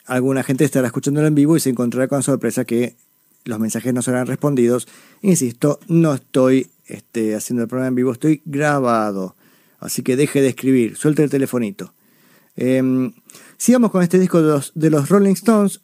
alguna 0.06 0.42
gente 0.42 0.64
estará 0.64 0.86
escuchándolo 0.86 1.26
en 1.26 1.34
vivo 1.34 1.56
y 1.56 1.60
se 1.60 1.70
encontrará 1.70 2.08
con 2.08 2.22
sorpresa 2.22 2.64
que 2.64 2.96
los 3.44 3.58
mensajes 3.58 3.92
no 3.94 4.02
serán 4.02 4.26
respondidos. 4.26 4.88
Insisto, 5.22 5.80
no 5.88 6.14
estoy 6.14 6.68
este, 6.86 7.34
haciendo 7.34 7.62
el 7.62 7.68
programa 7.68 7.88
en 7.88 7.94
vivo, 7.94 8.12
estoy 8.12 8.42
grabado. 8.44 9.36
Así 9.78 10.02
que 10.02 10.16
deje 10.16 10.42
de 10.42 10.48
escribir, 10.48 10.96
suelte 10.96 11.22
el 11.22 11.30
telefonito. 11.30 11.92
Em, 12.56 13.12
sigamos 13.56 13.90
con 13.90 14.02
este 14.02 14.18
disco 14.18 14.42
de 14.42 14.48
los, 14.48 14.72
de 14.74 14.90
los 14.90 15.08
Rolling 15.08 15.32
Stones. 15.32 15.80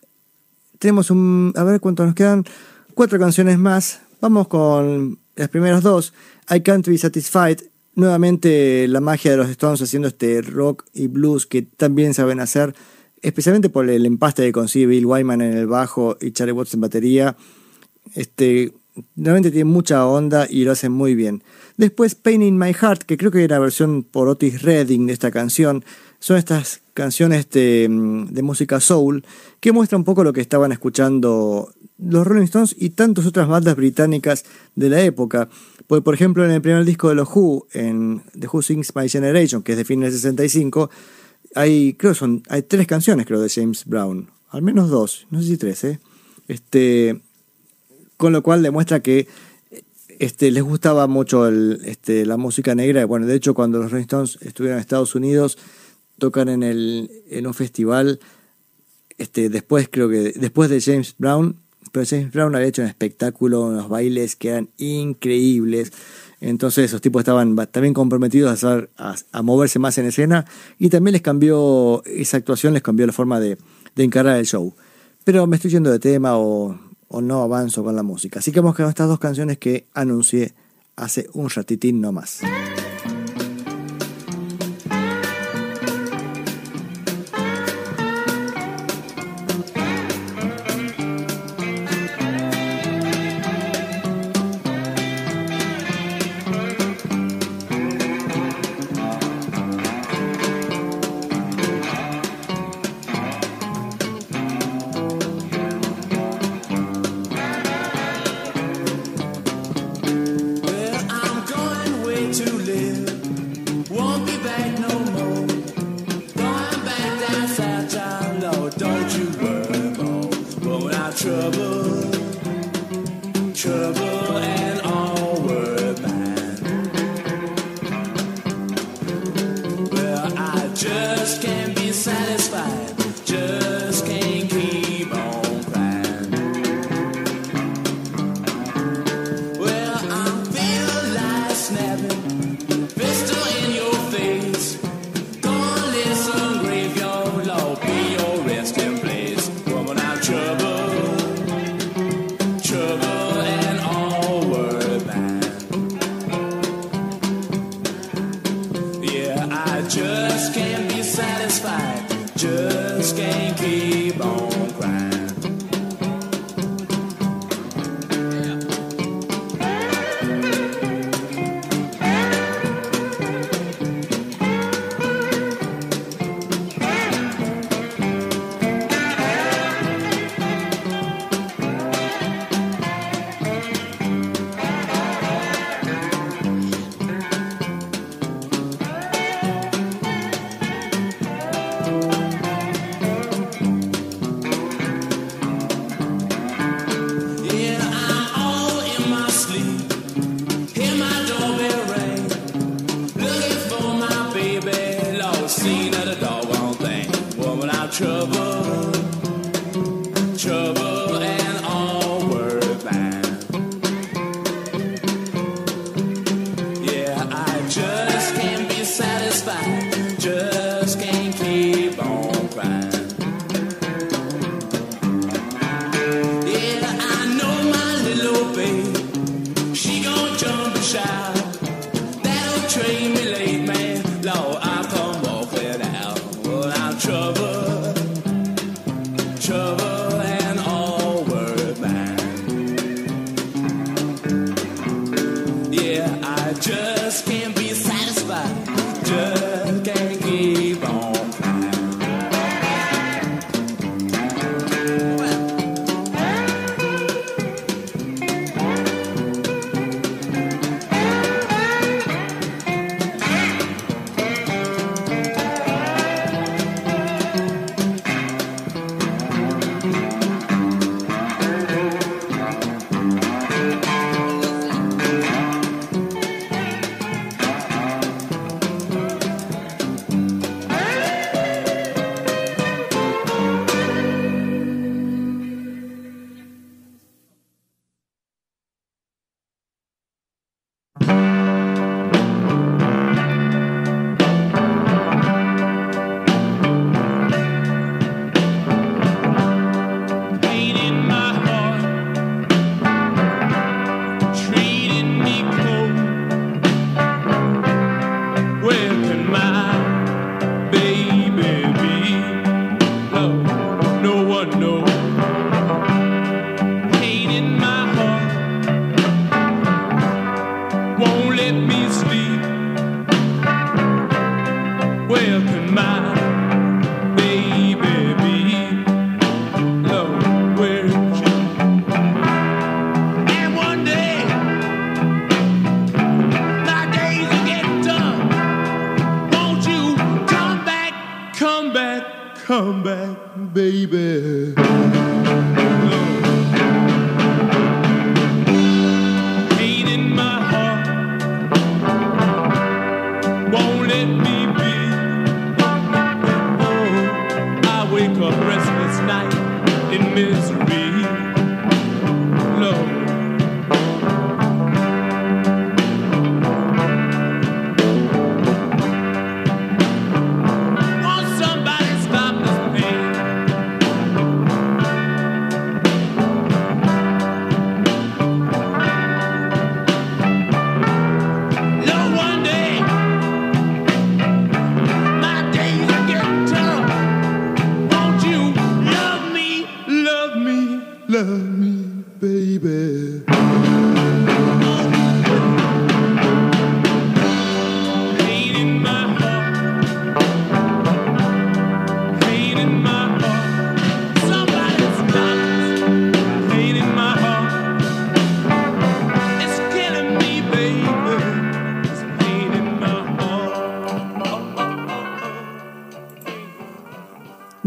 Tenemos 0.79 1.11
un. 1.11 1.53
A 1.57 1.65
ver 1.65 1.81
cuántos 1.81 2.07
nos 2.07 2.15
quedan. 2.15 2.45
Cuatro 2.95 3.19
canciones 3.19 3.59
más. 3.59 4.01
Vamos 4.21 4.49
con 4.49 5.19
las 5.37 5.49
primeras 5.49 5.83
dos. 5.83 6.13
I 6.51 6.61
Can't 6.61 6.87
Be 6.87 6.99
Satisfied. 6.99 7.61
Nuevamente 7.95 8.87
la 8.89 9.01
magia 9.01 9.31
de 9.31 9.39
los 9.39 9.49
Stones 9.49 9.81
haciendo 9.81 10.09
este 10.09 10.43
rock 10.43 10.85
y 10.93 11.07
blues 11.07 11.47
que 11.47 11.63
también 11.63 12.13
saben 12.13 12.41
hacer. 12.41 12.75
Especialmente 13.27 13.71
por 13.71 13.91
el 13.91 14.07
empaste 14.07 14.45
que 14.45 14.53
consigue 14.53 14.87
Bill 14.87 15.05
Wyman 15.05 15.41
en 15.41 15.55
el 15.55 15.67
bajo 15.67 16.17
y 16.21 16.31
Charlie 16.31 16.53
Watts 16.53 16.75
en 16.75 16.81
batería. 16.81 17.37
Este, 18.15 18.73
realmente 19.17 19.51
tiene 19.51 19.65
mucha 19.65 20.07
onda 20.07 20.47
y 20.49 20.63
lo 20.63 20.71
hacen 20.71 20.93
muy 20.93 21.17
bien. 21.17 21.43
Después 21.77 22.15
Pain 22.15 22.41
in 22.41 22.57
My 22.57 22.73
Heart, 22.73 23.03
que 23.03 23.17
creo 23.17 23.33
que 23.33 23.43
era 23.43 23.59
versión 23.59 24.05
por 24.05 24.29
Otis 24.29 24.63
Redding 24.63 25.09
de 25.09 25.13
esta 25.13 25.33
canción. 25.33 25.85
Son 26.21 26.37
estas 26.37 26.83
canciones 26.95 27.51
de, 27.51 27.89
de, 28.31 28.43
música 28.43 28.79
soul 28.79 29.25
que 29.59 29.73
muestran 29.73 30.03
un 30.03 30.05
poco 30.05 30.23
lo 30.23 30.33
que 30.33 30.41
estaban 30.41 30.71
escuchando 30.71 31.73
los 31.99 32.25
Rolling 32.25 32.45
Stones 32.45 32.77
y 32.79 32.91
tantas 32.91 33.27
otras 33.27 33.49
bandas 33.49 33.75
británicas 33.75 34.45
de 34.77 34.89
la 34.89 35.03
época. 35.03 35.49
Porque, 35.89 36.03
por 36.03 36.15
ejemplo, 36.15 36.45
en 36.45 36.53
el 36.53 36.63
primer 36.63 36.85
disco 36.85 37.09
de 37.09 37.17
los 37.17 37.29
Who, 37.35 37.67
en 37.73 38.23
The 38.39 38.47
Who 38.47 38.63
Sings 38.63 38.95
My 38.95 39.09
Generation, 39.09 39.65
que 39.65 39.73
es 39.73 39.79
de 39.79 39.85
fin 39.85 39.99
del 39.99 40.13
65, 40.13 40.91
hay, 41.55 41.95
creo 41.95 42.15
son, 42.15 42.43
hay 42.49 42.63
tres 42.63 42.87
canciones, 42.87 43.27
creo, 43.27 43.41
de 43.41 43.49
James 43.49 43.85
Brown. 43.87 44.31
Al 44.51 44.63
menos 44.63 44.91
dos, 44.91 45.27
no 45.31 45.41
sé 45.41 45.49
si 45.49 45.57
tres, 45.57 45.85
¿eh? 45.85 46.01
Este, 46.49 47.21
con 48.17 48.33
lo 48.33 48.43
cual 48.43 48.63
demuestra 48.63 49.01
que 49.01 49.27
este, 50.19 50.51
les 50.51 50.63
gustaba 50.63 51.07
mucho 51.07 51.49
este, 51.49 52.25
la 52.25 52.37
música 52.37 52.75
negra. 52.75 53.05
Bueno, 53.05 53.27
de 53.27 53.35
hecho, 53.35 53.55
cuando 53.55 53.79
los 53.79 53.91
Rolling 53.91 54.05
Stones 54.05 54.39
estuvieron 54.41 54.79
en 54.79 54.81
Estados 54.81 55.15
Unidos, 55.15 55.59
tocan 56.19 56.49
en, 56.49 56.63
el, 56.63 57.11
en 57.29 57.47
un 57.47 57.55
festival, 57.55 58.21
este, 59.19 59.49
después 59.49 59.89
creo 59.91 60.09
que, 60.09 60.33
después 60.33 60.71
de 60.71 60.81
James 60.81 61.15
Brown, 61.19 61.57
pero 61.93 62.07
James 62.09 62.33
Brown 62.33 62.55
había 62.55 62.69
hecho 62.69 62.83
un 62.83 62.89
espectáculo, 62.89 63.63
unos 63.63 63.89
bailes 63.89 64.37
que 64.37 64.49
eran 64.49 64.69
increíbles. 64.77 65.93
Entonces 66.41 66.87
esos 66.87 67.01
tipos 67.01 67.21
estaban 67.21 67.57
también 67.71 67.95
comprometidos 67.95 68.65
a, 68.65 69.43
moverse 69.43 69.79
más 69.79 69.97
en 69.99 70.07
escena 70.07 70.45
y 70.79 70.91
también 70.91 71.13
les 71.13 71.23
cambió, 71.23 72.03
esa 72.05 72.37
actuación 72.37 72.75
les 72.75 72.83
cambió 72.83 73.07
la 73.07 73.13
forma 73.13 73.41
de, 73.41 73.57
de 73.95 74.05
encarar 74.05 74.37
el 74.37 74.47
show. 74.47 74.75
Pero 75.25 75.47
me 75.47 75.57
estoy 75.57 75.71
yendo 75.71 75.91
de 75.91 75.99
tema 75.99 76.39
o, 76.39 76.79
no 77.21 77.43
avanzo 77.43 77.83
con 77.83 77.97
la 77.97 78.03
música. 78.03 78.41
Así 78.41 78.53
que 78.53 78.61
vamos 78.61 78.77
con 78.77 78.89
estas 78.89 79.09
dos 79.09 79.19
canciones 79.19 79.59
que 79.59 79.87
anuncié 79.95 80.55
hace 80.97 81.29
un 81.33 81.49
ratitín 81.49 82.01
nomás. 82.01 82.43
más. 82.43 82.96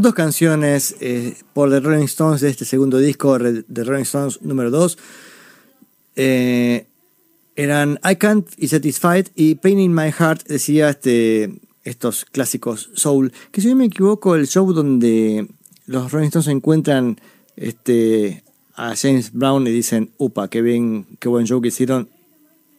Dos 0.10 0.16
canciones 0.16 0.96
eh, 1.02 1.36
por 1.54 1.70
The 1.70 1.82
Rolling 1.82 2.06
Stones 2.06 2.42
de 2.42 2.50
este 2.50 2.66
segundo 2.66 2.98
disco, 2.98 3.38
The 3.38 3.84
Rolling 3.84 4.02
Stones 4.02 4.42
número 4.42 4.72
2. 4.72 4.98
eh, 6.16 6.88
eran 7.56 8.00
I 8.04 8.16
Can't 8.16 8.48
y 8.58 8.70
Satisfied 8.70 9.28
y 9.36 9.54
Pain 9.54 9.78
in 9.78 9.94
My 9.94 10.12
Heart 10.12 10.48
decía 10.48 10.90
este, 10.90 11.60
estos 11.84 12.26
clásicos 12.26 12.90
soul. 12.96 13.32
Que 13.52 13.62
si 13.62 13.68
no 13.68 13.76
me 13.76 13.86
equivoco, 13.86 14.34
el 14.34 14.48
show 14.48 14.74
donde 14.74 15.48
los 15.86 16.12
Rolling 16.12 16.30
Stones 16.30 16.48
encuentran 16.48 17.22
este, 17.56 18.44
a 18.74 18.96
James 18.96 19.32
Brown 19.32 19.68
y 19.68 19.70
dicen, 19.70 20.10
upa, 20.18 20.48
qué 20.48 20.64
bien, 20.64 21.06
qué 21.20 21.30
buen 21.30 21.46
show 21.46 21.62
que 21.62 21.68
hicieron. 21.68 22.10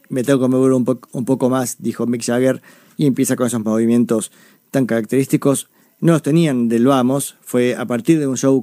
Me 0.09 0.25
tengo 0.25 0.41
que 0.41 0.49
mover 0.49 0.73
un 0.73 1.25
poco 1.25 1.49
más, 1.49 1.77
dijo 1.79 2.09
Mick 2.09 2.25
Jagger, 2.25 2.61
y 2.97 3.07
empieza 3.07 3.37
con 3.37 3.47
esos 3.47 3.65
movimientos 3.65 4.33
tan 4.73 4.87
característicos. 4.87 5.69
No 6.01 6.13
los 6.13 6.23
tenían 6.23 6.69
del 6.69 6.87
Vamos, 6.87 7.37
fue 7.43 7.75
a 7.75 7.85
partir 7.85 8.19
de 8.19 8.27
un 8.27 8.37
show 8.37 8.63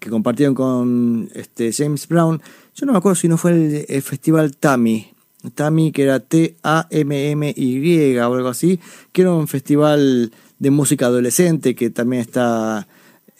que 0.00 0.10
compartieron 0.10 0.54
con 0.54 1.28
este, 1.34 1.72
James 1.72 2.08
Brown. 2.08 2.40
Yo 2.74 2.86
no 2.86 2.92
me 2.92 2.98
acuerdo 2.98 3.16
si 3.16 3.28
no 3.28 3.36
fue 3.36 3.84
el, 3.88 4.02
festival 4.02 4.56
Tami. 4.56 5.12
Tami, 5.54 5.92
que 5.92 6.02
era 6.02 6.20
T-A-M-M-Y 6.20 8.16
o 8.18 8.34
algo 8.34 8.48
así, 8.48 8.80
que 9.12 9.22
era 9.22 9.32
un 9.32 9.46
festival 9.46 10.32
de 10.58 10.70
música 10.70 11.06
adolescente 11.06 11.74
que 11.74 11.90
también 11.90 12.22
está 12.22 12.88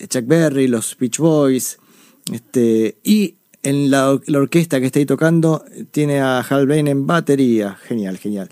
Chuck 0.08 0.26
Berry, 0.26 0.68
los 0.68 0.96
Beach 0.98 1.18
Boys. 1.18 1.78
Este, 2.32 2.98
y 3.02 3.36
en 3.62 3.90
la, 3.90 4.20
la 4.26 4.38
orquesta 4.38 4.80
que 4.80 4.86
está 4.86 4.98
ahí 4.98 5.06
tocando 5.06 5.64
tiene 5.90 6.20
a 6.20 6.40
Hal 6.40 6.66
Blaine 6.66 6.90
en 6.90 7.06
batería. 7.06 7.76
Genial, 7.82 8.18
genial. 8.18 8.48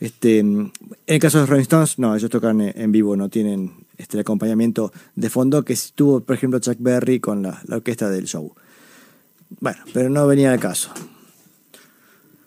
Este, 0.00 0.40
en 0.40 0.72
el 1.06 1.18
caso 1.20 1.38
de 1.38 1.42
los 1.42 1.50
Rolling 1.50 1.62
Stones, 1.62 1.98
no, 1.98 2.14
ellos 2.14 2.30
tocan 2.30 2.60
en 2.60 2.92
vivo, 2.92 3.16
no 3.16 3.28
tienen 3.28 3.86
este, 3.96 4.16
el 4.16 4.20
acompañamiento 4.20 4.92
de 5.14 5.30
fondo 5.30 5.64
que 5.64 5.76
tuvo, 5.94 6.20
por 6.20 6.36
ejemplo, 6.36 6.58
Chuck 6.58 6.76
Berry 6.78 7.20
con 7.20 7.42
la, 7.42 7.62
la 7.66 7.76
orquesta 7.76 8.10
del 8.10 8.26
show. 8.26 8.54
Bueno, 9.60 9.78
pero 9.92 10.10
no 10.10 10.26
venía 10.26 10.52
al 10.52 10.60
caso. 10.60 10.90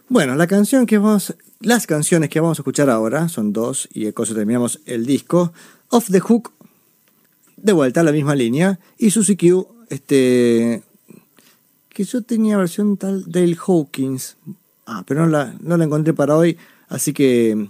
Bueno, 0.09 0.35
la 0.35 0.47
canción 0.47 0.85
que 0.85 0.97
vamos, 0.97 1.35
las 1.59 1.87
canciones 1.87 2.29
que 2.29 2.39
vamos 2.39 2.59
a 2.59 2.61
escuchar 2.61 2.89
ahora 2.89 3.29
son 3.29 3.53
dos 3.53 3.87
y 3.93 4.11
con 4.11 4.25
eso 4.25 4.33
terminamos 4.35 4.79
el 4.85 5.05
disco. 5.05 5.53
Off 5.89 6.09
the 6.11 6.19
Hook, 6.19 6.51
de 7.57 7.73
vuelta 7.73 8.01
a 8.01 8.03
la 8.03 8.11
misma 8.11 8.35
línea, 8.35 8.79
y 8.97 9.11
Susie 9.11 9.37
Q, 9.37 9.67
este, 9.89 10.83
que 11.89 12.03
yo 12.03 12.21
tenía 12.21 12.57
versión 12.57 12.97
tal 12.97 13.23
Dale 13.29 13.55
Hawkins, 13.55 14.37
ah, 14.85 15.03
pero 15.05 15.21
no 15.21 15.27
la, 15.27 15.55
no 15.61 15.77
la 15.77 15.85
encontré 15.85 16.13
para 16.13 16.35
hoy, 16.35 16.57
así 16.89 17.13
que 17.13 17.69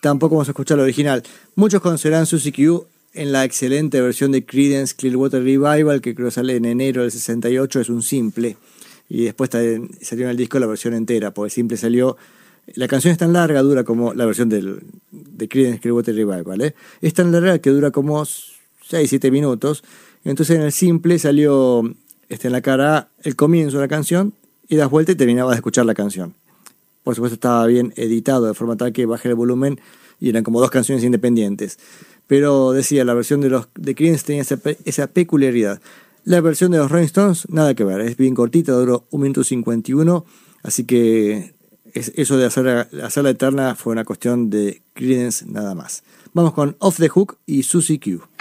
tampoco 0.00 0.34
vamos 0.34 0.48
a 0.48 0.50
escuchar 0.50 0.78
la 0.78 0.84
original. 0.84 1.22
Muchos 1.54 1.80
conocerán 1.80 2.26
Susie 2.26 2.52
Q 2.52 2.86
en 3.14 3.32
la 3.32 3.44
excelente 3.44 4.00
versión 4.00 4.32
de 4.32 4.44
Creedence 4.44 4.94
Clearwater 4.94 5.42
Revival, 5.42 6.00
que 6.00 6.14
creo 6.14 6.30
sale 6.30 6.56
en 6.56 6.64
enero 6.64 7.02
del 7.02 7.10
68, 7.10 7.80
es 7.80 7.88
un 7.88 8.02
simple. 8.02 8.56
Y 9.08 9.24
después 9.24 9.50
salió 9.50 10.24
en 10.24 10.30
el 10.30 10.36
disco 10.36 10.58
la 10.58 10.66
versión 10.66 10.94
entera, 10.94 11.32
porque 11.32 11.50
simple 11.50 11.76
salió. 11.76 12.16
La 12.74 12.88
canción 12.88 13.12
es 13.12 13.18
tan 13.18 13.32
larga, 13.32 13.62
dura 13.62 13.84
como 13.84 14.12
la 14.12 14.26
versión 14.26 14.48
del, 14.48 14.80
de 15.12 15.48
Creedence 15.48 15.80
Clearwater 15.80 16.14
Revival. 16.14 16.60
¿eh? 16.60 16.74
Es 17.00 17.14
tan 17.14 17.32
larga 17.32 17.58
que 17.58 17.70
dura 17.70 17.90
como 17.90 18.22
6-7 18.22 19.30
minutos. 19.30 19.82
Entonces 20.24 20.56
en 20.56 20.62
el 20.62 20.72
simple 20.72 21.18
salió 21.18 21.82
este, 22.28 22.48
en 22.48 22.52
la 22.52 22.60
cara 22.60 23.08
el 23.22 23.36
comienzo 23.36 23.76
de 23.76 23.84
la 23.84 23.88
canción 23.88 24.34
y 24.68 24.76
das 24.76 24.90
vuelta 24.90 25.12
y 25.12 25.14
terminabas 25.14 25.52
de 25.52 25.56
escuchar 25.56 25.86
la 25.86 25.94
canción. 25.94 26.34
Por 27.06 27.14
supuesto 27.14 27.34
estaba 27.34 27.64
bien 27.66 27.92
editado 27.94 28.46
de 28.46 28.54
forma 28.54 28.76
tal 28.76 28.92
que 28.92 29.06
bajé 29.06 29.28
el 29.28 29.36
volumen 29.36 29.78
y 30.18 30.28
eran 30.28 30.42
como 30.42 30.60
dos 30.60 30.70
canciones 30.72 31.04
independientes. 31.04 31.78
Pero 32.26 32.72
decía, 32.72 33.04
la 33.04 33.14
versión 33.14 33.40
de 33.40 33.48
los 33.48 33.68
de 33.76 33.94
Creedence 33.94 34.24
tenía 34.26 34.42
esa, 34.42 34.58
esa 34.84 35.06
peculiaridad. 35.06 35.80
La 36.24 36.40
versión 36.40 36.72
de 36.72 36.78
los 36.78 36.90
Rolling 36.90 37.04
Stones, 37.06 37.48
nada 37.48 37.74
que 37.74 37.84
ver, 37.84 38.00
es 38.00 38.16
bien 38.16 38.34
cortita, 38.34 38.72
duró 38.72 39.06
1 39.12 39.22
minuto 39.22 39.44
51, 39.44 40.24
así 40.64 40.82
que 40.82 41.54
es- 41.94 42.10
eso 42.16 42.36
de 42.38 42.46
hacer, 42.46 42.88
hacerla 43.04 43.30
eterna 43.30 43.76
fue 43.76 43.92
una 43.92 44.04
cuestión 44.04 44.50
de 44.50 44.82
Creedence 44.94 45.46
nada 45.46 45.76
más. 45.76 46.02
Vamos 46.34 46.54
con 46.54 46.74
Off 46.80 46.96
the 46.98 47.08
Hook 47.08 47.38
y 47.46 47.62
Susie 47.62 48.00
Q. 48.00 48.35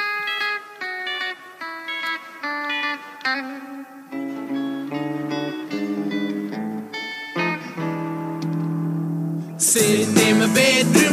bed. 10.56 11.05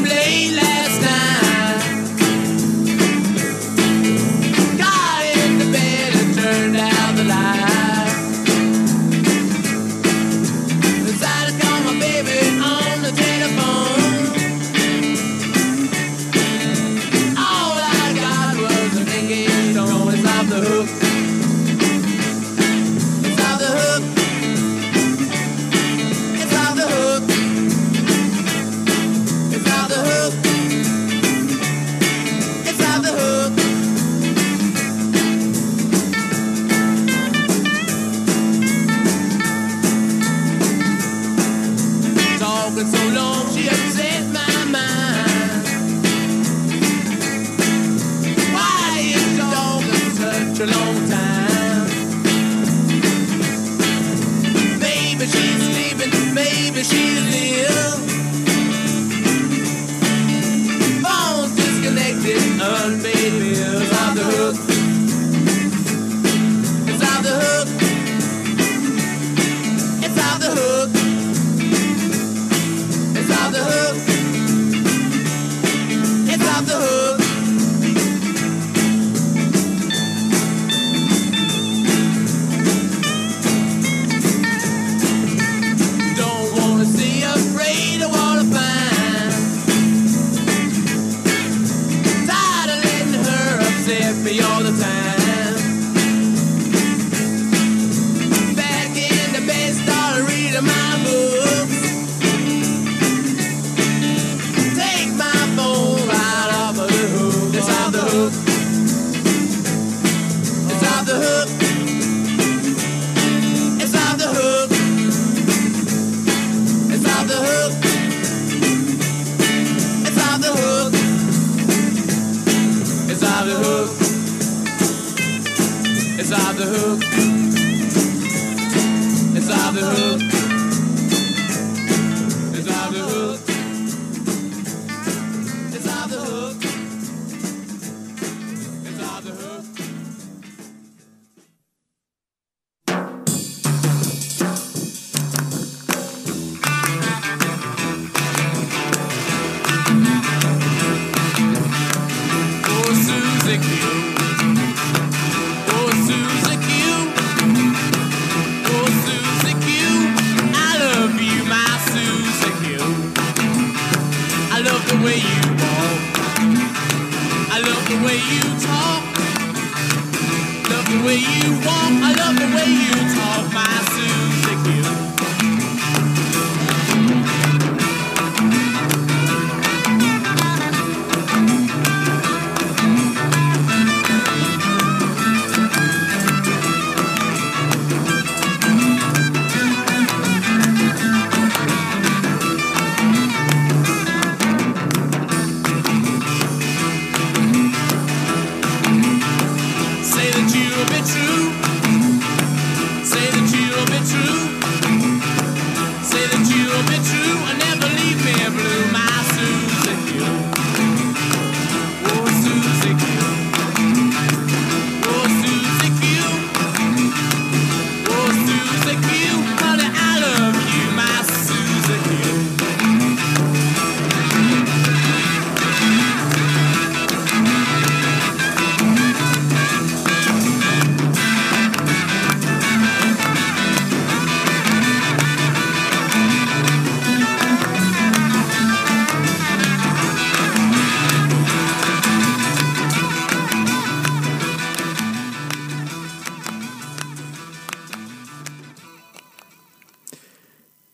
Way 171.05 171.17
you 171.17 171.53
walk. 171.67 171.93
I 172.09 172.15
love 172.19 172.37
the 172.39 172.49
way 172.55 172.69
you 172.71 172.93
talk, 173.15 173.53
my 173.53 173.67
Susie 173.91 174.22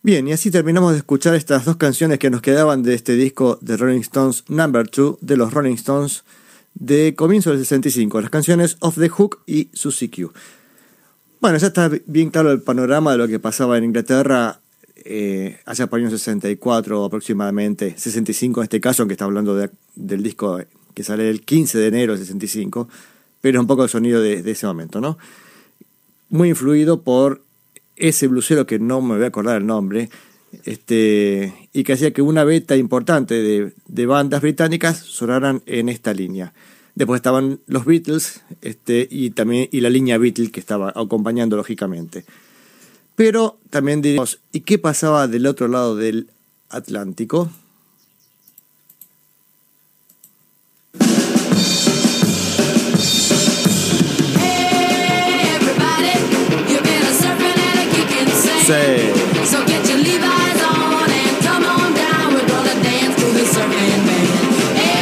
Bien, 0.08 0.26
y 0.26 0.32
así 0.32 0.50
terminamos 0.50 0.92
de 0.92 0.96
escuchar 1.00 1.34
estas 1.34 1.66
dos 1.66 1.76
canciones 1.76 2.18
que 2.18 2.30
nos 2.30 2.40
quedaban 2.40 2.82
de 2.82 2.94
este 2.94 3.12
disco 3.14 3.58
de 3.60 3.76
Rolling 3.76 4.00
Stones 4.00 4.42
Number 4.48 4.90
2 4.90 5.18
de 5.20 5.36
los 5.36 5.52
Rolling 5.52 5.74
Stones 5.74 6.24
de 6.72 7.14
comienzo 7.14 7.50
del 7.50 7.58
65, 7.58 8.18
las 8.22 8.30
canciones 8.30 8.78
Off 8.80 8.96
the 8.98 9.10
Hook 9.10 9.40
y 9.44 9.68
Susie 9.74 10.08
Q. 10.10 10.32
Bueno, 11.42 11.58
ya 11.58 11.66
está 11.66 11.90
bien 12.06 12.30
claro 12.30 12.50
el 12.52 12.62
panorama 12.62 13.12
de 13.12 13.18
lo 13.18 13.28
que 13.28 13.38
pasaba 13.38 13.76
en 13.76 13.84
Inglaterra 13.84 14.62
eh, 14.96 15.58
allá 15.66 15.88
por 15.88 15.98
el 15.98 16.06
año 16.06 16.16
64 16.16 17.04
aproximadamente, 17.04 17.94
65 17.98 18.60
en 18.60 18.64
este 18.64 18.80
caso, 18.80 19.02
aunque 19.02 19.12
está 19.12 19.26
hablando 19.26 19.56
de- 19.56 19.68
del 19.94 20.22
disco 20.22 20.58
que 20.94 21.04
sale 21.04 21.28
el 21.28 21.42
15 21.42 21.76
de 21.76 21.86
enero 21.86 22.14
de 22.14 22.20
65, 22.20 22.88
pero 23.42 23.60
un 23.60 23.66
poco 23.66 23.82
el 23.84 23.90
sonido 23.90 24.22
de 24.22 24.50
ese 24.50 24.66
momento, 24.66 25.02
¿no? 25.02 25.18
Muy 26.30 26.48
influido 26.48 27.02
por 27.02 27.42
ese 27.98 28.26
blusero 28.26 28.66
que 28.66 28.78
no 28.78 29.00
me 29.00 29.16
voy 29.16 29.24
a 29.24 29.28
acordar 29.28 29.60
el 29.60 29.66
nombre, 29.66 30.08
este, 30.64 31.68
y 31.72 31.84
que 31.84 31.92
hacía 31.92 32.12
que 32.12 32.22
una 32.22 32.44
beta 32.44 32.76
importante 32.76 33.34
de, 33.34 33.74
de 33.86 34.06
bandas 34.06 34.40
británicas 34.40 34.98
sonaran 34.98 35.62
en 35.66 35.88
esta 35.88 36.14
línea. 36.14 36.52
Después 36.94 37.18
estaban 37.18 37.60
los 37.66 37.84
Beatles 37.84 38.42
este, 38.60 39.06
y 39.08 39.30
también 39.30 39.68
y 39.70 39.80
la 39.82 39.90
línea 39.90 40.18
Beatles 40.18 40.50
que 40.50 40.58
estaba 40.58 40.92
acompañando 40.96 41.56
lógicamente. 41.56 42.24
Pero 43.14 43.58
también 43.70 44.02
diríamos, 44.02 44.40
¿y 44.52 44.60
qué 44.60 44.78
pasaba 44.78 45.28
del 45.28 45.46
otro 45.46 45.68
lado 45.68 45.94
del 45.94 46.30
Atlántico? 46.70 47.50
Kicking 58.68 59.14
sand. 59.14 59.14
Sí. 59.34 59.46
So 59.46 59.64
get 59.66 59.86
your 59.88 59.98
Levi's 59.98 60.62
on 60.62 61.10
and 61.10 61.38
come 61.42 61.64
on 61.64 61.94
down. 61.94 62.34
We're 62.34 62.46
gonna 62.46 62.82
dance 62.82 63.16
to 63.16 63.26
the 63.32 63.44
surfing 63.44 64.06
band. 64.06 64.28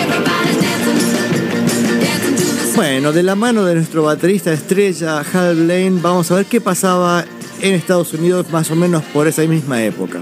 Everybody's 0.00 0.60
dancing, 0.60 2.00
dancing 2.00 2.36
to 2.36 2.42
the 2.42 2.64
surfing 2.64 2.76
Bueno, 2.76 3.12
de 3.12 3.22
la 3.22 3.34
mano 3.34 3.64
de 3.64 3.74
nuestro 3.74 4.04
baterista 4.04 4.52
estrella 4.52 5.22
Hal 5.32 5.56
Blaine, 5.56 6.00
vamos 6.00 6.30
a 6.30 6.36
ver 6.36 6.46
qué 6.46 6.60
pasaba 6.60 7.24
en 7.60 7.74
Estados 7.74 8.12
Unidos 8.12 8.50
más 8.50 8.70
o 8.70 8.76
menos 8.76 9.02
por 9.12 9.26
esa 9.26 9.42
misma 9.42 9.82
época. 9.82 10.20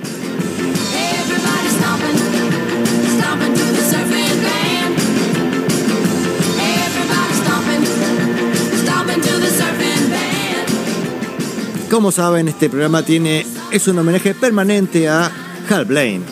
Como 11.94 12.10
saben, 12.10 12.48
este 12.48 12.68
programa 12.68 13.04
tiene 13.04 13.46
es 13.70 13.86
un 13.86 13.96
homenaje 13.96 14.34
permanente 14.34 15.08
a 15.08 15.30
Hal 15.70 15.84
Blaine. 15.84 16.24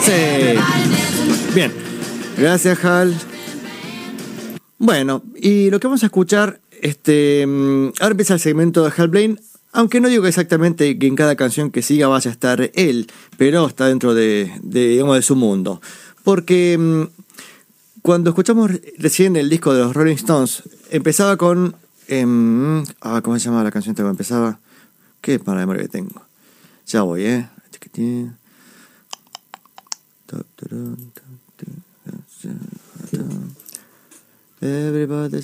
Sí. 0.00 0.12
Bien. 1.52 1.72
Gracias, 2.36 2.84
Hal. 2.84 3.12
Bueno, 4.78 5.24
y 5.34 5.68
lo 5.70 5.80
que 5.80 5.88
vamos 5.88 6.04
a 6.04 6.06
escuchar, 6.06 6.60
este, 6.80 7.44
mm, 7.44 7.88
ahora 7.98 8.12
empieza 8.12 8.34
el 8.34 8.40
segmento 8.40 8.84
de 8.84 8.92
Hal 8.96 9.08
Blaine, 9.08 9.40
aunque 9.72 10.00
no 10.00 10.08
digo 10.08 10.26
exactamente 10.26 10.98
que 10.98 11.06
en 11.06 11.16
cada 11.16 11.36
canción 11.36 11.70
que 11.70 11.82
siga 11.82 12.08
vaya 12.08 12.30
a 12.30 12.32
estar 12.32 12.70
él, 12.74 13.10
pero 13.36 13.66
está 13.66 13.86
dentro 13.86 14.14
de, 14.14 14.52
digamos, 14.62 15.16
de 15.16 15.22
su 15.22 15.36
mundo. 15.36 15.80
Porque 16.24 16.76
mm, 16.78 17.02
cuando 18.02 18.30
escuchamos 18.30 18.70
recién 18.98 19.36
el 19.36 19.50
disco 19.50 19.72
de 19.72 19.80
los 19.80 19.94
Rolling 19.94 20.16
Stones, 20.16 20.62
empezaba 20.90 21.36
con... 21.36 21.76
em, 22.08 22.84
ah, 23.00 23.20
¿Cómo 23.22 23.38
se 23.38 23.44
llamaba 23.44 23.64
la 23.64 23.70
canción 23.70 23.94
empezaba? 23.98 24.58
Qué 25.20 25.38
para 25.38 25.60
memoria 25.60 25.82
que 25.82 25.88
tengo. 25.88 26.22
Ya 26.86 27.02
voy, 27.02 27.24
¿eh? 27.24 27.48
Everybody 34.60 35.42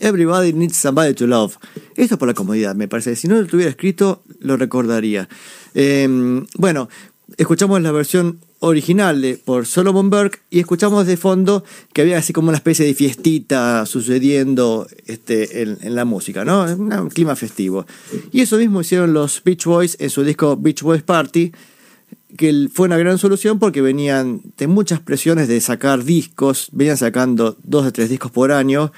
Everybody 0.00 0.52
needs 0.52 0.76
somebody 0.76 1.14
to 1.14 1.26
love. 1.26 1.56
Esto 1.96 2.14
es 2.14 2.18
por 2.18 2.28
la 2.28 2.34
comodidad, 2.34 2.74
me 2.74 2.88
parece. 2.88 3.16
Si 3.16 3.28
no 3.28 3.40
lo 3.40 3.46
tuviera 3.46 3.70
escrito, 3.70 4.22
lo 4.40 4.56
recordaría. 4.56 5.28
Eh, 5.74 6.44
bueno, 6.56 6.88
escuchamos 7.36 7.82
la 7.82 7.92
versión 7.92 8.40
original 8.60 9.20
de, 9.20 9.36
por 9.36 9.66
Solomon 9.66 10.10
Burke 10.10 10.40
y 10.50 10.60
escuchamos 10.60 11.06
de 11.06 11.16
fondo 11.16 11.64
que 11.92 12.02
había 12.02 12.18
así 12.18 12.32
como 12.32 12.48
una 12.48 12.56
especie 12.56 12.84
de 12.86 12.94
fiestita 12.94 13.86
sucediendo 13.86 14.86
este, 15.06 15.62
en, 15.62 15.78
en 15.80 15.94
la 15.94 16.04
música, 16.04 16.44
¿no? 16.44 16.64
Un 16.64 17.10
clima 17.10 17.36
festivo. 17.36 17.86
Y 18.32 18.40
eso 18.40 18.56
mismo 18.56 18.80
hicieron 18.80 19.12
los 19.12 19.42
Beach 19.44 19.64
Boys 19.64 19.96
en 20.00 20.10
su 20.10 20.24
disco 20.24 20.56
Beach 20.56 20.82
Boys 20.82 21.02
Party, 21.02 21.52
que 22.36 22.68
fue 22.72 22.86
una 22.86 22.98
gran 22.98 23.18
solución 23.18 23.58
porque 23.58 23.80
venían 23.80 24.42
de 24.56 24.66
muchas 24.66 25.00
presiones 25.00 25.48
de 25.48 25.60
sacar 25.60 26.04
discos, 26.04 26.68
venían 26.72 26.96
sacando 26.96 27.56
dos 27.62 27.86
o 27.86 27.92
tres 27.92 28.10
discos 28.10 28.30
por 28.30 28.52
año, 28.52 28.92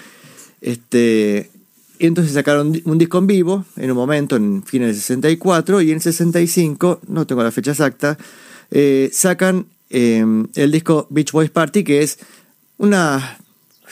este, 0.61 1.51
y 1.99 2.07
entonces 2.07 2.35
sacaron 2.35 2.81
un 2.85 2.99
disco 2.99 3.19
en 3.19 3.27
vivo 3.27 3.65
en 3.77 3.91
un 3.91 3.97
momento, 3.97 4.37
en 4.37 4.63
fines 4.65 4.89
del 4.89 4.97
64, 4.97 5.81
y 5.83 5.91
en 5.91 5.97
el 5.97 6.03
65, 6.03 7.01
no 7.07 7.27
tengo 7.27 7.43
la 7.43 7.53
fecha 7.53 7.71
exacta, 7.71 8.19
eh, 8.71 9.11
sacan 9.13 9.67
eh, 9.91 10.25
el 10.55 10.73
disco 10.73 11.07
Beach 11.11 11.33
Boys 11.33 11.51
Party, 11.51 11.85
que 11.85 12.03
es 12.03 12.19
una, 12.79 13.39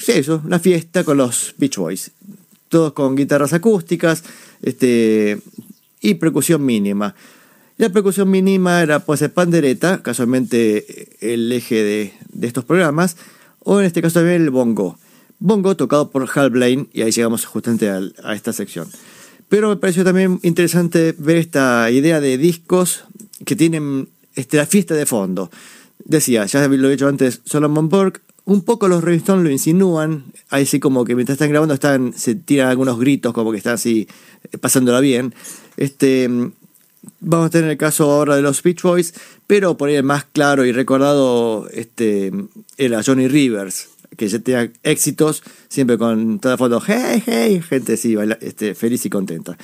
eso, 0.06 0.42
una 0.44 0.58
fiesta 0.58 1.04
con 1.04 1.18
los 1.18 1.54
Beach 1.58 1.76
Boys, 1.76 2.10
todos 2.68 2.92
con 2.92 3.14
guitarras 3.14 3.52
acústicas 3.52 4.24
este, 4.62 5.40
y 6.00 6.14
percusión 6.14 6.64
mínima. 6.64 7.14
La 7.78 7.90
percusión 7.90 8.28
mínima 8.28 8.82
era 8.82 8.98
pues 8.98 9.22
el 9.22 9.30
pandereta, 9.30 10.02
casualmente 10.02 11.16
el 11.20 11.50
eje 11.52 11.76
de, 11.76 12.12
de 12.32 12.46
estos 12.48 12.64
programas, 12.64 13.16
o 13.60 13.78
en 13.78 13.86
este 13.86 14.02
caso 14.02 14.14
también 14.14 14.42
el 14.42 14.50
bongo. 14.50 14.98
Bongo 15.38 15.76
tocado 15.76 16.10
por 16.10 16.28
Hal 16.34 16.50
Blaine, 16.50 16.88
y 16.92 17.02
ahí 17.02 17.12
llegamos 17.12 17.46
justamente 17.46 17.88
a, 17.88 18.34
esta 18.34 18.52
sección. 18.52 18.88
Pero 19.48 19.68
me 19.68 19.76
pareció 19.76 20.02
también 20.02 20.40
interesante 20.42 21.14
ver 21.16 21.36
esta 21.36 21.88
idea 21.92 22.20
de 22.20 22.36
discos 22.36 23.04
que 23.44 23.54
tienen 23.54 24.08
este, 24.34 24.56
la 24.56 24.66
fiesta 24.66 24.94
de 24.94 25.06
fondo. 25.06 25.48
Decía, 26.04 26.46
ya 26.46 26.66
lo 26.66 26.88
he 26.88 26.90
dicho 26.90 27.06
antes, 27.06 27.42
Solomon 27.44 27.88
Burke, 27.88 28.22
un 28.44 28.62
poco 28.62 28.88
los 28.88 29.04
Rolling 29.04 29.18
Stones 29.18 29.44
lo 29.44 29.50
insinúan, 29.50 30.24
ahí 30.50 30.66
sí 30.66 30.80
como 30.80 31.04
que 31.04 31.14
mientras 31.14 31.36
están 31.36 31.50
grabando 31.50 31.74
están, 31.74 32.12
se 32.14 32.34
tiran 32.34 32.70
algunos 32.70 32.98
gritos 32.98 33.32
como 33.32 33.52
que 33.52 33.58
están 33.58 33.74
así 33.74 34.08
eh, 34.50 34.58
pasándola 34.58 34.98
bien. 34.98 35.32
Este, 35.76 36.28
Vamos 37.20 37.46
a 37.46 37.50
tener 37.50 37.70
el 37.70 37.76
caso 37.76 38.10
ahora 38.10 38.36
de 38.36 38.42
los 38.42 38.62
Beach 38.62 38.82
Boys, 38.82 39.14
pero 39.46 39.76
por 39.76 39.88
ahí 39.88 39.96
el 39.96 40.02
más 40.02 40.24
claro 40.24 40.64
y 40.64 40.72
recordado 40.72 41.68
este, 41.72 42.32
era 42.76 43.02
Johnny 43.04 43.28
Rivers, 43.28 43.88
que 44.16 44.28
ya 44.28 44.38
tenía 44.38 44.70
éxitos, 44.82 45.42
siempre 45.68 45.98
con 45.98 46.38
toda 46.40 46.56
foto, 46.56 46.82
hey, 46.86 47.22
hey, 47.26 47.62
gente 47.68 47.94
así, 47.94 48.14
baila- 48.14 48.38
este, 48.40 48.74
feliz 48.74 49.04
y 49.06 49.10
contenta. 49.10 49.56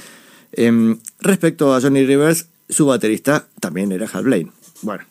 Em, 0.53 0.99
respecto 1.21 1.75
a 1.75 1.81
Johnny 1.81 2.05
Rivers, 2.07 2.47
su 2.69 2.87
baterista 2.87 3.47
también 3.61 3.93
era 3.93 4.07
Hal 4.13 4.25
Blaine. 4.25 4.51
Bueno. 4.83 5.05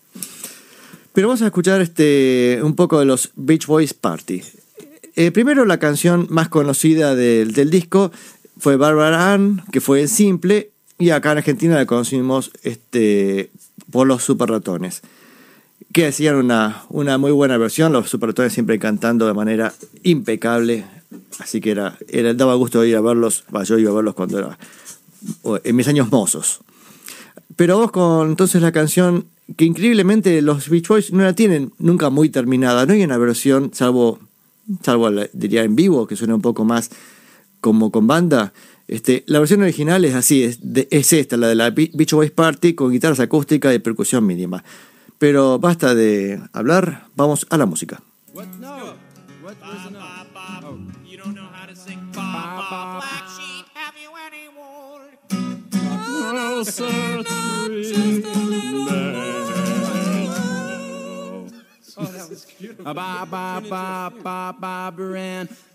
Pero 1.13 1.27
vamos 1.27 1.41
a 1.43 1.45
escuchar 1.47 1.81
este, 1.81 2.59
un 2.63 2.75
poco 2.75 2.99
de 2.99 3.05
los 3.05 3.31
Beach 3.35 3.67
Boys 3.67 3.93
Party. 3.93 4.41
Eh, 5.15 5.31
primero 5.31 5.63
la 5.65 5.77
canción 5.77 6.25
más 6.31 6.49
conocida 6.49 7.13
del, 7.15 7.53
del 7.53 7.69
disco 7.69 8.11
fue 8.57 8.77
Barbara 8.77 9.33
Ann, 9.33 9.61
que 9.71 9.79
fue 9.79 10.01
en 10.01 10.07
simple, 10.07 10.71
y 11.03 11.09
acá 11.09 11.33
en 11.33 11.39
Argentina 11.39 11.75
la 11.75 11.85
conocimos 11.85 12.51
este, 12.63 13.51
por 13.91 14.07
los 14.07 14.23
Super 14.23 14.49
Ratones, 14.49 15.01
que 15.91 16.07
hacían 16.07 16.35
una, 16.35 16.85
una 16.87 17.17
muy 17.17 17.31
buena 17.31 17.57
versión, 17.57 17.91
los 17.91 18.09
Super 18.09 18.29
Ratones 18.29 18.53
siempre 18.53 18.79
cantando 18.79 19.27
de 19.27 19.33
manera 19.33 19.73
impecable, 20.03 20.85
así 21.39 21.59
que 21.59 21.71
era, 21.71 21.97
era 22.07 22.33
daba 22.33 22.55
gusto 22.55 22.85
ir 22.85 22.95
a 22.95 23.01
verlos, 23.01 23.43
bah, 23.49 23.63
yo 23.63 23.77
iba 23.77 23.91
a 23.91 23.95
verlos 23.95 24.13
cuando 24.13 24.39
era 24.39 24.57
en 25.65 25.75
mis 25.75 25.89
años 25.89 26.09
mozos. 26.09 26.61
Pero 27.57 27.77
vos 27.77 27.91
con 27.91 28.29
entonces 28.29 28.61
la 28.61 28.71
canción 28.71 29.25
que 29.57 29.65
increíblemente 29.65 30.41
los 30.41 30.69
Beach 30.69 30.87
Boys 30.87 31.11
no 31.11 31.23
la 31.23 31.33
tienen 31.33 31.73
nunca 31.79 32.09
muy 32.09 32.29
terminada, 32.29 32.85
no 32.85 32.93
hay 32.93 33.03
una 33.03 33.17
versión, 33.17 33.71
salvo, 33.73 34.19
salvo 34.83 35.11
diría 35.33 35.63
en 35.63 35.75
vivo, 35.75 36.07
que 36.07 36.15
suena 36.15 36.33
un 36.33 36.41
poco 36.41 36.63
más 36.63 36.91
como 37.59 37.91
con 37.91 38.07
banda. 38.07 38.53
Este, 38.87 39.23
la 39.27 39.39
versión 39.39 39.61
original 39.61 40.03
es 40.05 40.13
así, 40.15 40.43
es, 40.43 40.59
de- 40.73 40.87
es 40.91 41.13
esta, 41.13 41.37
la 41.37 41.47
de 41.47 41.55
la 41.55 41.69
Be- 41.71 41.91
Beach 41.93 42.11
Boys 42.13 42.31
Party 42.31 42.73
con 42.75 42.91
guitarras 42.91 43.19
acústicas 43.19 43.73
y 43.73 43.79
percusión 43.79 44.25
mínima. 44.25 44.63
Pero 45.17 45.57
basta 45.59 45.95
de 45.95 46.41
hablar, 46.51 47.07
vamos 47.15 47.47
a 47.49 47.57
la 47.57 47.65
música. 47.65 48.01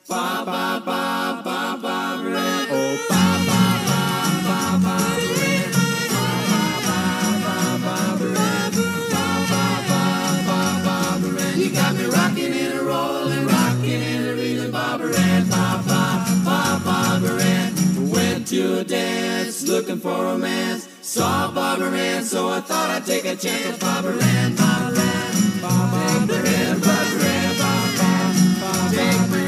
Ba 0.09 0.43
ba 0.47 0.81
ba 0.87 1.43
ba 1.45 1.77
ba 1.83 1.97
red. 2.25 2.69
Oh 2.73 2.97
ba 3.11 3.25
ba 3.49 3.61
ba 3.89 4.01
ba 4.47 4.61
ba 4.85 4.97
red. 5.37 5.69
Ba 6.13 6.27
ba 6.49 6.63
ba 6.87 7.01
ba 7.45 7.57
ba 7.85 7.97
red. 8.25 8.73
Ba 9.13 9.27
ba 9.51 9.65
ba 9.91 10.05
ba 10.49 10.61
ba 10.85 10.97
red. 11.37 11.59
You 11.59 11.69
got 11.71 11.95
me 11.95 12.05
rocking 12.07 12.55
and 12.55 12.81
rolling, 12.81 13.47
rocking 13.47 14.03
and 14.03 14.39
reeling, 14.39 14.71
ba 14.71 14.97
red. 14.99 15.45
Ba 15.51 15.85
ba 15.87 16.25
ba 16.47 16.61
ba 16.87 16.99
red. 17.37 17.77
Went 18.11 18.47
to 18.49 18.81
a 18.81 18.85
dance, 18.85 19.69
looking 19.69 20.01
for 20.01 20.25
romance. 20.25 20.89
Saw 21.03 21.53
Barbara 21.53 21.91
Ann, 21.93 22.25
so 22.25 22.49
I 22.49 22.61
thought 22.61 22.89
I'd 22.91 23.05
take 23.05 23.27
a 23.27 23.37
chance 23.37 23.67
with 23.67 23.81
Barbara 23.81 24.17
Ann, 24.25 24.57
Barbara 24.57 25.01
Ann, 25.01 25.61
Barbara 25.61 25.99
Ann, 26.01 26.81
Barbara 26.81 27.29
Ann, 27.29 27.57
Barbara 27.61 28.09
Ann, 28.09 28.61
Barbara 28.61 29.41
Ann. 29.43 29.48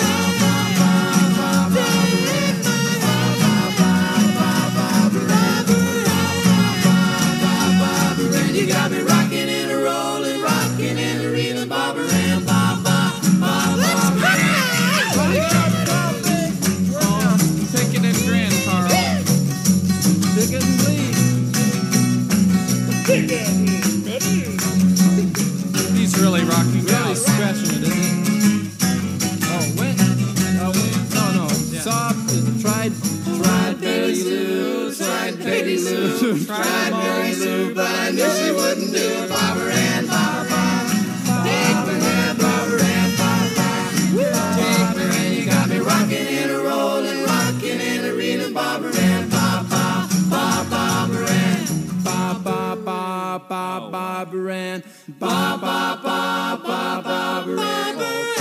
really 26.21 26.43
rocking, 26.43 26.85
really 26.85 27.15
scratching 27.15 27.81
it, 27.81 27.81
isn't 27.81 28.25
he? 28.27 28.69
Oh, 29.49 29.65
when? 29.73 29.95
Oh, 30.61 30.69
when? 30.69 30.93
No, 31.17 31.25
no. 31.33 31.47
Soft, 31.81 32.61
tried, 32.61 32.93
tried, 33.41 33.81
Betty 33.81 34.23
Lou, 34.23 34.93
tried, 34.93 35.39
Betty 35.39 35.77
Lou, 35.79 36.45
tried, 36.45 36.91
Mary 36.91 37.35
Lou, 37.35 37.73
but 37.73 37.87
I 37.87 38.11
knew 38.11 38.29
she 38.37 38.51
wouldn't 38.51 38.91
do 38.91 39.01
it, 39.01 39.29
Barbara 39.29 39.73
Ann, 39.73 40.05
ba 40.05 40.45
ba. 40.49 40.63
Take 41.41 41.79
my 41.89 41.97
hand, 42.05 42.37
Barbara 42.37 42.83
Ann, 42.83 43.11
ba 43.17 43.31
ba. 43.57 43.69
Take 44.61 44.95
my 44.95 45.03
hand, 45.15 45.35
you 45.35 45.45
got 45.49 45.69
me 45.69 45.79
rocking 45.79 46.27
and 46.27 46.51
a 46.51 46.57
rolling, 46.59 47.23
rocking 47.23 47.81
and 47.81 48.05
a 48.05 48.13
reeling, 48.13 48.53
Barbara 48.53 48.95
Ann, 48.95 49.27
ba 49.29 49.65
ba 49.67 50.07
ba 50.29 50.65
Barbara 50.69 51.29
Ann. 51.29 51.65
ba 52.03 52.37
ba 52.43 52.61
ba 55.21 55.57
ba. 55.61 55.81
Ba 56.01 57.01
ba 57.03 57.43
ba 57.45 58.40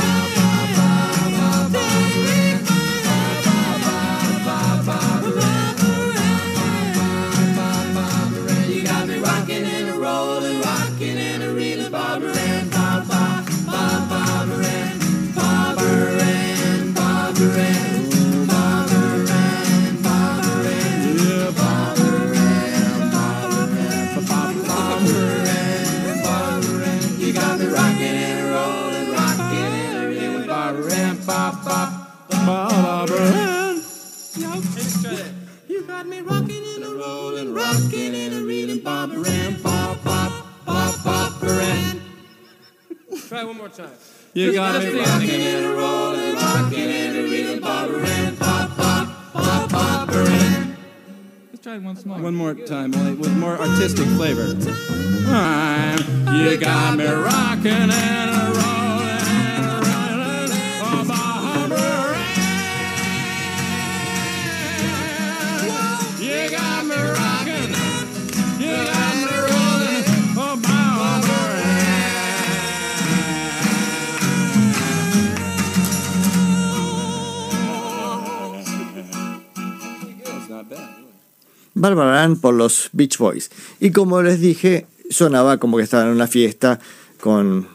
You 44.32 44.52
got 44.52 44.81
me 44.81 44.97
rocking 44.97 45.28
ending. 45.28 45.40
and 45.40 45.66
a 45.66 45.69
rolling, 45.70 46.35
rocking 46.36 46.78
and 46.78 47.16
a 47.19 47.23
reeling, 47.24 47.61
Barbara 47.61 48.07
Ann, 48.07 48.35
ba 48.36 48.70
ba 48.77 49.12
ba 49.32 49.66
Barbara 49.69 50.24
Let's 51.51 51.62
try 51.65 51.74
it 51.74 51.82
once 51.82 52.07
more. 52.07 52.20
One 52.20 52.36
more 52.36 52.55
time, 52.55 52.93
Willie, 52.93 53.15
with 53.15 53.36
more 53.36 53.59
artistic 53.59 54.07
flavor. 54.11 54.47
You 56.32 56.57
got 56.59 56.97
me 56.97 57.07
rocking 57.07 57.73
and 57.73 58.31
a 58.31 58.49
Barbara 81.81 82.23
Ann 82.23 82.36
por 82.36 82.55
los 82.55 82.90
Beach 82.93 83.16
Boys. 83.19 83.51
Y 83.81 83.90
como 83.90 84.23
les 84.23 84.40
dije, 84.40 84.86
sonaba 85.09 85.59
como 85.59 85.78
que 85.78 85.82
estaban 85.82 86.09
en 86.09 86.12
una 86.12 86.27
fiesta 86.27 86.78
con, 87.20 87.66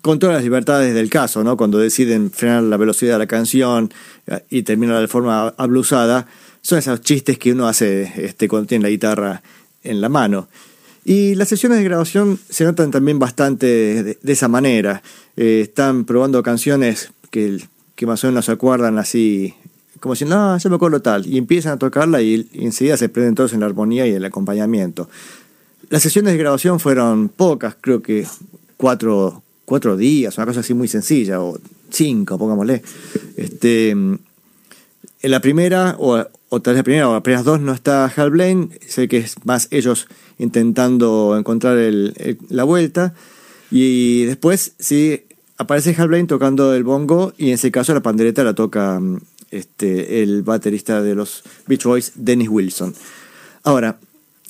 con 0.00 0.18
todas 0.18 0.36
las 0.36 0.44
libertades 0.44 0.94
del 0.94 1.10
caso, 1.10 1.44
¿no? 1.44 1.56
Cuando 1.56 1.78
deciden 1.78 2.30
frenar 2.30 2.62
la 2.62 2.78
velocidad 2.78 3.14
de 3.14 3.18
la 3.18 3.26
canción 3.26 3.92
eh, 4.26 4.44
y 4.48 4.62
terminar 4.62 5.00
de 5.00 5.08
forma 5.08 5.48
ablusada, 5.56 6.26
son 6.62 6.78
esos 6.78 7.00
chistes 7.02 7.38
que 7.38 7.52
uno 7.52 7.68
hace 7.68 8.10
este, 8.16 8.48
cuando 8.48 8.66
tiene 8.66 8.84
la 8.84 8.90
guitarra 8.90 9.42
en 9.82 10.00
la 10.00 10.08
mano. 10.08 10.48
Y 11.04 11.34
las 11.34 11.48
sesiones 11.48 11.78
de 11.78 11.84
grabación 11.84 12.38
se 12.48 12.64
notan 12.64 12.90
también 12.90 13.18
bastante 13.18 13.66
de, 14.02 14.18
de 14.20 14.32
esa 14.32 14.48
manera. 14.48 15.02
Eh, 15.36 15.60
están 15.62 16.04
probando 16.04 16.42
canciones 16.42 17.12
que, 17.30 17.58
que 17.94 18.06
más 18.06 18.24
o 18.24 18.26
menos 18.28 18.46
se 18.46 18.52
acuerdan 18.52 18.98
así, 18.98 19.54
como 20.00 20.14
si, 20.14 20.24
no, 20.24 20.56
yo 20.58 20.70
me 20.70 20.76
acuerdo 20.76 21.00
tal. 21.00 21.26
Y 21.26 21.38
empiezan 21.38 21.72
a 21.72 21.78
tocarla 21.78 22.20
y, 22.22 22.48
enseguida 22.54 22.96
se 22.96 23.08
prenden 23.08 23.34
todos 23.34 23.52
en 23.52 23.60
la 23.60 23.66
armonía 23.66 24.06
y 24.06 24.12
el 24.12 24.24
acompañamiento. 24.24 25.08
Las 25.90 26.02
sesiones 26.02 26.32
de 26.32 26.38
grabación 26.38 26.80
fueron 26.80 27.28
pocas, 27.28 27.76
creo 27.80 28.00
que 28.02 28.26
cuatro, 28.76 29.42
cuatro 29.64 29.96
días, 29.96 30.36
una 30.38 30.46
cosa 30.46 30.60
así 30.60 30.72
muy 30.74 30.88
sencilla, 30.88 31.40
o 31.40 31.58
cinco, 31.90 32.38
pongámosle. 32.38 32.82
Este, 33.36 33.90
en 33.90 34.18
la 35.22 35.40
primera, 35.40 35.96
o, 35.98 36.24
o 36.48 36.60
tal 36.60 36.74
vez 36.74 36.78
la 36.78 36.84
primera, 36.84 37.08
o 37.08 37.12
las 37.12 37.22
primeras 37.22 37.44
dos, 37.44 37.60
no 37.60 37.72
está 37.72 38.06
Hal 38.06 38.30
Blaine. 38.30 38.70
Sé 38.86 39.08
que 39.08 39.18
es 39.18 39.34
más 39.44 39.68
ellos 39.70 40.06
intentando 40.38 41.36
encontrar 41.38 41.76
el- 41.78 42.38
la 42.48 42.64
vuelta. 42.64 43.14
Y 43.70 44.24
después, 44.24 44.72
sí, 44.78 45.24
aparece 45.58 45.94
Hal 45.98 46.08
Blaine 46.08 46.26
tocando 46.26 46.74
el 46.74 46.84
bongo, 46.84 47.34
y 47.36 47.48
en 47.48 47.54
ese 47.54 47.70
caso 47.70 47.92
la 47.92 48.00
pandereta 48.00 48.42
la 48.44 48.54
toca 48.54 48.98
mm, 48.98 49.20
este, 49.50 50.22
el 50.22 50.42
baterista 50.42 51.02
de 51.02 51.14
los 51.14 51.42
Beach 51.66 51.84
Boys, 51.84 52.12
Dennis 52.14 52.48
Wilson. 52.48 52.94
Ahora, 53.64 53.98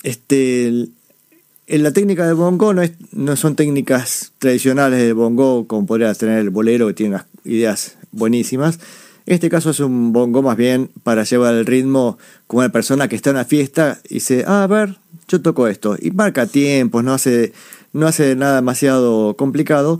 este, 0.03 0.67
en 0.67 1.83
la 1.83 1.91
técnica 1.91 2.25
del 2.25 2.35
bongo 2.35 2.73
no, 2.73 2.81
es- 2.81 2.93
no 3.11 3.35
son 3.35 3.55
técnicas 3.55 4.33
tradicionales 4.39 4.99
del 4.99 5.13
bongo 5.13 5.67
como 5.67 5.85
podría 5.85 6.13
tener 6.13 6.39
el 6.39 6.49
bolero 6.49 6.87
que 6.87 6.93
tiene 6.93 7.15
unas 7.15 7.25
ideas 7.45 7.95
buenísimas. 8.11 8.79
En 9.27 9.35
este 9.35 9.49
caso 9.49 9.69
es 9.69 9.79
un 9.79 10.11
bongo 10.13 10.41
más 10.41 10.57
bien 10.57 10.89
para 11.03 11.23
llevar 11.23 11.53
el 11.53 11.65
ritmo 11.65 12.17
como 12.47 12.61
una 12.61 12.71
persona 12.71 13.07
que 13.07 13.15
está 13.15 13.29
en 13.29 13.35
una 13.37 13.45
fiesta 13.45 13.99
y 14.09 14.15
dice, 14.15 14.43
ah, 14.47 14.63
a 14.63 14.67
ver, 14.67 14.97
yo 15.27 15.41
toco 15.41 15.67
esto. 15.67 15.95
Y 16.01 16.11
marca 16.11 16.47
tiempos, 16.47 17.03
no 17.03 17.13
hace, 17.13 17.53
no 17.93 18.07
hace 18.07 18.35
nada 18.35 18.55
demasiado 18.55 19.35
complicado, 19.37 19.99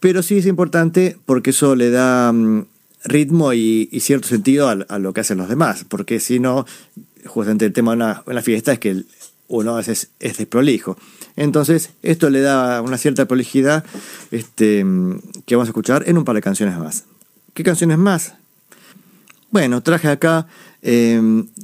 pero 0.00 0.22
sí 0.22 0.38
es 0.38 0.46
importante 0.46 1.16
porque 1.26 1.50
eso 1.50 1.76
le 1.76 1.90
da 1.90 2.32
mm, 2.32 2.66
ritmo 3.04 3.52
y, 3.52 3.88
y 3.90 4.00
cierto 4.00 4.28
sentido 4.28 4.68
a, 4.68 4.72
a 4.72 4.98
lo 4.98 5.12
que 5.12 5.20
hacen 5.20 5.38
los 5.38 5.48
demás, 5.48 5.84
porque 5.88 6.20
si 6.20 6.38
no, 6.38 6.66
justamente 7.26 7.66
el 7.66 7.72
tema 7.72 7.92
de 7.92 7.96
una, 7.96 8.22
una 8.26 8.42
fiesta 8.42 8.72
es 8.72 8.78
que 8.78 9.04
uno 9.48 9.74
a 9.74 9.78
veces 9.78 10.10
es 10.20 10.38
desprolijo. 10.38 10.96
Entonces, 11.36 11.90
esto 12.02 12.30
le 12.30 12.40
da 12.40 12.82
una 12.82 12.98
cierta 12.98 13.26
prolijidad 13.26 13.84
este, 14.30 14.84
que 15.46 15.56
vamos 15.56 15.68
a 15.68 15.70
escuchar 15.70 16.04
en 16.06 16.18
un 16.18 16.24
par 16.24 16.36
de 16.36 16.42
canciones 16.42 16.78
más. 16.78 17.04
¿Qué 17.54 17.64
canciones 17.64 17.98
más? 17.98 18.34
Bueno, 19.50 19.82
traje 19.82 20.08
acá 20.08 20.46
eh, 20.82 21.20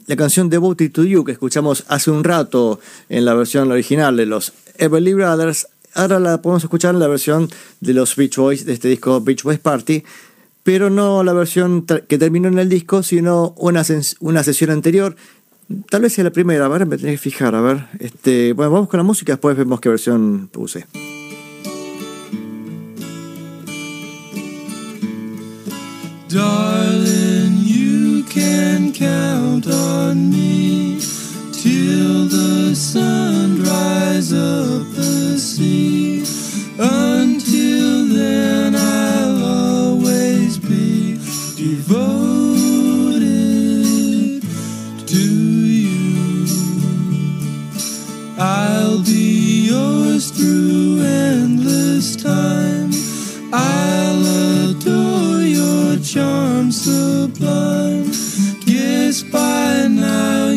la 0.06 0.16
canción 0.16 0.50
Devoted 0.50 0.90
to 0.90 1.04
You 1.04 1.24
que 1.24 1.32
escuchamos 1.32 1.84
hace 1.88 2.10
un 2.10 2.24
rato 2.24 2.80
en 3.08 3.24
la 3.24 3.34
versión 3.34 3.70
original 3.70 4.16
de 4.16 4.26
los 4.26 4.52
Everly 4.78 5.14
Brothers. 5.14 5.68
Ahora 5.94 6.18
la 6.18 6.42
podemos 6.42 6.64
escuchar 6.64 6.94
en 6.94 7.00
la 7.00 7.08
versión 7.08 7.48
de 7.80 7.94
los 7.94 8.16
Beach 8.16 8.36
Boys 8.36 8.66
de 8.66 8.72
este 8.72 8.88
disco 8.88 9.20
Beach 9.20 9.44
Boys 9.44 9.60
Party, 9.60 10.02
pero 10.66 10.90
no 10.90 11.22
la 11.22 11.32
versión 11.32 11.86
que 11.86 12.18
terminó 12.18 12.48
en 12.48 12.58
el 12.58 12.68
disco, 12.68 13.04
sino 13.04 13.54
una, 13.56 13.84
una 14.18 14.42
sesión 14.42 14.70
anterior. 14.70 15.14
Tal 15.88 16.02
vez 16.02 16.14
sea 16.14 16.24
la 16.24 16.32
primera, 16.32 16.64
a 16.64 16.68
ver, 16.68 16.86
me 16.86 16.96
tenés 16.96 17.20
que 17.20 17.30
fijar, 17.30 17.54
a 17.54 17.60
ver. 17.60 17.86
Este, 18.00 18.52
bueno, 18.52 18.72
vamos 18.72 18.88
con 18.88 18.98
la 18.98 19.04
música, 19.04 19.34
después 19.34 19.56
vemos 19.56 19.80
qué 19.80 19.90
versión 19.90 20.48
puse. 20.50 20.86
Darling, 26.28 27.62
you 27.64 28.24
can 28.24 28.92
count 28.92 29.68
on 29.68 30.30
me 30.30 30.98
till 31.52 32.28
the 32.28 32.74
sun 32.74 33.62
dries 33.62 34.32
up 34.32 34.84
the 34.96 35.38
sea. 35.38 36.24
Until 36.76 38.08
then, 38.08 38.74
I'll 38.74 39.25
devoted 41.66 43.10
to 45.12 45.24
you. 45.82 46.46
I'll 48.38 49.02
be 49.02 49.66
yours 49.66 50.30
through 50.30 51.02
endless 51.02 52.14
time. 52.14 52.90
I'll 53.52 54.70
adore 54.70 55.40
your 55.42 55.98
charm 55.98 56.70
sublime. 56.70 58.10
Kiss 58.64 59.24
by 59.24 59.88
now. 59.88 60.50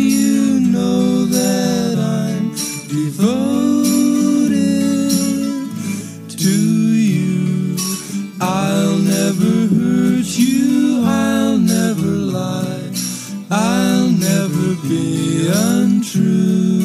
untrue. 15.49 16.84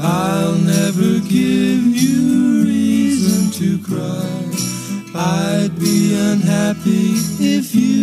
I'll 0.00 0.58
never 0.58 1.20
give 1.20 1.84
you 1.96 2.64
reason 2.64 3.50
to 3.52 3.78
cry. 3.82 4.34
I'd 5.14 5.78
be 5.78 6.14
unhappy 6.14 7.14
if 7.40 7.74
you. 7.74 7.93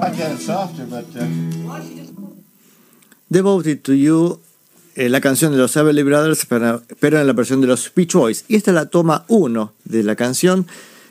Uh, 0.00 1.78
Devoted 3.28 3.80
to 3.82 3.92
You, 3.94 4.40
eh, 4.96 5.08
la 5.08 5.20
canción 5.20 5.52
de 5.52 5.58
los 5.58 5.76
Everly 5.76 6.02
Brothers, 6.02 6.46
pero, 6.46 6.82
pero 6.98 7.20
en 7.20 7.26
la 7.26 7.32
versión 7.32 7.60
de 7.60 7.66
los 7.68 7.92
Beach 7.94 8.14
Boys. 8.14 8.44
Y 8.48 8.56
esta 8.56 8.70
es 8.72 8.74
la 8.74 8.86
toma 8.86 9.24
1 9.28 9.72
de 9.84 10.02
la 10.02 10.16
canción. 10.16 10.66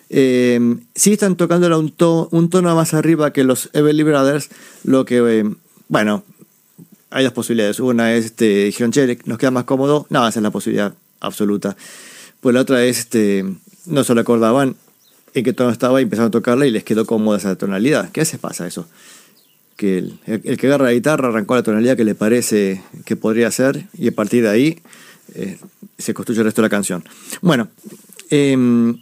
Eh, 0.10 0.60
están 0.96 1.36
tocándola 1.38 1.78
un, 1.78 1.92
to- 1.92 2.28
un 2.32 2.50
tono 2.50 2.76
más 2.76 2.94
arriba 2.94 3.32
que 3.32 3.44
los 3.44 3.70
Everly 3.74 4.04
Brothers, 4.04 4.50
lo 4.84 5.06
que, 5.06 5.18
eh, 5.40 5.50
bueno, 5.88 6.24
hay 7.10 7.24
dos 7.24 7.34
posibilidades. 7.34 7.80
Una 7.80 8.14
es, 8.14 8.26
este, 8.26 8.66
dijeron, 8.66 8.92
che, 8.92 9.18
nos 9.26 9.38
queda 9.38 9.52
más 9.52 9.64
cómodo. 9.64 10.06
No, 10.10 10.28
esa 10.28 10.40
es 10.40 10.44
la 10.44 10.52
posibilidad 10.52 10.94
absoluta. 11.22 11.78
Pues 12.42 12.54
la 12.54 12.62
otra 12.62 12.84
es, 12.84 13.00
este, 13.00 13.46
no 13.86 14.04
se 14.04 14.14
lo 14.14 14.22
acordaban 14.22 14.76
en 15.34 15.44
qué 15.44 15.54
tono 15.54 15.70
estaba 15.72 16.00
y 16.00 16.04
empezaron 16.04 16.28
a 16.30 16.32
tocarla 16.32 16.66
y 16.66 16.72
les 16.72 16.84
quedó 16.84 17.06
cómoda 17.06 17.38
esa 17.38 17.56
tonalidad. 17.56 18.12
¿Qué 18.12 18.22
a 18.22 18.24
veces 18.24 18.40
pasa 18.40 18.68
eso? 18.68 18.88
que 19.76 19.98
el, 20.00 20.20
el- 20.26 20.58
que 20.58 20.68
agarra 20.68 20.84
la 20.88 20.92
guitarra 20.94 21.30
arrancó 21.30 21.56
la 21.56 21.64
tonalidad 21.64 21.96
que 21.96 22.04
le 22.04 22.14
parece 22.14 22.82
que 23.06 23.16
podría 23.16 23.50
ser 23.50 23.86
y 23.98 24.10
a 24.10 24.12
partir 24.12 24.44
de 24.44 24.50
ahí 24.50 24.80
eh, 25.36 25.58
se 25.98 26.14
construye 26.14 26.40
el 26.42 26.46
resto 26.48 26.62
de 26.62 26.66
la 26.66 26.70
canción. 26.70 27.06
Bueno, 27.42 27.70
em, 28.30 28.98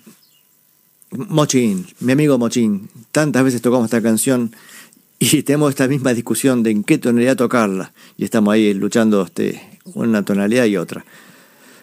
Mochín, 1.12 1.88
mi 2.02 2.12
amigo 2.12 2.38
Mochín, 2.38 2.90
tantas 3.12 3.44
veces 3.44 3.62
tocamos 3.62 3.86
esta 3.86 4.02
canción 4.04 4.54
y 5.20 5.42
tenemos 5.44 5.70
esta 5.72 5.88
misma 5.88 6.14
discusión 6.14 6.62
de 6.62 6.70
en 6.72 6.84
qué 6.84 7.00
tonalidad 7.00 7.38
tocarla 7.38 7.92
y 8.18 8.24
estamos 8.26 8.54
ahí 8.54 8.72
luchando 8.76 9.24
este, 9.24 9.60
una 9.96 10.24
tonalidad 10.24 10.66
y 10.66 10.78
otra. 10.78 11.06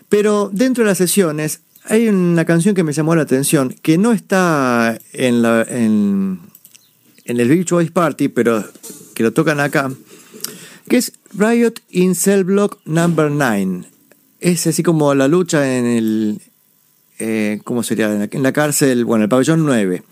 Pero 0.09 0.51
dentro 0.53 0.85
de 0.85 0.91
las 0.91 0.99
sesiones 0.99 1.63
hay 1.85 2.09
una 2.09 2.45
canción 2.45 2.75
que 2.75 2.83
me 2.83 2.93
llamó 2.93 3.15
la 3.15 3.23
atención 3.23 3.75
que 3.83 3.99
no 3.99 4.13
está 4.13 4.99
en, 5.13 5.43
la, 5.43 5.63
en, 5.63 6.41
en 7.25 7.41
el 7.41 7.49
Beach 7.49 7.71
Boys 7.71 7.91
Party, 7.91 8.29
pero 8.29 8.65
que 9.15 9.23
lo 9.23 9.33
tocan 9.33 9.61
acá, 9.61 9.93
que 10.89 10.97
es 10.97 11.13
Riot 11.33 11.75
in 11.91 12.15
Cell 12.15 12.45
Block 12.45 12.81
Number 12.87 13.31
9. 13.31 13.85
Es 14.41 14.67
así 14.67 14.83
como 14.83 15.15
la 15.15 15.29
lucha 15.29 15.77
en 15.77 15.87
el. 15.87 16.41
eh, 17.19 17.61
¿Cómo 17.65 17.83
sería? 17.83 18.29
En 18.31 18.43
la, 18.43 18.53
cárcel, 18.53 19.05
bueno, 19.05 19.25
el 19.25 19.29
pabellón 19.29 19.65
9. 19.65 20.03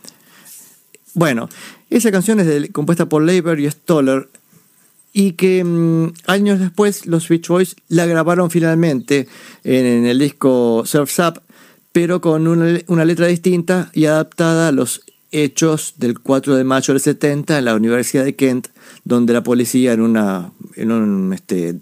Bueno, 1.15 1.49
esa 1.91 2.11
canción 2.11 2.41
es 2.41 2.71
compuesta 2.71 3.07
por 3.07 3.23
Leiber 3.23 3.59
y 3.61 3.71
Stoller 3.71 4.29
y 5.13 5.33
que 5.33 5.63
mm, 5.63 6.13
años 6.27 6.59
después 6.61 7.07
los 7.07 7.29
Beach 7.29 7.49
Boys 7.49 7.77
la 7.89 8.07
grabaron 8.07 8.51
finalmente 8.51 9.29
en, 9.65 9.85
en 9.85 10.07
el 10.07 10.19
disco 10.19 10.85
Surf's 10.87 11.19
Up, 11.19 11.43
pero 11.93 12.21
con 12.21 12.49
una, 12.49 13.05
letra 13.05 13.27
distinta 13.27 13.91
y 13.93 14.07
adaptada 14.07 14.69
a 14.69 14.73
los 14.73 15.03
hechos 15.31 15.95
del 15.99 16.19
4 16.19 16.57
de 16.57 16.65
mayo 16.65 16.95
del 16.95 17.01
70 17.01 17.59
en 17.59 17.65
la 17.65 17.75
Universidad 17.75 18.25
de 18.25 18.35
Kent, 18.35 18.69
donde 19.05 19.33
la 19.33 19.43
policía 19.43 19.93
en 19.93 20.01
una, 20.01 20.53
este, 21.35 21.79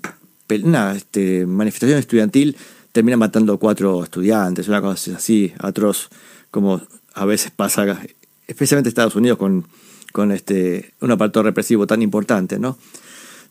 este, 0.48 1.46
manifestación 1.46 1.98
estudiantil 1.98 2.56
termina 2.92 3.16
matando 3.16 3.54
a 3.54 3.58
cuatro 3.58 4.02
estudiantes, 4.02 4.68
una 4.68 4.80
cosa 4.80 5.16
así 5.16 5.52
atroz, 5.58 6.08
como 6.50 6.80
a 7.14 7.24
veces 7.24 7.52
pasa, 7.52 8.00
especialmente 8.48 8.88
en 8.88 8.90
Estados 8.90 9.14
Unidos 9.14 9.38
con, 9.38 10.32
este, 10.32 10.92
un 11.00 11.12
aparato 11.12 11.42
represivo 11.42 11.86
tan 11.86 12.02
importante. 12.02 12.58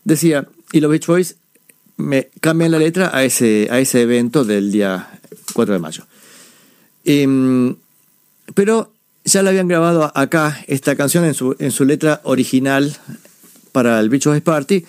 Decía, 0.04 0.46
y 0.72 0.80
los 0.80 0.90
Beach 0.90 1.06
Boys 1.06 1.36
cambian 2.40 2.70
la 2.70 2.78
letra 2.78 3.10
a 3.14 3.24
ese, 3.24 3.68
a 3.70 3.80
ese 3.80 4.02
evento 4.02 4.44
del 4.44 4.72
día 4.72 5.20
4 5.54 5.74
de 5.74 5.80
mayo. 5.80 6.04
Em, 7.04 7.76
pero 8.54 8.92
ya 9.24 9.42
la 9.42 9.50
habían 9.50 9.68
grabado 9.68 10.10
acá, 10.14 10.62
esta 10.66 10.96
canción, 10.96 11.24
en 11.24 11.34
su, 11.34 11.56
en 11.58 11.70
su 11.70 11.84
letra 11.84 12.20
original 12.24 12.96
para 13.72 14.00
el 14.00 14.08
Beach 14.08 14.26
Boys 14.26 14.42
Party. 14.42 14.84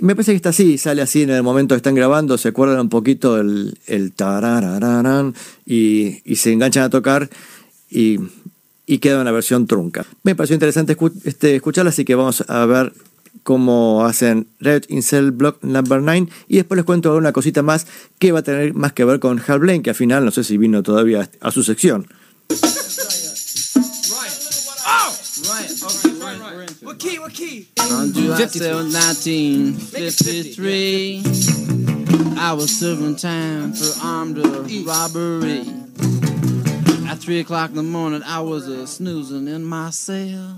Me 0.00 0.14
parece 0.14 0.32
que 0.32 0.36
está 0.36 0.50
así, 0.50 0.78
sale 0.78 1.02
así 1.02 1.22
en 1.22 1.30
el 1.30 1.42
momento 1.42 1.74
que 1.74 1.78
están 1.78 1.94
grabando, 1.94 2.38
se 2.38 2.48
acuerdan 2.48 2.80
un 2.80 2.88
poquito 2.88 3.38
el, 3.38 3.78
el 3.86 4.12
tararararán 4.12 5.34
y, 5.66 6.20
y 6.24 6.36
se 6.36 6.52
enganchan 6.52 6.84
a 6.84 6.90
tocar 6.90 7.28
y, 7.90 8.18
y 8.86 8.98
queda 8.98 9.20
una 9.20 9.32
versión 9.32 9.66
trunca. 9.66 10.04
Me 10.22 10.34
pareció 10.34 10.54
interesante 10.54 10.96
este, 11.24 11.56
escucharla, 11.56 11.90
así 11.90 12.04
que 12.04 12.14
vamos 12.14 12.44
a 12.48 12.66
ver 12.66 12.92
cómo 13.42 14.04
hacen 14.04 14.48
Red 14.60 14.84
in 14.88 15.02
Cell 15.02 15.30
Block 15.30 15.62
Number 15.62 16.02
9 16.02 16.28
y 16.48 16.56
después 16.56 16.76
les 16.76 16.84
cuento 16.84 17.16
una 17.16 17.32
cosita 17.32 17.62
más 17.62 17.86
que 18.18 18.32
va 18.32 18.40
a 18.40 18.42
tener 18.42 18.74
más 18.74 18.92
que 18.92 19.04
ver 19.04 19.20
con 19.20 19.40
Hal 19.46 19.60
Blaine, 19.60 19.82
que 19.82 19.90
al 19.90 19.96
final 19.96 20.24
no 20.24 20.30
sé 20.30 20.44
si 20.44 20.58
vino 20.58 20.82
todavía 20.82 21.30
a 21.40 21.50
su 21.50 21.62
sección. 21.62 22.06
What 26.82 26.98
key? 26.98 27.18
What 27.18 27.32
key? 27.32 27.68
On 27.90 28.12
July 28.12 28.46
7, 28.46 28.92
1953, 28.92 31.22
I 32.38 32.52
was 32.52 32.78
serving 32.78 33.16
time 33.16 33.72
for 33.72 33.98
armed 34.02 34.36
robbery. 34.86 35.64
At 37.08 37.18
3 37.18 37.40
o'clock 37.40 37.70
in 37.70 37.76
the 37.76 37.82
morning, 37.82 38.22
I 38.24 38.40
was 38.40 38.68
uh, 38.68 38.86
snoozing 38.86 39.48
in 39.48 39.64
my 39.64 39.90
cell. 39.90 40.54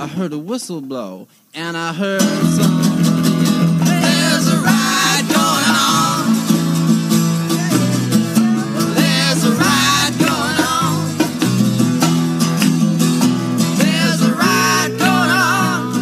I 0.00 0.06
heard 0.06 0.32
a 0.32 0.38
whistle 0.38 0.80
blow, 0.80 1.28
and 1.52 1.76
I 1.76 1.92
heard 1.92 2.22
somebody 2.22 3.02
There's 3.84 4.48
a 4.48 4.56
ride 4.56 5.26
going 5.28 5.76
on. 5.76 6.24
There's 8.94 9.44
a 9.44 9.52
ride 9.52 10.14
going 10.18 10.56
on. 10.72 11.04
There's 13.76 14.22
a 14.22 14.32
ride 14.32 14.96
going 14.96 15.30
on. 15.36 15.92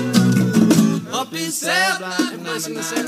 Up 1.12 1.32
in 1.34 1.50
number 1.90 2.80
nine. 2.80 3.02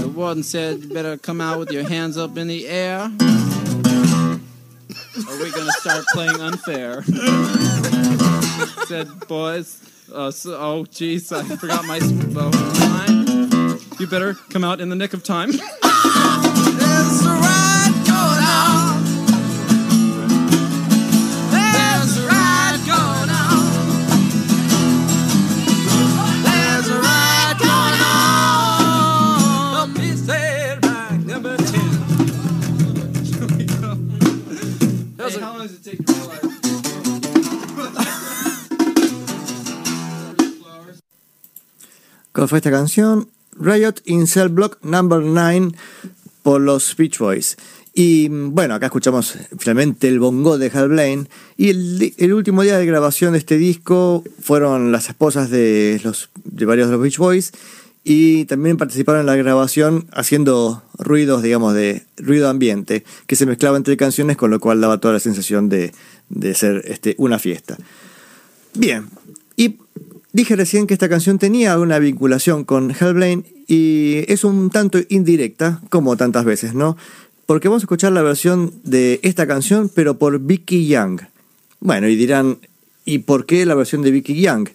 The 0.00 0.08
warden 0.16 0.42
said, 0.44 0.78
You 0.78 0.88
better 0.94 1.18
come 1.18 1.42
out 1.42 1.58
with 1.58 1.70
your 1.70 1.86
hands 1.86 2.16
up 2.16 2.38
in 2.38 2.48
the 2.48 2.66
air. 2.68 3.12
Or 5.28 5.38
we're 5.38 5.52
gonna 5.52 5.72
start 5.72 6.04
playing 6.12 6.40
unfair. 6.40 7.02
said, 8.86 9.28
boys, 9.28 9.80
uh, 10.12 10.30
so, 10.30 10.54
oh, 10.54 10.84
jeez, 10.84 11.32
I 11.32 11.44
forgot 11.56 11.84
my 11.84 12.00
bow. 12.34 12.50
You 13.98 14.06
better 14.06 14.34
come 14.34 14.64
out 14.64 14.80
in 14.80 14.88
the 14.88 14.96
nick 14.96 15.12
of 15.12 15.22
time. 15.22 15.52
Hey, 35.32 35.40
how 35.40 35.52
long 35.52 35.58
does 35.58 35.74
it 35.74 35.84
take 35.84 36.04
to 36.04 36.12
realize? 36.12 36.40
¿Cuál 42.32 42.48
fue 42.48 42.58
esta 42.58 42.70
canción? 42.72 43.28
Riot 43.52 44.02
in 44.06 44.26
Cell 44.26 44.48
Block 44.48 44.78
Number 44.82 45.20
9 45.20 45.72
por 46.42 46.60
los 46.60 46.96
Beach 46.96 47.18
Boys. 47.18 47.56
Y 47.94 48.28
bueno, 48.28 48.74
acá 48.74 48.86
escuchamos 48.86 49.36
finalmente 49.58 50.08
el 50.08 50.18
bongo 50.18 50.58
de 50.58 50.68
Hal 50.74 50.88
Blaine. 50.88 51.28
Y 51.56 51.70
el, 51.70 52.14
el 52.16 52.32
último 52.32 52.62
día 52.62 52.78
de 52.78 52.86
grabación 52.86 53.32
de 53.32 53.38
este 53.38 53.56
disco 53.56 54.24
fueron 54.40 54.90
las 54.90 55.08
esposas 55.10 55.50
de, 55.50 56.00
los, 56.02 56.30
de 56.42 56.64
varios 56.64 56.88
de 56.88 56.92
los 56.94 57.02
Beach 57.02 57.18
Boys. 57.18 57.52
Y 58.02 58.46
también 58.46 58.78
participaron 58.78 59.20
en 59.20 59.26
la 59.26 59.36
grabación 59.36 60.06
haciendo 60.12 60.82
ruidos, 60.98 61.42
digamos, 61.42 61.74
de 61.74 62.04
ruido 62.16 62.48
ambiente, 62.48 63.04
que 63.26 63.36
se 63.36 63.46
mezclaba 63.46 63.76
entre 63.76 63.96
canciones, 63.96 64.36
con 64.36 64.50
lo 64.50 64.58
cual 64.58 64.80
daba 64.80 64.98
toda 64.98 65.14
la 65.14 65.20
sensación 65.20 65.68
de, 65.68 65.92
de 66.30 66.54
ser 66.54 66.82
este, 66.86 67.14
una 67.18 67.38
fiesta. 67.38 67.76
Bien, 68.74 69.06
y 69.56 69.76
dije 70.32 70.56
recién 70.56 70.86
que 70.86 70.94
esta 70.94 71.08
canción 71.08 71.38
tenía 71.38 71.78
una 71.78 71.98
vinculación 71.98 72.64
con 72.64 72.94
Hal 72.98 73.14
Blaine 73.14 73.44
y 73.66 74.24
es 74.32 74.44
un 74.44 74.70
tanto 74.70 74.98
indirecta, 75.08 75.82
como 75.90 76.16
tantas 76.16 76.44
veces, 76.44 76.74
¿no? 76.74 76.96
Porque 77.46 77.68
vamos 77.68 77.82
a 77.82 77.84
escuchar 77.84 78.12
la 78.12 78.22
versión 78.22 78.72
de 78.84 79.20
esta 79.22 79.46
canción, 79.46 79.90
pero 79.92 80.18
por 80.18 80.38
Vicky 80.38 80.86
Young. 80.86 81.20
Bueno, 81.80 82.08
y 82.08 82.16
dirán, 82.16 82.58
¿y 83.04 83.18
por 83.18 83.44
qué 83.44 83.66
la 83.66 83.74
versión 83.74 84.02
de 84.02 84.12
Vicky 84.12 84.40
Young? 84.40 84.68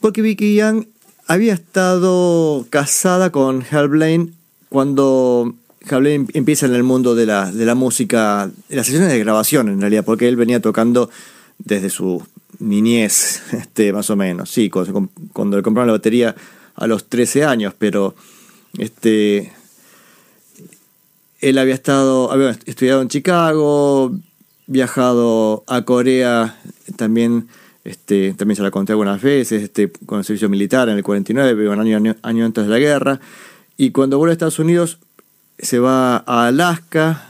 Porque 0.00 0.22
Vicky 0.22 0.54
Young 0.54 0.86
había 1.26 1.54
estado 1.54 2.66
casada 2.70 3.30
con 3.30 3.64
Hal 3.70 3.88
Blaine 3.88 4.32
cuando 4.68 5.54
Hal 5.90 6.00
Blaine 6.00 6.26
empieza 6.34 6.66
en 6.66 6.74
el 6.74 6.82
mundo 6.82 7.14
de 7.14 7.26
la, 7.26 7.50
de 7.50 7.64
la 7.64 7.74
música, 7.74 8.50
de 8.68 8.76
las 8.76 8.86
sesiones 8.86 9.10
de 9.10 9.18
grabación 9.18 9.68
en 9.68 9.80
realidad, 9.80 10.04
porque 10.04 10.28
él 10.28 10.36
venía 10.36 10.60
tocando 10.60 11.10
desde 11.58 11.90
su 11.90 12.22
niñez, 12.58 13.42
este, 13.52 13.92
más 13.92 14.10
o 14.10 14.16
menos, 14.16 14.50
sí, 14.50 14.70
cuando, 14.70 15.08
cuando 15.32 15.56
le 15.56 15.62
compraron 15.62 15.88
la 15.88 15.94
batería 15.94 16.34
a 16.74 16.86
los 16.86 17.08
13 17.08 17.44
años, 17.44 17.74
pero 17.78 18.14
este, 18.78 19.52
él 21.40 21.58
había 21.58 21.74
estado, 21.74 22.32
había 22.32 22.56
estudiado 22.64 23.02
en 23.02 23.08
Chicago, 23.08 24.12
viajado 24.66 25.64
a 25.66 25.82
Corea, 25.82 26.58
también, 26.96 27.48
este, 27.84 28.34
también 28.34 28.56
se 28.56 28.62
la 28.62 28.70
conté 28.70 28.92
algunas 28.92 29.20
veces, 29.20 29.62
este, 29.62 29.90
con 30.06 30.18
el 30.18 30.24
servicio 30.24 30.48
militar 30.48 30.88
en 30.88 30.96
el 30.96 31.02
49, 31.02 31.68
un 31.68 31.80
año, 31.80 31.96
año, 31.96 32.16
año 32.22 32.44
antes 32.44 32.64
de 32.64 32.70
la 32.70 32.78
guerra, 32.78 33.20
y 33.76 33.90
cuando 33.90 34.18
vuelve 34.18 34.32
a 34.32 34.34
Estados 34.34 34.58
Unidos 34.58 34.98
se 35.58 35.78
va 35.78 36.16
a 36.26 36.46
Alaska, 36.46 37.28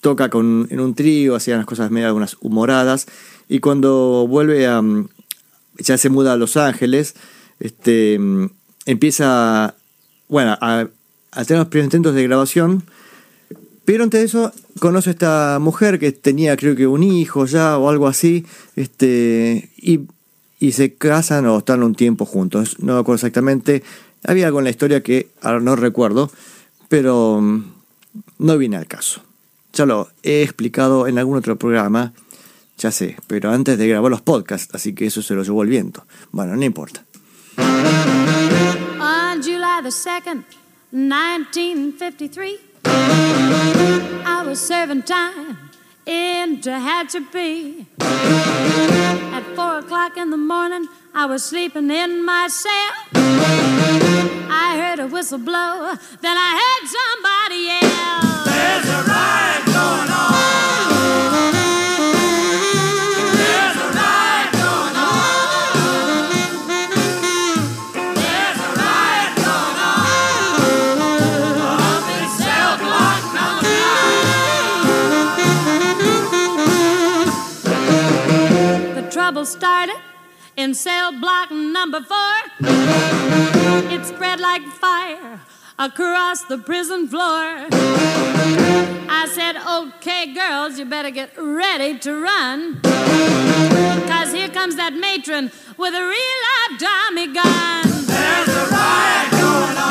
toca 0.00 0.30
con, 0.30 0.66
en 0.70 0.80
un 0.80 0.94
trío, 0.94 1.34
hacía 1.34 1.54
unas 1.54 1.66
cosas 1.66 1.90
medio 1.90 2.06
algunas 2.06 2.36
humoradas, 2.40 3.06
y 3.48 3.60
cuando 3.60 4.26
vuelve 4.28 4.66
a, 4.66 4.80
mm, 4.80 5.08
ya 5.78 5.98
se 5.98 6.08
muda 6.08 6.32
a 6.32 6.36
Los 6.36 6.56
Ángeles, 6.56 7.14
este, 7.58 8.18
mm, 8.18 8.46
empieza, 8.86 9.74
bueno, 10.28 10.56
a, 10.60 10.88
a 11.32 11.44
tener 11.44 11.60
los 11.60 11.68
primeros 11.68 11.86
intentos 11.86 12.14
de 12.14 12.22
grabación, 12.22 12.84
pero 13.92 14.04
antes 14.04 14.20
de 14.20 14.26
eso 14.26 14.52
conoce 14.78 15.10
a 15.10 15.14
esta 15.14 15.58
mujer 15.60 15.98
que 15.98 16.12
tenía 16.12 16.56
creo 16.56 16.76
que 16.76 16.86
un 16.86 17.02
hijo 17.02 17.44
ya 17.46 17.76
o 17.76 17.90
algo 17.90 18.06
así, 18.06 18.46
este, 18.76 19.68
y, 19.76 20.02
y 20.60 20.70
se 20.70 20.94
casan 20.94 21.46
o 21.46 21.58
están 21.58 21.82
un 21.82 21.96
tiempo 21.96 22.24
juntos, 22.24 22.76
no 22.78 22.94
me 22.94 23.00
acuerdo 23.00 23.16
exactamente, 23.16 23.82
había 24.22 24.46
algo 24.46 24.60
en 24.60 24.64
la 24.66 24.70
historia 24.70 25.02
que 25.02 25.30
ahora 25.42 25.58
no 25.58 25.74
recuerdo, 25.74 26.30
pero 26.88 27.40
mm, 27.40 27.64
no 28.38 28.58
viene 28.58 28.76
al 28.76 28.86
caso. 28.86 29.24
Ya 29.72 29.86
lo 29.86 30.08
he 30.22 30.42
explicado 30.44 31.08
en 31.08 31.18
algún 31.18 31.38
otro 31.38 31.56
programa, 31.56 32.12
ya 32.78 32.92
sé, 32.92 33.16
pero 33.26 33.50
antes 33.50 33.76
de 33.76 33.88
grabar 33.88 34.12
los 34.12 34.22
podcasts, 34.22 34.72
así 34.72 34.94
que 34.94 35.06
eso 35.06 35.20
se 35.20 35.34
lo 35.34 35.42
llevó 35.42 35.64
el 35.64 35.68
viento. 35.68 36.06
Bueno, 36.30 36.54
no 36.54 36.64
importa. 36.64 37.04
On 37.58 39.42
July 39.42 39.82
the 39.82 39.88
2nd, 39.88 40.44
1953, 40.92 42.69
I 42.84 44.42
was 44.46 44.60
serving 44.60 45.02
time 45.02 45.58
in 46.06 46.60
Tehachapi. 46.60 47.86
At 48.00 49.44
4 49.56 49.78
o'clock 49.78 50.16
in 50.16 50.30
the 50.30 50.36
morning, 50.36 50.88
I 51.14 51.26
was 51.26 51.44
sleeping 51.44 51.90
in 51.90 52.24
my 52.24 52.48
cell. 52.48 52.92
I 54.52 54.76
heard 54.80 54.98
a 55.00 55.06
whistle 55.06 55.38
blow, 55.38 55.94
then 56.20 56.36
I 56.36 56.50
heard 56.60 56.88
somebody 56.98 57.60
yell. 57.70 58.44
There's 58.44 58.88
a 58.88 59.02
riot 59.08 59.64
going 59.66 60.10
on. 60.10 60.69
Trouble 79.40 79.46
started 79.46 79.96
in 80.56 80.74
cell 80.74 81.12
block 81.18 81.50
number 81.50 82.02
four. 82.02 82.34
It 83.90 84.04
spread 84.04 84.38
like 84.38 84.62
fire 84.62 85.40
across 85.78 86.44
the 86.44 86.58
prison 86.58 87.08
floor. 87.08 87.66
I 89.08 89.26
said, 89.32 89.56
okay, 89.56 90.34
girls, 90.34 90.78
you 90.78 90.84
better 90.84 91.10
get 91.10 91.32
ready 91.38 91.98
to 92.00 92.20
run. 92.20 92.82
Cause 92.82 94.32
here 94.32 94.48
comes 94.48 94.76
that 94.76 94.92
matron 94.94 95.50
with 95.78 95.94
a 95.94 96.04
real 96.14 96.38
live 96.48 96.78
Tommy 96.78 97.26
gun. 97.32 97.86
There's 98.06 98.48
a 98.48 98.66
riot 98.70 99.30
going 99.30 99.78
on. 99.78 99.90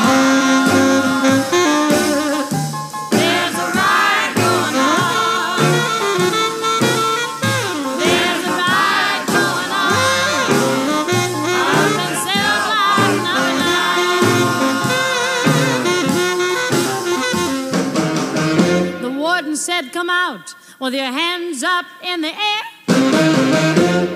Out 20.10 20.54
with 20.78 20.94
your 20.94 21.04
hands 21.04 21.62
up 21.62 21.86
in 22.02 22.20
the 22.20 22.28
air. 22.28 22.62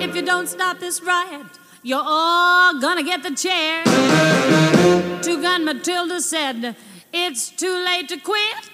If 0.01 0.15
you 0.15 0.21
don't 0.21 0.47
stop 0.47 0.79
this 0.79 1.01
riot, 1.01 1.47
you're 1.83 2.03
all 2.03 2.79
gonna 2.79 3.03
get 3.03 3.23
the 3.23 3.33
chair. 3.33 3.83
Two 5.21 5.41
Gun 5.41 5.65
Matilda 5.65 6.21
said, 6.21 6.75
It's 7.13 7.49
too 7.49 7.83
late 7.85 8.09
to 8.09 8.17
quit. 8.17 8.69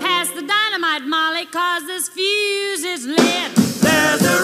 Pass 0.00 0.30
the 0.30 0.42
dynamite, 0.42 1.04
Molly, 1.06 1.46
cause 1.46 1.86
this 1.86 2.08
fuse 2.08 2.84
is 2.84 3.06
lit. 3.06 3.54
There's 3.82 4.22
a 4.22 4.43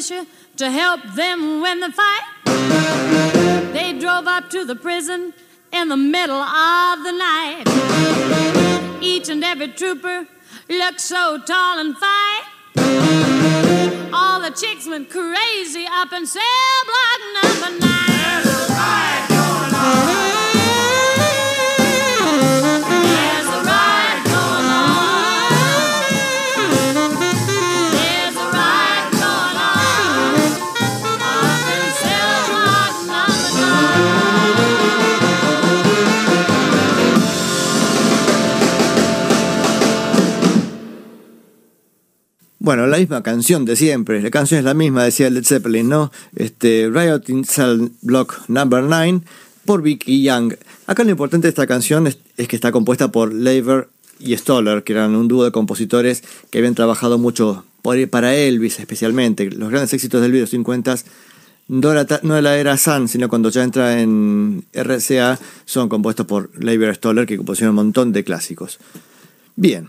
militia 0.00 0.26
to 0.56 0.70
help 0.70 1.02
them 1.14 1.60
win 1.60 1.80
the 1.80 1.92
fight. 1.92 2.22
They 3.72 3.98
drove 3.98 4.26
up 4.26 4.48
to 4.50 4.64
the 4.64 4.74
prison 4.74 5.34
in 5.72 5.88
the 5.88 5.96
middle 5.96 6.36
of 6.36 7.02
the 7.02 7.12
night. 7.12 7.64
Each 9.02 9.28
and 9.28 9.44
every 9.44 9.68
trooper 9.68 10.26
looked 10.68 11.00
so 11.00 11.38
tall 11.46 11.78
and 11.78 11.96
fine. 11.96 12.42
All 14.12 14.40
the 14.40 14.50
chicks 14.50 14.86
went 14.86 15.10
crazy 15.10 15.86
up 15.90 16.12
in 16.12 16.26
cell 16.26 16.42
block 16.86 17.20
number 17.42 17.86
nine. 17.86 18.42
There's 18.42 18.46
a 18.46 18.72
riot 18.72 19.28
going 19.28 19.74
on. 19.74 20.19
Bueno, 42.62 42.86
la 42.86 42.98
misma 42.98 43.22
canción 43.22 43.64
de 43.64 43.74
siempre, 43.74 44.20
la 44.20 44.30
canción 44.30 44.58
es 44.58 44.64
la 44.64 44.74
misma, 44.74 45.02
decía 45.04 45.30
Led 45.30 45.44
Zeppelin, 45.46 45.88
¿no? 45.88 46.12
Este, 46.36 46.90
Riot 46.92 47.22
in 47.28 47.44
Cell 47.44 47.88
Block 48.02 48.42
Number 48.48 48.82
9 48.82 49.22
por 49.64 49.80
Vicky 49.80 50.22
Young. 50.22 50.54
Acá 50.86 51.02
lo 51.04 51.10
importante 51.10 51.46
de 51.46 51.50
esta 51.50 51.66
canción 51.66 52.06
es, 52.06 52.18
que 52.48 52.56
está 52.56 52.70
compuesta 52.70 53.10
por 53.10 53.32
Lever 53.32 53.88
y 54.18 54.36
Stoller, 54.36 54.84
que 54.84 54.92
eran 54.92 55.16
un 55.16 55.26
dúo 55.26 55.44
de 55.44 55.52
compositores 55.52 56.22
que 56.50 56.58
habían 56.58 56.74
trabajado 56.74 57.16
mucho 57.18 57.64
para 58.10 58.34
Elvis 58.36 58.78
especialmente. 58.78 59.50
Los 59.50 59.70
grandes 59.70 59.94
éxitos 59.94 60.20
del 60.20 60.32
video 60.32 60.46
50 60.46 60.96
no 61.68 62.06
ta- 62.06 62.20
no 62.22 62.36
era 62.36 62.76
Sun, 62.76 63.08
sino 63.08 63.30
cuando 63.30 63.48
ya 63.48 63.62
entra 63.64 64.02
en 64.02 64.64
RCA, 64.74 65.38
son 65.64 65.88
compuestos 65.88 66.26
por 66.26 66.50
Lever 66.62 66.90
y 66.92 66.94
Stoller, 66.96 67.24
que 67.26 67.38
compusieron 67.38 67.70
un 67.70 67.76
montón 67.86 68.12
de 68.12 68.22
clásicos. 68.22 68.78
Bien, 69.56 69.88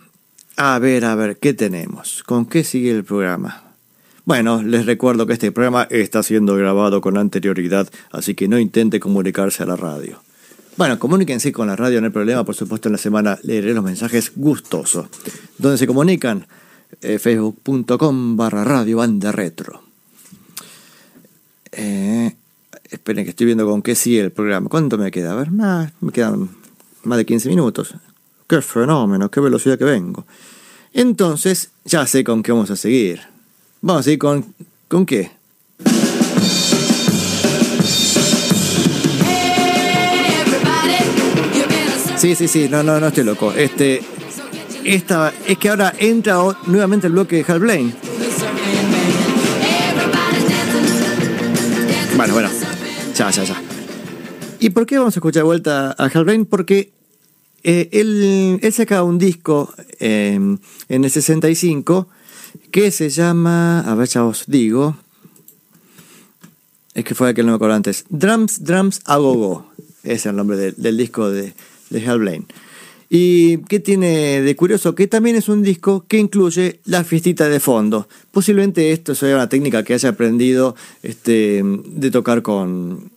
a 0.58 0.80
ver, 0.80 1.06
a 1.06 1.16
ver, 1.16 1.38
¿qué 1.38 1.54
tenemos? 1.54 2.24
¿Con 2.24 2.46
qué 2.46 2.64
sigue 2.64 2.92
el 2.92 3.04
programa? 3.04 3.64
Bueno, 4.26 4.62
les 4.62 4.86
recuerdo 4.86 5.26
que 5.26 5.34
este 5.34 5.52
programa 5.52 5.88
está 5.90 6.24
siendo 6.24 6.56
grabado 6.56 7.02
con 7.02 7.18
anterioridad, 7.18 7.90
así 8.12 8.36
que 8.36 8.48
no 8.48 8.60
intente 8.60 9.00
comunicarse 9.00 9.64
a 9.64 9.66
la 9.66 9.76
radio. 9.76 10.22
Bueno, 10.78 11.00
comuníquense 11.00 11.52
con 11.52 11.68
la 11.68 11.76
radio, 11.76 12.00
no 12.00 12.08
hay 12.08 12.14
problema, 12.14 12.46
por 12.46 12.56
supuesto 12.56 12.88
en 12.88 12.94
la 12.94 12.98
semana 12.98 13.38
leeré 13.44 13.74
los 13.74 13.84
mensajes 13.84 14.32
gustosos. 14.36 15.08
¿Dónde 15.58 15.78
se 15.78 15.88
comunican? 15.88 16.46
Eh, 17.02 17.20
Facebook.com 17.20 18.38
barra 18.38 18.64
radio 18.64 18.98
banda 18.98 19.32
retro. 19.32 19.82
Eh, 21.72 22.36
Esperen 22.92 23.24
que 23.24 23.30
estoy 23.30 23.46
viendo 23.46 23.66
con 23.66 23.82
qué 23.82 23.96
sigue 23.96 24.20
el 24.20 24.32
programa. 24.32 24.68
¿Cuánto 24.68 24.98
me 24.98 25.12
queda? 25.12 25.32
A 25.32 25.36
ver, 25.36 25.50
me 25.50 26.12
quedan 26.12 26.50
más 27.04 27.18
de 27.18 27.26
15 27.26 27.48
minutos. 27.48 27.96
¡Qué 28.52 28.62
fenómeno! 28.62 29.32
¡Qué 29.32 29.40
velocidad 29.40 29.78
que 29.78 29.86
vengo! 29.86 30.26
Entonces, 30.92 31.72
ya 31.86 32.06
sé 32.06 32.22
con 32.26 32.44
qué 32.44 32.52
vamos 32.52 32.70
a 32.70 32.76
seguir. 32.76 33.22
Vamos 33.80 34.02
a 34.02 34.04
seguir 34.04 34.20
con... 34.20 34.54
¿Con 34.90 35.06
qué? 35.06 35.32
Sí, 42.18 42.36
sí, 42.36 42.50
sí, 42.50 42.68
no, 42.70 42.84
no, 42.84 43.00
no 43.00 43.08
estoy 43.08 43.24
loco. 43.24 43.54
Este, 43.54 44.02
esta, 44.84 45.32
es 45.48 45.58
que 45.58 45.70
ahora 45.70 45.94
entra 45.98 46.36
nuevamente 46.66 47.08
el 47.08 47.14
bloque 47.14 47.38
de 47.38 47.54
Hal 47.54 47.60
Blaine. 47.60 47.96
Bueno, 52.18 52.34
bueno, 52.34 52.50
ya, 53.16 53.32
ya, 53.32 53.46
ya. 53.46 53.62
¿Y 54.60 54.72
por 54.72 54.86
qué 54.86 54.98
vamos 54.98 55.16
a 55.16 55.20
escuchar 55.20 55.40
de 55.40 55.46
vuelta 55.46 55.96
a 55.98 56.06
Hal 56.08 56.26
Blaine? 56.26 56.44
Porque 56.44 56.92
eh, 57.64 57.90
él, 57.92 58.60
él 58.62 59.02
un 59.04 59.18
disco 59.18 59.74
eh, 60.00 60.40
en 60.90 61.04
el 61.04 61.12
65 61.12 62.08
que 62.72 62.92
se 62.92 63.10
llama, 63.10 63.82
a 63.82 63.96
ver, 63.96 64.08
ya 64.08 64.26
os 64.26 64.46
digo, 64.48 64.96
es 66.94 67.04
que 67.04 67.16
fue 67.16 67.30
el 67.30 67.36
que 67.36 67.44
no 67.44 67.50
me 67.50 67.56
acuerdo 67.56 67.76
antes, 67.76 68.06
Drums, 68.10 68.64
Drums, 68.64 69.02
a 69.06 69.18
Go 69.18 69.34
Go. 69.34 69.66
Ese 70.04 70.14
es 70.14 70.26
el 70.26 70.36
nombre 70.36 70.58
del, 70.58 70.76
del 70.78 70.98
disco 70.98 71.30
de, 71.30 71.54
de 71.90 72.08
Hal 72.08 72.20
Blaine. 72.20 72.46
¿Y 73.14 73.58
qué 73.66 73.82
tiene 73.82 74.42
de 74.42 74.56
curioso? 74.56 74.96
Que 74.96 75.06
también 75.06 75.36
es 75.36 75.50
un 75.50 75.64
disco 75.64 76.06
que 76.08 76.18
incluye 76.18 76.80
la 76.86 77.04
fiestita 77.04 77.50
de 77.50 77.60
fondo. 77.60 78.08
Posiblemente 78.32 78.94
esto 78.94 79.16
sea 79.16 79.36
una 79.36 79.50
técnica 79.50 79.84
que 79.84 79.94
haya 79.94 80.10
aprendido 80.10 80.78
este, 81.04 81.62
de 81.62 82.10
tocar 82.10 82.42
con, 82.42 83.12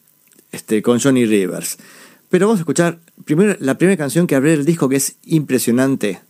este, 0.50 0.82
con 0.82 0.98
Johnny 0.98 1.26
Rivers. 1.26 1.78
Pero 2.34 2.48
vamos 2.48 2.58
a 2.58 2.62
escuchar 2.62 2.98
primero 3.24 3.54
la 3.60 3.78
primera 3.78 3.96
canción 3.96 4.26
que 4.26 4.34
abre 4.34 4.54
el 4.54 4.64
disco 4.64 4.88
que 4.88 4.96
es 4.96 5.18
impresionante. 5.22 6.20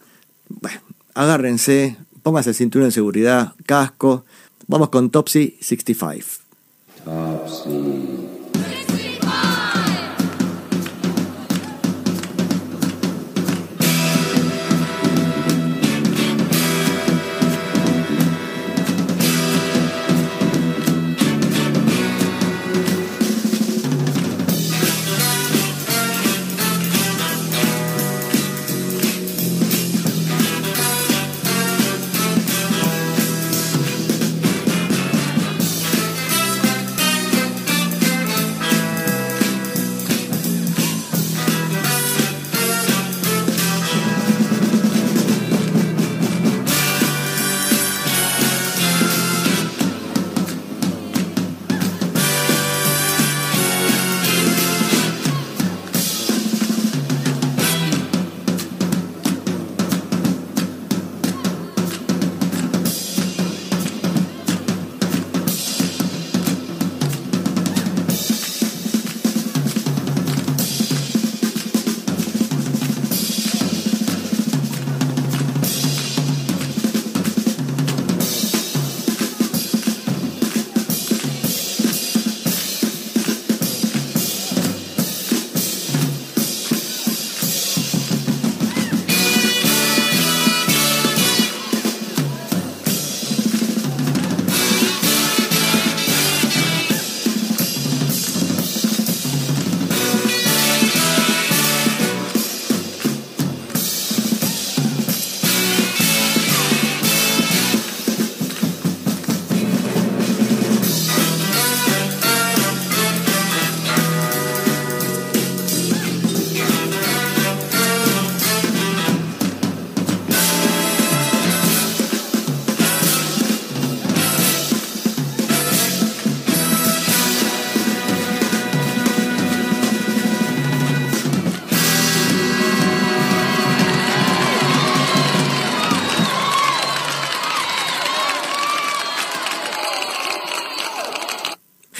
Bueno, 0.51 0.83
agárrense, 1.15 1.97
pónganse 2.23 2.51
el 2.51 2.57
cinturón 2.57 2.89
de 2.89 2.93
seguridad, 2.93 3.55
casco. 3.65 4.27
Vamos 4.67 4.91
con 4.91 5.09
Topsy 5.09 5.57
65. 5.63 6.43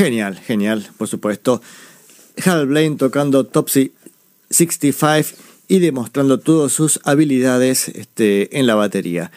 Genial, 0.05 0.39
genial, 0.39 0.87
por 0.99 1.09
supuesto. 1.09 1.63
Hal 2.45 2.67
Blaine 2.67 2.99
tocando 2.99 3.47
Topsy 3.47 3.95
65 4.51 5.41
y 5.67 5.79
demostrando 5.79 6.41
todas 6.41 6.73
sus 6.73 7.01
habilidades 7.05 7.89
este, 7.89 8.59
en 8.59 8.67
la 8.67 8.75
batería. 8.75 9.33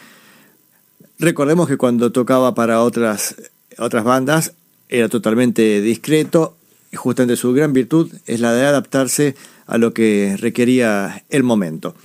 Recordemos 1.20 1.70
que 1.70 1.78
cuando 1.78 2.12
tocaba 2.12 2.54
para 2.54 2.82
otras, 2.82 3.36
otras 3.78 4.04
bandas 4.04 4.56
era 4.90 5.08
totalmente 5.08 5.80
discreto. 5.80 6.58
Justamente 6.94 7.38
su 7.38 7.54
gran 7.54 7.72
virtud 7.72 8.12
es 8.26 8.42
la 8.42 8.52
de 8.52 8.66
adaptarse 8.66 9.38
a 9.68 9.78
lo 9.78 9.94
que 9.94 10.36
requería 10.38 11.24
el 11.30 11.44
momento. 11.44 11.96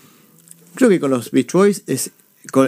Creo 0.77 0.89
que 0.89 1.01
con 1.01 1.11
los 1.11 1.33
Beach 1.33 1.51
Boys 1.51 1.83
es, 1.89 2.13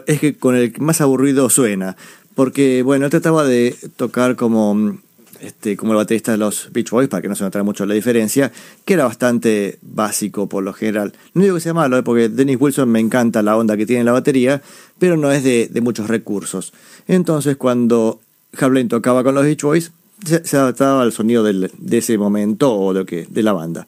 es 0.09 0.19
que 0.19 0.37
con 0.37 0.57
el 0.57 0.75
más 0.81 1.01
aburrido 1.01 1.49
suena. 1.51 1.97
Porque, 2.35 2.83
bueno, 2.83 3.09
trataba 3.11 3.45
de 3.45 3.77
tocar 3.97 4.35
como, 4.35 4.99
este, 5.45 5.77
como 5.77 5.93
el 5.93 5.97
baterista 5.97 6.33
de 6.33 6.39
los 6.39 6.71
Beach 6.73 6.91
Boys, 6.91 7.09
para 7.09 7.23
que 7.23 7.29
no 7.29 7.35
se 7.35 7.45
notara 7.45 7.62
mucho 7.62 7.85
la 7.87 7.95
diferencia, 7.95 8.51
que 8.85 8.95
era 8.95 9.05
bastante 9.05 9.79
básico 9.83 10.49
por 10.49 10.65
lo 10.65 10.73
general. 10.73 11.12
No 11.35 11.43
digo 11.43 11.55
que 11.57 11.61
sea 11.61 11.75
malo, 11.75 11.99
¿eh? 11.99 12.03
porque 12.03 12.29
Dennis 12.29 12.57
Wilson 12.59 12.89
me 12.89 13.01
encanta 13.01 13.43
la 13.43 13.57
onda 13.57 13.77
que 13.77 13.87
tiene 13.87 14.01
en 14.01 14.07
la 14.07 14.12
batería, 14.12 14.62
pero 14.99 15.16
no 15.16 15.31
es 15.31 15.45
de, 15.45 15.69
muchos 15.83 16.09
recursos. 16.09 16.73
Entonces, 17.07 17.57
cuando 17.57 18.21
Hal 18.59 18.71
Blaine 18.71 18.89
tocaba 18.89 19.23
con 19.23 19.35
los 19.35 19.45
Beach 19.45 19.62
Boys, 19.62 19.93
se, 20.25 20.57
adaptaba 20.57 21.03
al 21.03 21.12
sonido 21.12 21.45
de 21.45 21.99
ese 21.99 22.16
momento 22.16 22.75
o 22.75 22.95
de, 22.95 23.01
lo 23.01 23.07
que, 23.07 23.27
de 23.29 23.43
la 23.43 23.53
banda. 23.53 23.87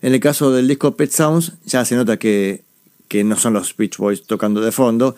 En 0.00 0.14
el 0.14 0.20
caso 0.20 0.52
del 0.52 0.68
disco 0.68 0.96
Pet 0.96 1.10
Sounds, 1.10 1.52
ya 1.64 1.84
se 1.84 1.96
nota 1.96 2.18
que, 2.18 2.62
que 3.08 3.24
no 3.24 3.36
son 3.36 3.54
los 3.54 3.76
Beach 3.76 3.96
Boys 3.96 4.22
tocando 4.22 4.60
de 4.60 4.72
fondo, 4.72 5.16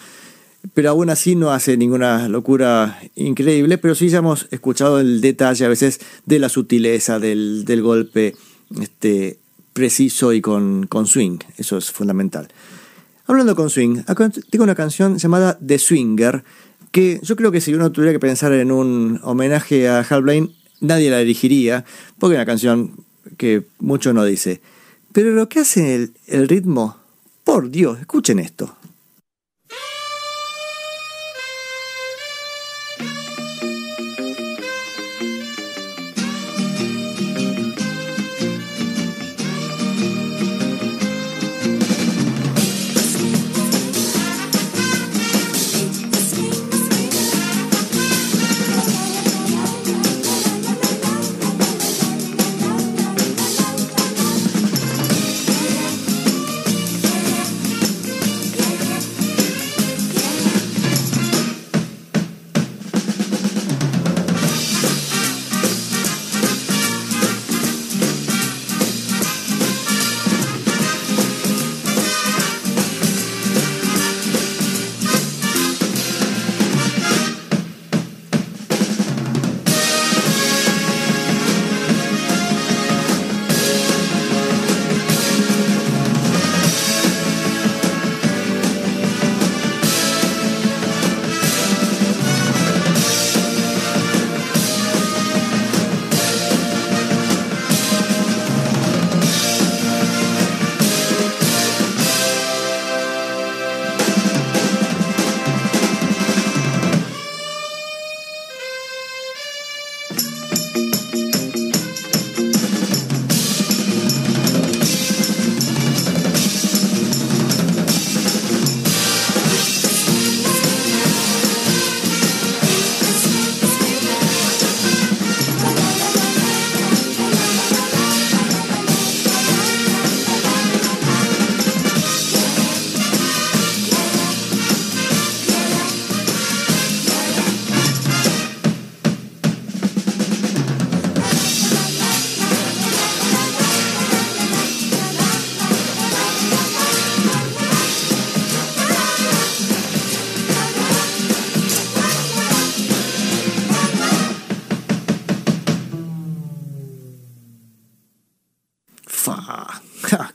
pero 0.75 0.91
aún 0.91 1.11
así 1.11 1.37
no 1.37 1.51
hace 1.51 1.77
ninguna 1.77 2.29
locura 2.29 2.99
increíble, 3.15 3.79
pero 3.79 3.95
sí 3.95 4.09
ya 4.09 4.19
hemos 4.19 4.49
escuchado 4.51 5.01
el 5.01 5.21
detalle 5.21 5.65
a 5.65 5.69
veces 5.69 6.01
de 6.25 6.39
la 6.39 6.49
sutileza 6.49 7.19
del, 7.19 7.65
del 7.65 7.83
golpe 7.83 8.35
este, 8.81 9.39
preciso 9.73 10.33
y 10.33 10.41
con, 10.41 10.87
con 10.87 11.07
swing, 11.07 11.39
eso 11.57 11.77
es 11.77 11.91
fundamental. 11.91 12.49
Hablando 13.27 13.57
con 13.57 13.71
swing, 13.71 14.03
tengo 14.51 14.65
una 14.65 14.75
canción 14.75 15.19
llamada 15.19 15.59
The 15.65 15.79
Swinger, 15.79 16.45
que 16.93 17.21
yo 17.23 17.37
creo 17.37 17.53
que 17.53 17.61
si 17.61 17.75
uno 17.75 17.93
tuviera 17.93 18.13
que 18.13 18.21
pensar 18.21 18.53
en 18.53 18.71
un 18.73 19.21
homenaje 19.23 19.89
a 19.89 20.01
Hal 20.01 20.23
Blaine, 20.23 20.51
nadie 20.81 21.11
la 21.11 21.21
elegiría, 21.21 21.85
porque 22.19 22.35
es 22.35 22.39
una 22.39 22.47
canción 22.47 23.05
que 23.37 23.65
mucho 23.79 24.13
no 24.13 24.25
dice. 24.25 24.61
Pero 25.13 25.33
lo 25.33 25.49
que 25.49 25.61
hace 25.61 25.95
el, 25.95 26.13
el 26.27 26.49
ritmo, 26.49 26.97
por 27.45 27.71
Dios, 27.71 27.99
escuchen 28.01 28.39
esto. 28.39 28.77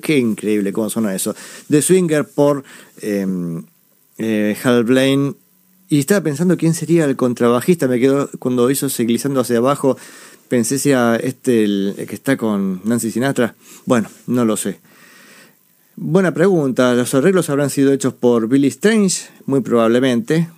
Qué 0.01 0.17
increíble 0.17 0.73
cómo 0.73 0.89
suena 0.89 1.15
eso. 1.15 1.35
The 1.69 1.81
Swinger 1.81 2.25
por 2.25 2.63
eh, 3.01 3.25
eh, 4.17 4.57
Hal 4.63 4.83
Blaine. 4.83 5.35
Y 5.89 5.99
estaba 5.99 6.21
pensando 6.21 6.55
quién 6.55 6.73
sería 6.73 7.05
el 7.05 7.17
contrabajista. 7.17 7.87
Me 7.87 7.99
quedó 7.99 8.29
cuando 8.39 8.69
hizo 8.71 8.87
Glissando 8.97 9.41
hacia 9.41 9.57
abajo. 9.57 9.97
Pensé 10.47 10.79
si 10.79 10.91
era 10.91 11.17
este 11.17 11.63
el, 11.63 11.95
el 11.97 12.07
que 12.07 12.15
está 12.15 12.37
con 12.37 12.81
Nancy 12.85 13.11
Sinatra. 13.11 13.55
Bueno, 13.85 14.09
no 14.27 14.45
lo 14.45 14.55
sé. 14.55 14.79
Buena 15.97 16.33
pregunta. 16.33 16.93
Los 16.93 17.13
arreglos 17.13 17.49
habrán 17.49 17.69
sido 17.69 17.91
hechos 17.91 18.13
por 18.13 18.47
Billy 18.47 18.69
Strange, 18.69 19.27
muy 19.45 19.61
probablemente. 19.61 20.49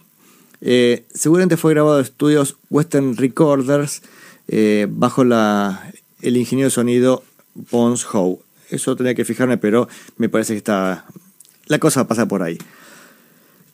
Eh, 0.61 1.03
seguramente 1.14 1.57
fue 1.57 1.73
grabado 1.73 1.97
en 1.97 2.05
estudios 2.05 2.55
Western 2.69 3.18
Recorders 3.18 4.01
eh, 4.47 4.88
bajo 4.89 5.26
la, 5.26 5.91
el 6.22 6.38
ingeniero 6.38 6.68
de 6.68 6.72
sonido 6.72 7.23
Bones 7.55 8.05
Howe. 8.11 8.39
Eso 8.69 8.95
tenía 8.95 9.15
que 9.15 9.25
fijarme, 9.25 9.57
pero 9.57 9.88
me 10.17 10.30
parece 10.30 10.53
que 10.53 10.57
está. 10.57 11.05
La 11.67 11.80
cosa 11.80 12.07
pasa 12.07 12.27
por 12.27 12.43
ahí. 12.43 12.57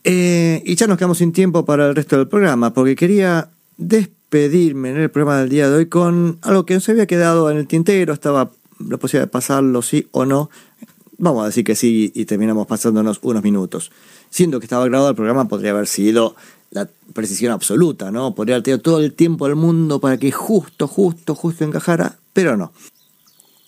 Eh, 0.04 0.62
y 0.64 0.74
ya 0.76 0.86
nos 0.86 0.96
quedamos 0.96 1.18
sin 1.18 1.32
tiempo 1.32 1.64
para 1.64 1.88
el 1.88 1.94
resto 1.94 2.16
del 2.16 2.28
programa, 2.28 2.72
porque 2.72 2.96
quería 2.96 3.50
despedirme 3.76 4.90
en 4.90 4.96
el 4.98 5.10
programa 5.10 5.40
del 5.40 5.48
día 5.48 5.68
de 5.68 5.76
hoy 5.76 5.86
con 5.86 6.38
algo 6.42 6.64
que 6.64 6.74
no 6.74 6.80
se 6.80 6.92
había 6.92 7.06
quedado 7.06 7.50
en 7.50 7.58
el 7.58 7.66
tintero, 7.66 8.12
estaba 8.12 8.50
la 8.78 8.96
posibilidad 8.96 9.26
de 9.26 9.30
pasarlo 9.30 9.82
sí 9.82 10.08
o 10.12 10.24
no. 10.24 10.50
Vamos 11.18 11.42
a 11.42 11.46
decir 11.46 11.64
que 11.64 11.74
sí 11.74 12.12
y 12.14 12.24
terminamos 12.24 12.66
pasándonos 12.66 13.18
unos 13.22 13.42
minutos. 13.42 13.90
Siendo 14.30 14.58
que 14.58 14.66
estaba 14.66 14.86
grabado 14.86 15.10
el 15.10 15.16
programa, 15.16 15.48
podría 15.48 15.72
haber 15.72 15.86
sido 15.86 16.34
la 16.70 16.88
precisión 17.12 17.52
absoluta, 17.52 18.10
¿no? 18.10 18.34
Podría 18.34 18.56
haber 18.56 18.62
tenido 18.62 18.80
todo 18.80 19.00
el 19.00 19.12
tiempo 19.12 19.46
del 19.46 19.56
mundo 19.56 20.00
para 20.00 20.16
que 20.16 20.30
justo, 20.30 20.86
justo, 20.86 21.34
justo 21.34 21.64
encajara, 21.64 22.16
pero 22.32 22.56
no. 22.56 22.72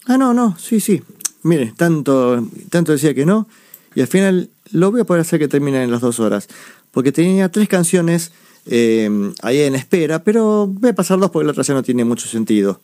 Ah, 0.06 0.18
no, 0.18 0.34
no, 0.34 0.56
sí, 0.58 0.80
sí. 0.80 1.02
Mire, 1.42 1.72
tanto, 1.76 2.46
tanto 2.70 2.92
decía 2.92 3.14
que 3.14 3.26
no, 3.26 3.48
y 3.94 4.00
al 4.00 4.06
final 4.06 4.50
lo 4.70 4.90
voy 4.90 5.00
a 5.00 5.04
poder 5.04 5.20
hacer 5.20 5.38
que 5.38 5.48
termine 5.48 5.82
en 5.82 5.90
las 5.90 6.00
dos 6.00 6.20
horas. 6.20 6.48
Porque 6.90 7.12
tenía 7.12 7.50
tres 7.50 7.68
canciones 7.68 8.32
eh, 8.66 9.08
ahí 9.42 9.60
en 9.60 9.74
espera, 9.74 10.22
pero 10.22 10.66
voy 10.66 10.90
a 10.90 10.94
pasar 10.94 11.18
dos 11.18 11.30
porque 11.30 11.46
la 11.46 11.52
otra 11.52 11.64
ya 11.64 11.74
no 11.74 11.82
tiene 11.82 12.04
mucho 12.04 12.28
sentido. 12.28 12.80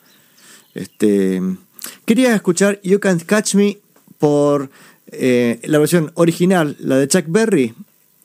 Este, 0.75 1.43
quería 2.05 2.35
escuchar 2.35 2.81
You 2.83 3.01
Can't 3.01 3.25
Catch 3.25 3.55
Me 3.55 3.79
por 4.19 4.71
eh, 5.09 5.61
la 5.65 5.79
versión 5.79 6.11
original, 6.15 6.77
la 6.81 6.97
de 6.97 7.09
Chuck 7.09 7.25
Berry, 7.29 7.75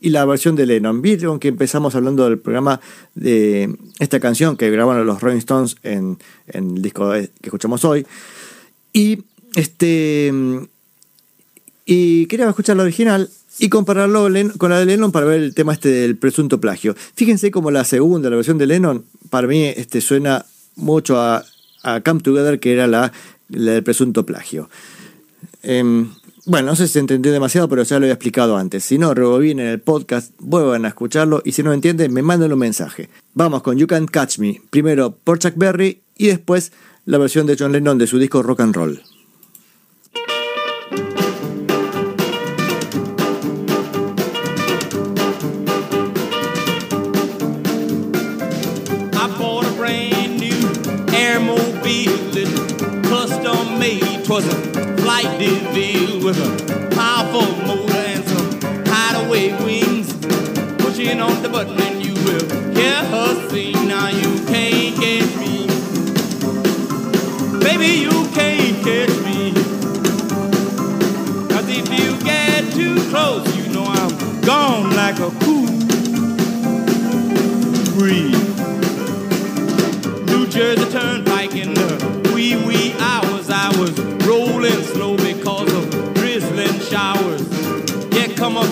y 0.04 0.10
la 0.10 0.26
versión 0.26 0.56
de 0.58 0.66
Lennon. 0.66 1.02
Vieron 1.02 1.40
que 1.40 1.48
empezamos 1.48 1.96
hablando 1.96 2.26
del 2.26 2.38
programa 2.38 2.82
de 3.16 3.74
esta 4.00 4.20
canción 4.20 4.58
que 4.58 4.70
grabaron 4.70 5.08
los 5.08 5.22
Rolling 5.22 5.38
Stones 5.38 5.78
en, 5.82 6.18
en 6.48 6.76
el 6.76 6.82
disco 6.82 7.12
que 7.12 7.30
escuchamos 7.42 7.86
hoy. 7.86 8.06
Y 8.94 9.24
este 9.56 10.32
y 11.86 12.26
quería 12.28 12.48
escuchar 12.48 12.78
la 12.78 12.84
original 12.84 13.30
y 13.60 13.70
compararlo 13.70 14.28
con 14.58 14.72
la 14.72 14.80
de 14.80 14.86
Lennon 14.86 15.12
para 15.12 15.26
ver 15.26 15.42
el 15.42 15.54
tema 15.54 15.74
este 15.74 15.90
del 15.90 16.18
presunto 16.18 16.60
plagio. 16.60 16.96
Fíjense 17.16 17.52
como 17.52 17.72
la 17.72 17.84
segunda, 17.84 18.30
la 18.30 18.38
versión 18.38 18.58
de 18.58 18.68
Lennon, 18.68 19.06
para 19.30 19.48
mí 19.48 19.64
este, 19.66 20.02
suena 20.02 20.46
mucho 20.76 21.20
a, 21.20 21.44
a 21.84 22.02
Come 22.02 22.22
Together, 22.22 22.60
que 22.60 22.74
era 22.74 22.88
la, 22.88 23.12
la 23.50 23.74
del 23.74 23.84
presunto 23.84 24.26
plagio. 24.26 24.70
Em, 25.62 26.10
bueno, 26.46 26.70
no 26.70 26.76
sé 26.76 26.88
si 26.88 26.94
se 26.94 27.00
entendió 27.00 27.32
demasiado, 27.32 27.70
pero 27.70 27.84
ya 27.84 28.00
lo 28.00 28.06
había 28.06 28.14
explicado 28.14 28.58
antes. 28.58 28.84
Si 28.84 28.98
no, 28.98 29.14
rebobinen 29.14 29.68
el 29.68 29.80
podcast, 29.80 30.34
vuelvan 30.40 30.86
a 30.86 30.90
escucharlo 30.90 31.42
y 31.46 31.52
si 31.52 31.64
no 31.64 31.74
entienden, 31.74 32.12
me 32.12 32.22
mandan 32.22 32.52
un 32.52 32.60
mensaje. 32.60 33.10
Vamos 33.34 33.62
con 33.62 33.78
You 33.78 33.88
Can't 33.88 34.10
Catch 34.10 34.40
Me, 34.40 34.62
primero 34.70 35.16
por 35.24 35.40
Chuck 35.40 35.54
Berry 35.56 36.02
y 36.18 36.28
después 36.28 36.72
la 37.06 37.18
versión 37.18 37.46
de 37.46 37.56
John 37.58 37.72
Lennon 37.72 37.98
de 37.98 38.08
su 38.08 38.18
disco 38.18 38.42
Rock 38.44 38.62
and 38.62 38.76
Roll. 38.76 39.04
Bought 54.26 54.46
a 54.46 54.98
flight 55.04 55.38
DeVille 55.38 56.24
with 56.26 56.40
a 56.40 56.96
powerful 56.96 57.46
motor 57.68 57.94
and 57.94 58.24
some 58.26 58.86
hideaway 58.88 59.52
wings. 59.64 60.14
Pushing 60.82 61.20
on 61.20 61.44
the 61.44 61.50
button 61.50 61.80
and 61.80 62.02
you 62.04 62.14
will 62.14 62.74
hear 62.74 62.96
her 63.14 63.50
sing. 63.50 63.88
Now 63.88 64.08
you 64.08 64.32
can't 64.48 64.96
catch 64.96 65.36
me, 65.38 65.53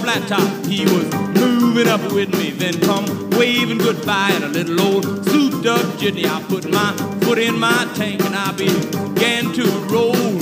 flat 0.01 0.27
top, 0.27 0.65
he 0.65 0.83
was 0.85 1.20
moving 1.73 1.87
up 1.87 2.01
with 2.11 2.29
me. 2.37 2.51
Then 2.51 2.79
come 2.81 3.05
waving 3.31 3.77
goodbye 3.77 4.31
in 4.35 4.43
a 4.43 4.47
little 4.49 4.81
old 4.81 5.05
souped 5.25 5.65
up 5.65 5.85
jitney. 5.99 6.25
I 6.25 6.41
put 6.43 6.69
my 6.69 6.91
foot 7.21 7.37
in 7.37 7.57
my 7.57 7.89
tank 7.95 8.21
and 8.25 8.35
I 8.35 8.51
began 8.51 9.53
to 9.53 9.63
roll. 9.93 10.33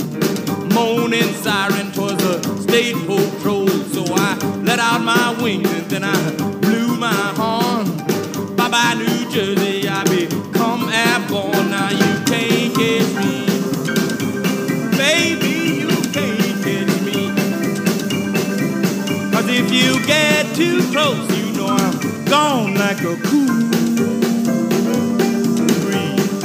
Moaning 0.74 1.32
siren 1.34 1.92
twas 1.92 2.16
the 2.16 2.62
state 2.62 2.96
patrol. 3.06 3.68
So 3.68 4.04
I 4.08 4.34
let 4.64 4.80
out 4.80 5.02
my 5.02 5.36
wings 5.40 5.70
and 5.70 5.86
then 5.90 6.04
I 6.04 6.18
blew 6.60 6.96
my 6.96 7.22
horn. 7.40 7.86
Bye 8.56 8.68
bye, 8.68 8.94
New 8.94 9.30
Jersey, 9.30 9.88
I 9.88 10.02
become 10.04 10.88
airborne. 10.88 11.70
Now 11.70 11.90
you 11.90 12.24
can't 12.26 12.74
catch 12.74 13.24
me. 13.24 13.49
Too 20.60 20.82
close, 20.92 21.38
you 21.38 21.52
know 21.56 21.68
I'm 21.68 22.24
gone 22.26 22.74
like 22.74 23.00
a 23.00 23.16
cool 23.28 23.62
breeze. 25.84 26.42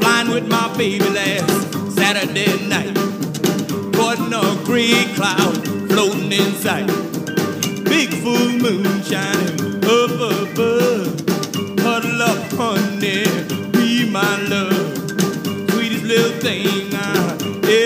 Flying 0.00 0.30
with 0.30 0.48
my 0.48 0.74
baby 0.78 1.10
last 1.10 1.94
Saturday 1.94 2.66
night. 2.66 2.94
Caught 3.92 4.32
a 4.32 4.64
gray 4.64 5.04
cloud 5.14 5.58
floating 5.90 6.32
in 6.32 6.54
sight. 6.54 6.86
Big 7.84 8.08
full 8.22 8.48
moon 8.64 9.02
shining 9.02 9.84
up 9.84 10.14
above. 10.32 11.20
Huddle 11.84 12.22
up, 12.22 12.50
honey, 12.52 13.26
be 13.72 14.08
my 14.10 14.40
love. 14.52 14.96
Sweetest 15.70 16.04
little 16.04 16.40
thing 16.40 16.94
I 16.94 17.36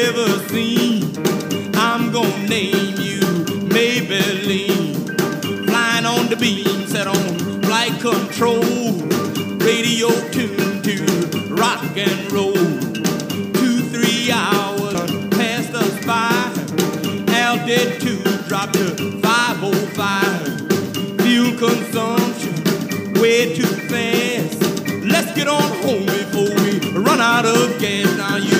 ever 0.04 0.28
seen. 0.50 1.02
I'm 1.74 2.12
gonna 2.12 2.46
name 2.46 2.94
you 3.00 3.11
Maybelline. 4.22 5.66
Flying 5.66 6.06
on 6.06 6.28
the 6.28 6.36
beam, 6.36 6.86
set 6.86 7.06
on 7.06 7.62
flight 7.62 7.98
control. 8.00 8.62
Radio 9.58 10.08
tuned 10.30 10.84
to 10.84 11.04
rock 11.54 11.82
and 11.96 12.32
roll. 12.32 12.52
Two, 12.52 13.80
three 13.90 14.30
hours 14.32 15.10
passed 15.30 15.74
us 15.74 16.06
by. 16.06 16.52
Altitude 17.32 18.24
dropped 18.48 18.74
to 18.74 19.20
505. 19.20 21.20
Fuel 21.20 21.56
consumption 21.58 22.54
way 23.20 23.54
too 23.54 23.66
fast. 23.90 24.60
Let's 25.04 25.32
get 25.34 25.48
on 25.48 25.62
home 25.82 26.06
before 26.06 26.54
we 26.62 26.78
run 26.98 27.20
out 27.20 27.44
of 27.44 27.78
gas. 27.80 28.16
Now 28.16 28.36
you 28.36 28.56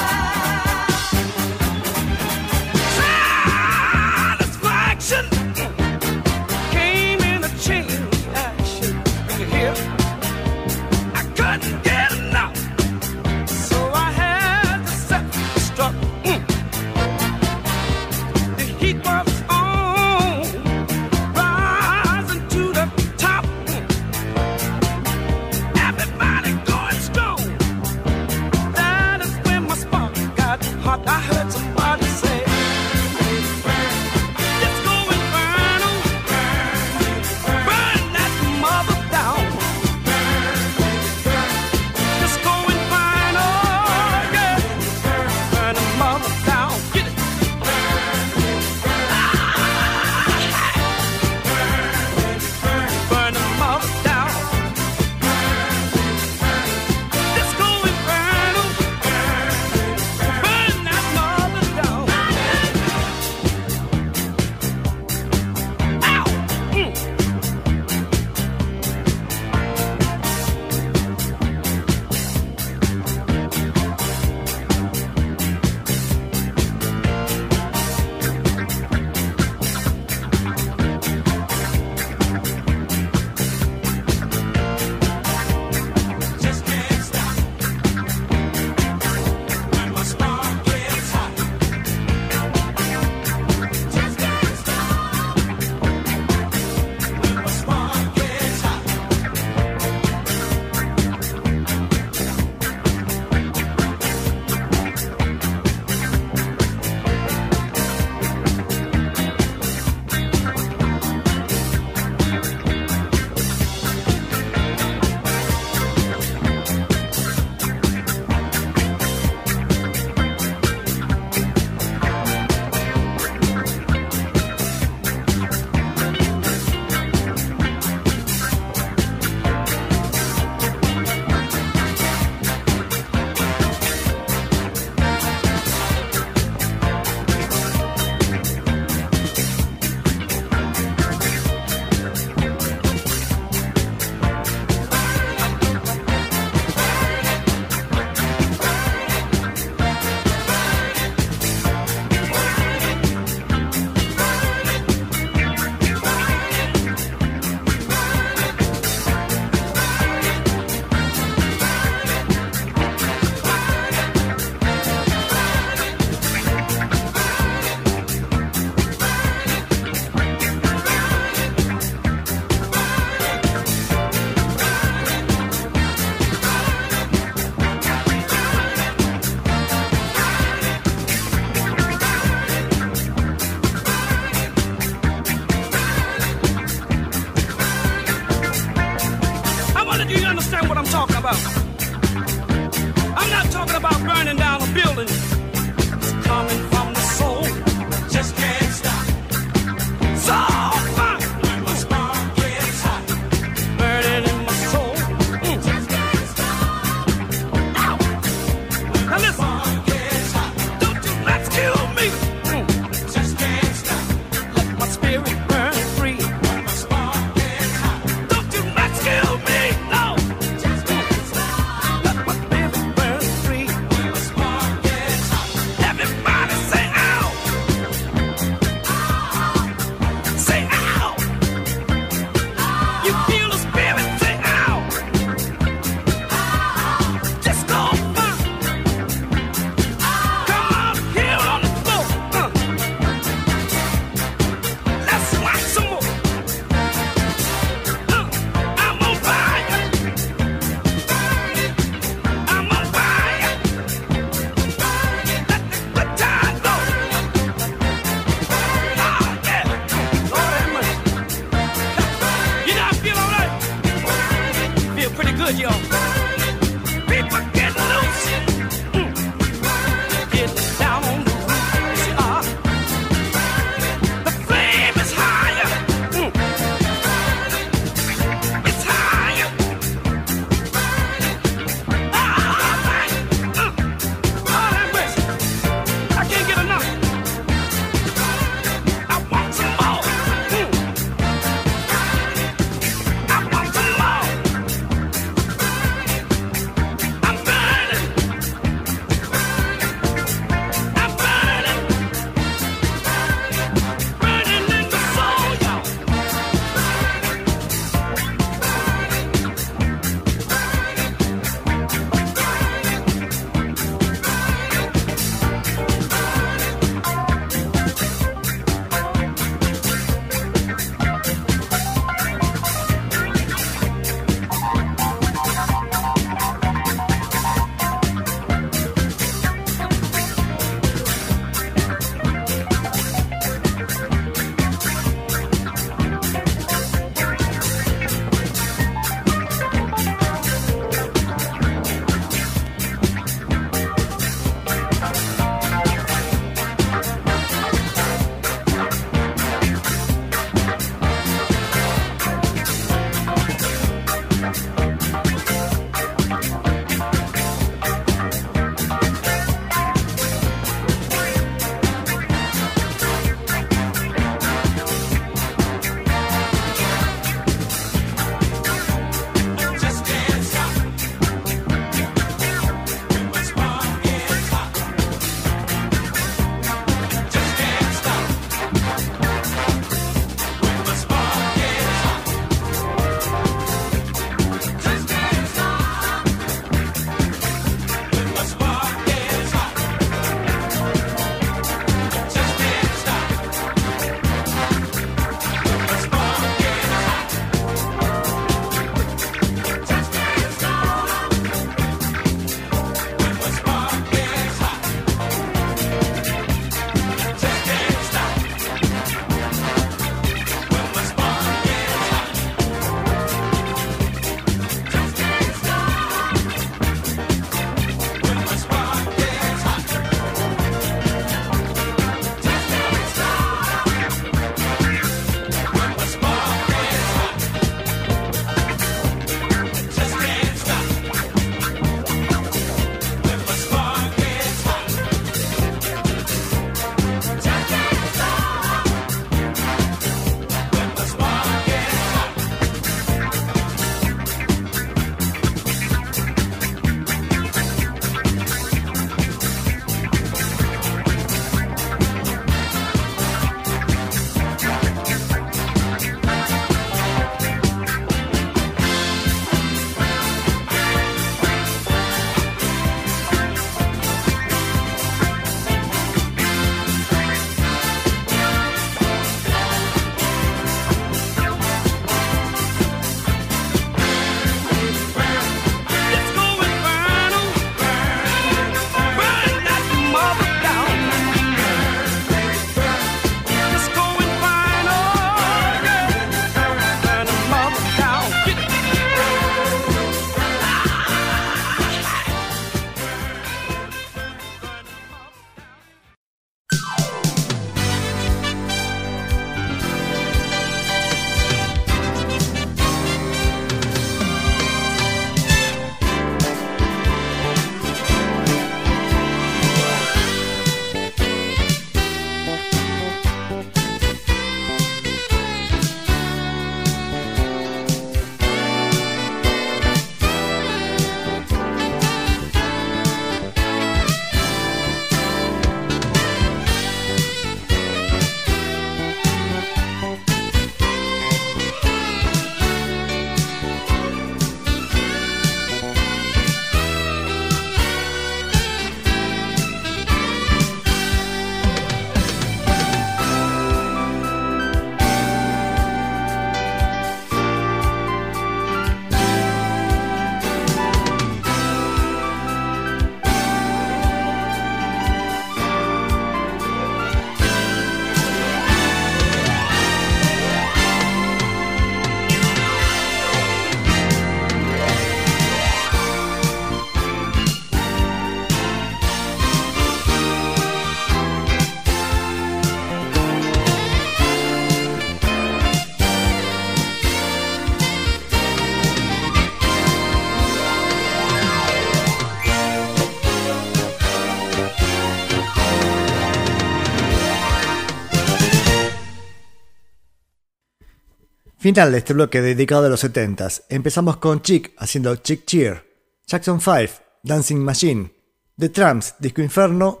Final 591.60 591.92
de 591.92 591.98
este 591.98 592.14
bloque 592.14 592.40
dedicado 592.40 592.86
a 592.86 592.88
los 592.88 593.04
70s. 593.04 593.64
Empezamos 593.68 594.16
con 594.16 594.40
Chick 594.40 594.72
haciendo 594.78 595.14
Chick 595.16 595.44
Cheer, 595.44 595.84
Jackson 596.26 596.58
5, 596.58 597.04
Dancing 597.22 597.58
Machine, 597.58 598.14
The 598.56 598.70
Tramps, 598.70 599.16
Disco 599.18 599.42
Inferno 599.42 600.00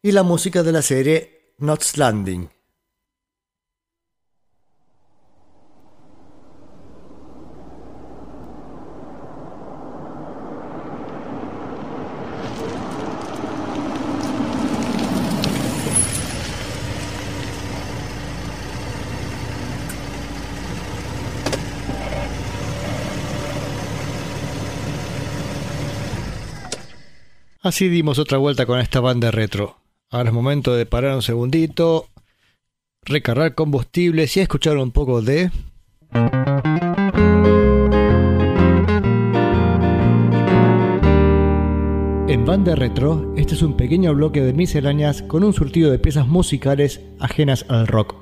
y 0.00 0.12
la 0.12 0.22
música 0.22 0.62
de 0.62 0.72
la 0.72 0.80
serie 0.80 1.52
Knots 1.58 1.98
Landing. 1.98 2.48
Así 27.64 27.88
dimos 27.88 28.18
otra 28.18 28.36
vuelta 28.36 28.66
con 28.66 28.78
esta 28.78 29.00
banda 29.00 29.30
retro. 29.30 29.78
Ahora 30.10 30.28
es 30.28 30.34
momento 30.34 30.74
de 30.74 30.84
parar 30.84 31.14
un 31.14 31.22
segundito, 31.22 32.08
recargar 33.00 33.54
combustibles 33.54 34.36
y 34.36 34.40
escuchar 34.40 34.76
un 34.76 34.90
poco 34.90 35.22
de... 35.22 35.50
En 42.28 42.44
Banda 42.44 42.74
Retro, 42.74 43.32
este 43.38 43.54
es 43.54 43.62
un 43.62 43.78
pequeño 43.78 44.12
bloque 44.12 44.42
de 44.42 44.52
misceláneas 44.52 45.22
con 45.22 45.42
un 45.42 45.54
surtido 45.54 45.90
de 45.90 45.98
piezas 45.98 46.28
musicales 46.28 47.00
ajenas 47.18 47.64
al 47.70 47.86
rock. 47.86 48.14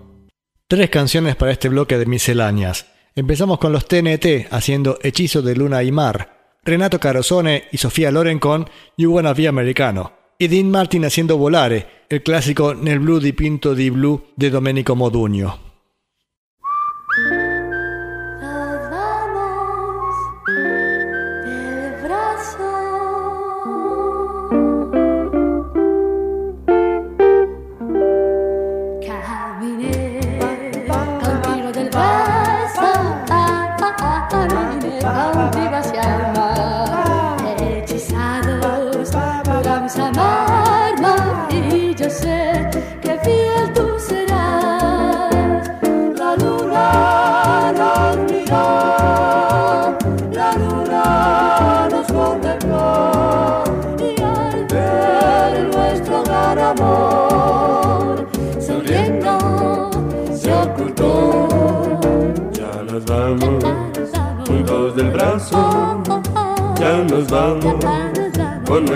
Tres 0.69 0.89
canciones 0.89 1.35
para 1.35 1.51
este 1.51 1.69
bloque 1.69 1.99
de 1.99 2.07
misceláneas. 2.07 2.87
Empezamos 3.17 3.59
con 3.59 3.73
los 3.73 3.89
TNT 3.89 4.47
haciendo 4.53 5.01
Hechizo 5.03 5.43
de 5.43 5.57
Luna 5.57 5.83
y 5.83 5.91
Mar, 5.91 6.42
Renato 6.65 7.01
Carosone 7.01 7.65
y 7.73 7.79
Sofía 7.79 8.13
Loren 8.13 8.39
con 8.39 8.71
You 8.97 9.13
Wanna 9.13 9.35
Be 9.35 9.49
Americano, 9.49 10.13
y 10.39 10.47
Dean 10.47 10.71
Martin 10.71 11.05
haciendo 11.05 11.37
Volare, 11.37 12.05
el 12.09 12.23
clásico 12.23 12.73
Nel 12.73 13.01
Blue 13.01 13.19
di 13.19 13.33
Pinto 13.33 13.75
di 13.75 13.91
Blue 13.91 14.29
de 14.37 14.49
Domenico 14.49 14.95
Modugno. 14.95 15.72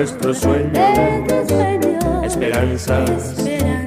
Nuestros 0.06 0.38
sueños, 0.38 0.88
esperanzas, 2.24 3.34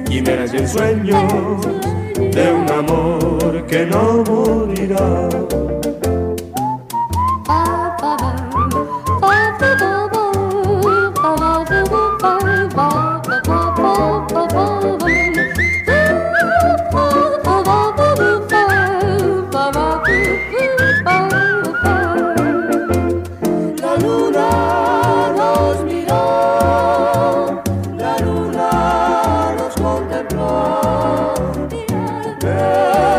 quimeras 0.06 0.52
y 0.52 0.56
ensueños 0.58 1.66
de 2.14 2.52
un 2.52 2.70
amor 2.70 3.66
que 3.66 3.86
no 3.86 4.22
morirá. 4.24 5.79